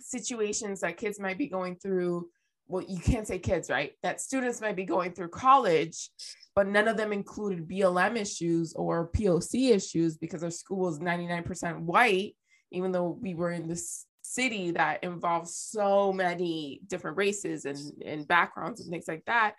[0.00, 2.30] situations that kids might be going through,
[2.68, 3.92] well, you can't say kids, right?
[4.02, 6.10] That students might be going through college,
[6.54, 11.80] but none of them included BLM issues or POC issues because our school was 99%
[11.80, 12.34] white,
[12.70, 18.26] even though we were in this city that involves so many different races and, and
[18.26, 19.54] backgrounds and things like that.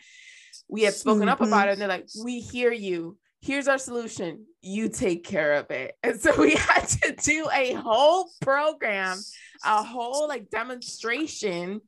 [0.68, 1.30] We had spoken mm-hmm.
[1.30, 3.18] up about it and they're like, we hear you.
[3.42, 4.46] Here's our solution.
[4.62, 5.96] You take care of it.
[6.02, 9.18] And so we had to do a whole program,
[9.66, 11.82] a whole like demonstration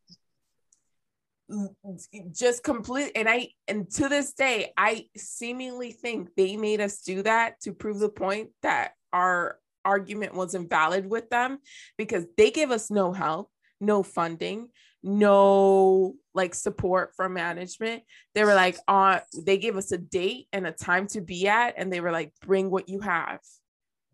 [2.32, 7.22] just complete and i and to this day i seemingly think they made us do
[7.22, 11.60] that to prove the point that our argument wasn't valid with them
[11.98, 13.50] because they gave us no help,
[13.80, 14.70] no funding,
[15.04, 18.04] no like support from management.
[18.34, 21.76] They were like on they gave us a date and a time to be at
[21.78, 23.40] and they were like bring what you have.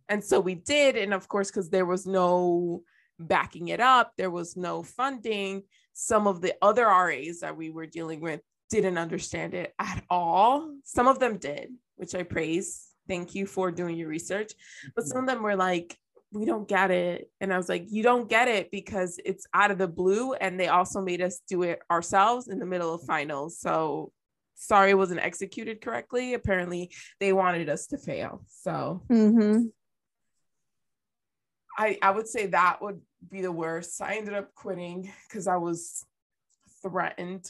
[0.10, 2.84] And so we did and of course cuz there was no
[3.18, 5.64] backing it up, there was no funding,
[6.02, 8.42] some of the other RAs that we were dealing with
[8.72, 10.74] didn't understand it at all.
[10.84, 14.54] Some of them did, which I praise thank you for doing your research.
[14.96, 15.98] But some of them were like,
[16.32, 17.30] we don't get it.
[17.42, 20.34] And I was like, you don't get it because it's out of the blue.
[20.34, 23.60] And they also made us do it ourselves in the middle of finals.
[23.60, 24.14] So
[24.56, 26.34] sorry it wasn't executed correctly.
[26.34, 28.46] Apparently they wanted us to fail.
[28.48, 29.66] So mm-hmm.
[31.78, 34.02] I, I would say that would be the worst.
[34.02, 36.06] I ended up quitting because I was
[36.82, 37.50] threatened,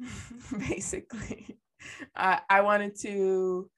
[0.58, 1.58] basically.
[2.14, 3.70] Uh, I wanted to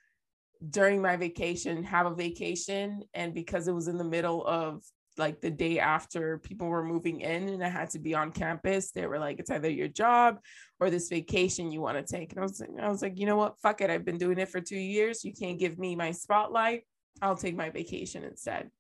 [0.70, 4.82] during my vacation have a vacation and because it was in the middle of
[5.16, 8.90] like the day after people were moving in and I had to be on campus,
[8.90, 10.38] they were like, it's either your job
[10.80, 12.32] or this vacation you want to take.
[12.32, 13.60] And I was, I was like, you know what?
[13.60, 13.90] Fuck it.
[13.90, 15.24] I've been doing it for two years.
[15.24, 16.82] You can't give me my spotlight.
[17.22, 18.70] I'll take my vacation instead.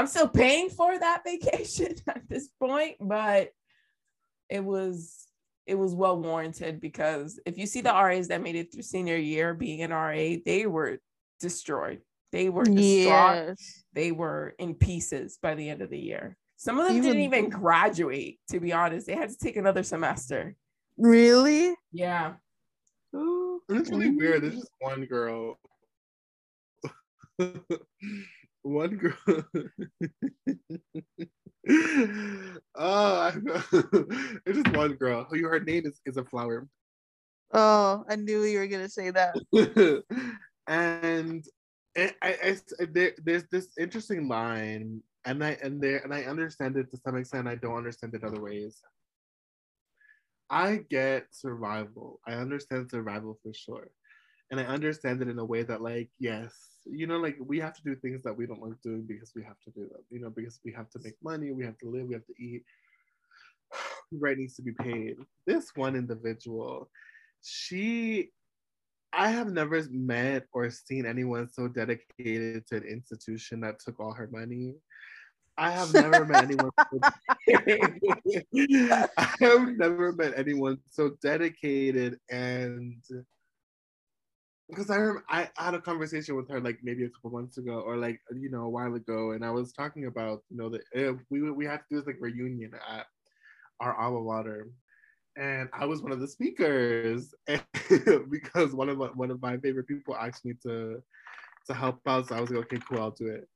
[0.00, 3.50] I'm still paying for that vacation at this point, but
[4.48, 5.26] it was
[5.66, 9.16] it was well warranted because if you see the RAs that made it through senior
[9.16, 10.98] year being an RA, they were
[11.38, 12.00] destroyed.
[12.32, 12.78] They were distraught.
[13.48, 13.84] Yes.
[13.92, 16.38] They were in pieces by the end of the year.
[16.56, 19.06] Some of them even, didn't even graduate, to be honest.
[19.06, 20.56] They had to take another semester.
[20.96, 21.74] Really?
[21.92, 22.34] Yeah.
[23.12, 24.42] It's really weird.
[24.42, 25.58] There's just one girl.
[28.62, 29.16] one girl.
[32.76, 33.32] oh,
[34.46, 35.26] it's just one girl.
[35.30, 36.68] Who her name is, is a flower.
[37.52, 39.36] Oh, I knew you were gonna say that.
[40.66, 41.44] and
[41.96, 46.76] I, I, I there, there's this interesting line, and I and there and I understand
[46.76, 47.48] it to some extent.
[47.48, 48.80] I don't understand it other ways.
[50.50, 52.20] I get survival.
[52.26, 53.88] I understand survival for sure.
[54.50, 57.74] And I understand it in a way that, like, yes, you know, like we have
[57.74, 60.20] to do things that we don't like doing because we have to do them, you
[60.20, 62.62] know, because we have to make money, we have to live, we have to eat.
[64.12, 65.16] Rent needs to be paid.
[65.46, 66.90] This one individual,
[67.42, 68.30] she,
[69.12, 74.12] I have never met or seen anyone so dedicated to an institution that took all
[74.12, 74.74] her money.
[75.58, 76.70] I have never met anyone.
[76.78, 77.00] So
[79.16, 83.02] I have never met anyone so dedicated and
[84.70, 87.96] because I I had a conversation with her like maybe a couple months ago or
[87.96, 91.14] like you know a while ago, and I was talking about you know that uh,
[91.30, 93.06] we we had to do this like reunion at
[93.80, 94.68] our alma mater,
[95.36, 97.34] and I was one of the speakers
[98.30, 101.02] because one of my, one of my favorite people asked me to
[101.66, 103.48] to help out, so I was like, okay, cool, I'll do it.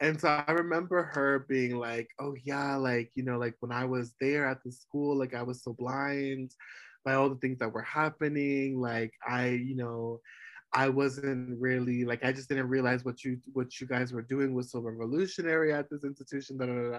[0.00, 3.84] And so I remember her being like, oh, yeah, like, you know, like when I
[3.84, 6.52] was there at the school, like I was so blind
[7.04, 8.80] by all the things that were happening.
[8.80, 10.20] Like, I, you know,
[10.74, 14.54] I wasn't really like I just didn't realize what you what you guys were doing
[14.54, 16.58] was so revolutionary at this institution.
[16.58, 16.98] Da, da,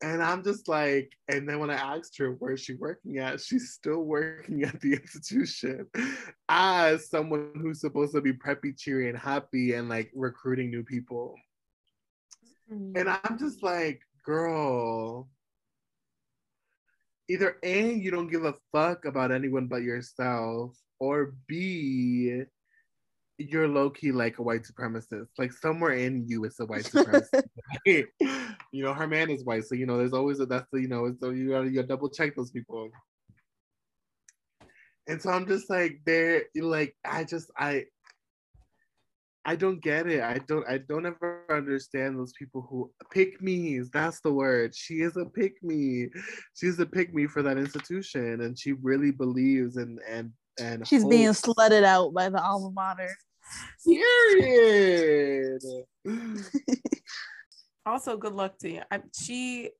[0.00, 3.72] and I'm just like, and then when I asked her where she working at, she's
[3.72, 5.86] still working at the institution
[6.48, 11.34] as someone who's supposed to be preppy, cheery, and happy and like recruiting new people.
[12.70, 13.20] And mm.
[13.24, 15.28] I'm just like, girl,
[17.28, 22.42] either A, you don't give a fuck about anyone but yourself, or B,
[23.38, 25.28] you're low key like a white supremacist.
[25.38, 27.44] Like somewhere in you is a white supremacist.
[27.86, 30.88] you know, her man is white, so you know, there's always a that's the you
[30.88, 32.90] know, so you gotta, you gotta double check those people.
[35.06, 37.84] And so I'm just like, they're like, I just I
[39.48, 40.20] I don't get it.
[40.20, 43.88] I don't I don't ever understand those people who pick me's.
[43.88, 44.74] That's the word.
[44.76, 46.08] She is a pick me.
[46.54, 51.02] She's a pick me for that institution and she really believes and and and she's
[51.02, 51.14] hopes.
[51.14, 53.10] being slutted out by the alma mater.
[53.84, 55.62] Period.
[57.86, 58.82] also, good luck to you.
[58.90, 59.70] I, she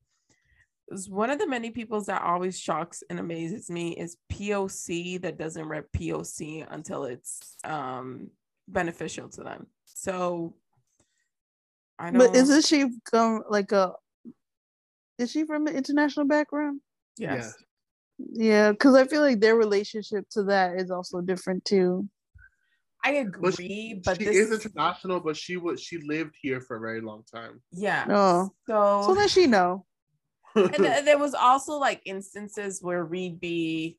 [0.91, 5.39] is one of the many people that always shocks and amazes me is POC that
[5.39, 8.31] doesn't rep POC until it's um
[8.67, 9.67] beneficial to them.
[9.85, 10.55] So
[11.99, 12.27] I know.
[12.27, 13.93] But isn't she um, like a?
[15.19, 16.81] Is she from an international background?
[17.17, 17.55] Yes.
[18.19, 22.09] Yeah, because I feel like their relationship to that is also different too.
[23.05, 24.37] I agree, but she, but she this...
[24.37, 25.21] is international.
[25.21, 27.63] But she was she lived here for a very long time.
[27.73, 28.07] Yeah.
[28.09, 29.85] Oh, so so does she know?
[30.55, 33.99] and th- there was also like instances where we'd be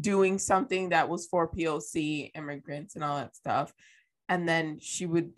[0.00, 3.72] doing something that was for POC immigrants and all that stuff.
[4.28, 5.32] And then she would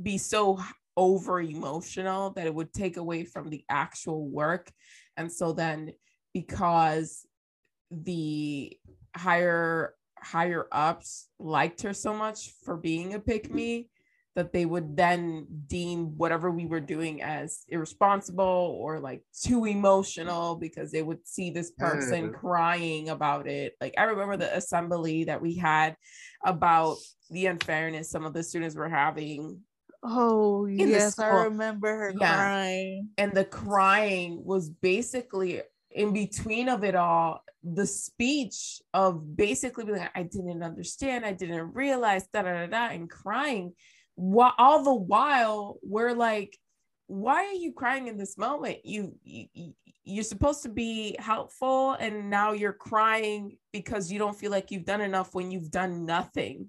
[0.00, 0.60] be so
[0.96, 4.70] over emotional that it would take away from the actual work.
[5.16, 5.92] And so then
[6.36, 7.26] because
[7.90, 8.76] the
[9.16, 13.88] higher higher ups liked her so much for being a pick me,
[14.34, 20.56] that they would then deem whatever we were doing as irresponsible or like too emotional
[20.56, 22.34] because they would see this person mm.
[22.34, 23.72] crying about it.
[23.80, 25.96] Like I remember the assembly that we had
[26.44, 26.98] about
[27.30, 29.60] the unfairness some of the students were having.
[30.02, 32.36] Oh yes, I remember her yeah.
[32.36, 33.08] crying.
[33.16, 35.62] And the crying was basically
[35.96, 41.32] in between of it all the speech of basically being like, I didn't understand, I
[41.32, 43.72] didn't realize, da da da da, and crying
[44.14, 46.56] while all the while we're like
[47.08, 48.78] why are you crying in this moment?
[48.84, 54.50] You, you you're supposed to be helpful and now you're crying because you don't feel
[54.50, 56.68] like you've done enough when you've done nothing.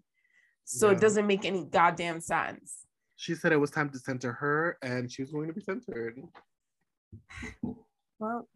[0.64, 0.96] So yeah.
[0.96, 2.86] it doesn't make any goddamn sense.
[3.16, 6.20] She said it was time to center her and she was going to be centered.
[8.20, 8.48] Well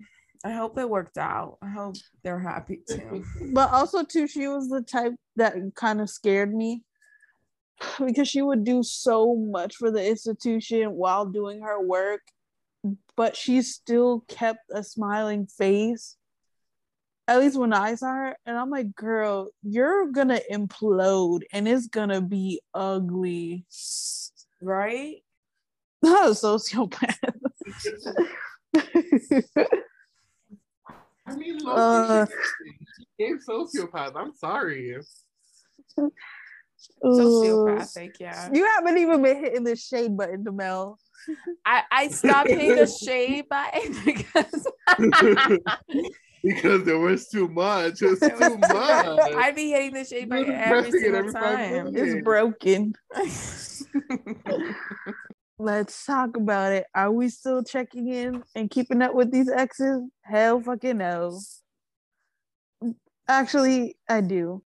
[0.44, 1.58] I hope it worked out.
[1.62, 3.24] I hope they're happy too.
[3.54, 6.84] But also too, she was the type that kind of scared me
[8.06, 12.22] because she would do so much for the institution while doing her work,
[13.16, 16.18] but she still kept a smiling face.
[17.28, 21.88] At least when I saw her, and I'm like, girl, you're gonna implode and it's
[21.88, 23.66] gonna be ugly.
[24.60, 25.18] Right?
[26.04, 27.16] A sociopath.
[31.28, 32.26] I mean, uh,
[32.98, 34.16] she gave sociopath.
[34.16, 34.98] I'm sorry
[37.04, 40.96] sociopathic yeah you haven't even been hitting the shade button Demel.
[41.66, 44.68] I, I stopped hitting the shade button because
[46.44, 48.02] because there was too much.
[48.02, 48.72] It was too much.
[48.72, 51.92] I'd be hitting the shade button every single every time.
[51.96, 52.96] It's broken.
[55.62, 56.88] Let's talk about it.
[56.96, 60.02] Are we still checking in and keeping up with these exes?
[60.24, 61.40] Hell fucking no.
[63.28, 64.64] Actually, I do.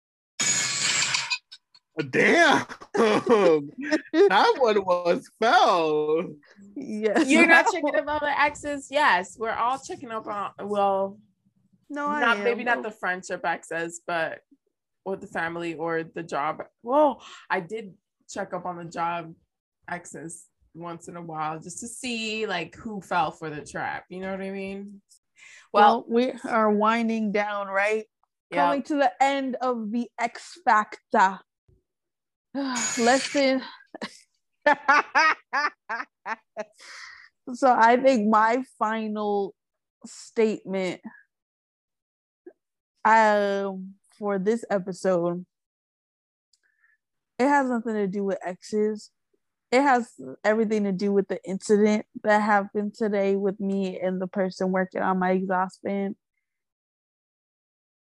[2.10, 6.26] Damn, that one was fell.
[6.76, 7.30] Yes.
[7.30, 8.90] You're not checking up on the exes?
[8.92, 11.18] Yes, we're all checking up on well,
[11.90, 12.44] No, I not am.
[12.44, 14.40] maybe not the friendship exes, but
[15.06, 16.64] or the family or the job.
[16.84, 17.94] Well, I did
[18.30, 19.34] check up on the job
[19.90, 24.06] exes once in a while just to see like who fell for the trap.
[24.10, 25.02] You know what I mean?
[25.74, 28.06] Well, we are winding down, right?
[28.52, 28.66] Yeah.
[28.66, 31.40] Coming to the end of the Ex Factor.
[33.00, 33.62] Lesson.
[37.54, 39.56] so I think my final
[40.06, 41.02] statement
[43.04, 45.46] um for this episode
[47.40, 49.10] it has nothing to do with exes
[49.72, 54.28] it has everything to do with the incident that happened today with me and the
[54.28, 56.16] person working on my exhaust fan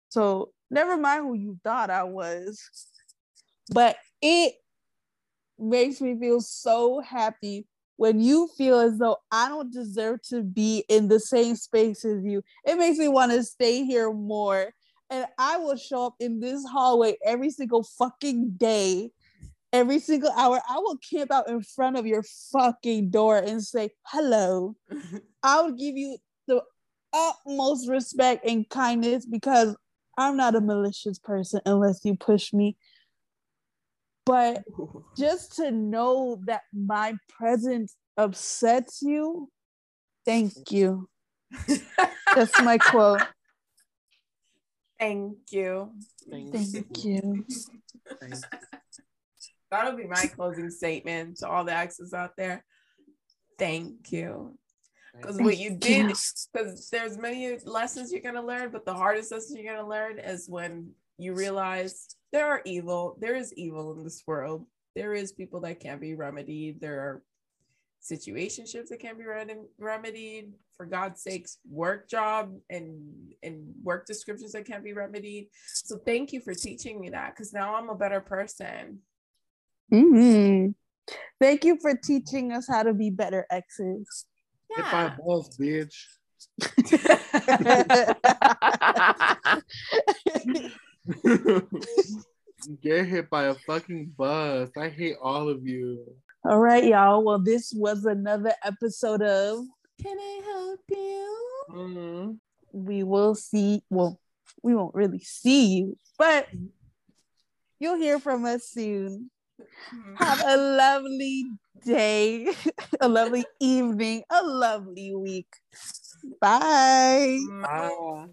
[0.09, 2.61] so never mind who you thought i was
[3.71, 4.53] but it
[5.57, 7.65] makes me feel so happy
[7.97, 12.23] when you feel as though I don't deserve to be in the same space as
[12.23, 12.41] you.
[12.65, 14.71] It makes me want to stay here more.
[15.09, 19.11] And I will show up in this hallway every single fucking day,
[19.71, 20.61] every single hour.
[20.67, 24.75] I will camp out in front of your fucking door and say, hello.
[25.43, 26.17] I would give you
[26.47, 26.61] the
[27.13, 29.75] utmost respect and kindness because
[30.17, 32.77] I'm not a malicious person unless you push me.
[34.25, 34.63] But
[35.17, 39.49] just to know that my presence upsets you,
[40.25, 41.07] thank you.
[42.35, 43.21] That's my quote.
[44.99, 45.91] Thank you.
[46.29, 47.45] Thank you.
[49.71, 52.65] That'll be my closing statement to all the exes out there.
[53.57, 54.57] Thank you.
[55.15, 56.15] Because what you did,
[56.53, 60.47] because there's many lessons you're gonna learn, but the hardest lesson you're gonna learn is
[60.47, 64.65] when you realize there are evil, there is evil in this world.
[64.95, 66.79] There is people that can't be remedied.
[66.79, 67.23] There are
[68.01, 70.53] situationships that can be rem- remedied.
[70.77, 75.49] For God's sakes, work job and and work descriptions that can't be remedied.
[75.65, 78.99] So thank you for teaching me that because now I'm a better person.
[79.91, 80.75] Mhm.
[81.39, 84.25] Thank you for teaching us how to be better exes.
[84.69, 85.15] Hit by Yeah.
[85.17, 85.95] balls, bitch.
[92.81, 94.69] Get hit by a fucking bus.
[94.77, 96.05] I hate all of you.
[96.43, 97.23] All right, y'all.
[97.23, 99.65] Well, this was another episode of
[100.01, 101.37] Can I help you?
[101.71, 102.31] Mm-hmm.
[102.71, 103.83] We Will See.
[103.89, 104.19] Well,
[104.61, 106.47] we won't really see you, but
[107.79, 109.31] you'll hear from us soon.
[109.59, 110.15] Mm-hmm.
[110.15, 111.45] Have a lovely
[111.85, 112.51] day,
[113.01, 115.53] a lovely evening, a lovely week.
[116.39, 117.39] Bye.
[117.61, 118.27] Bye.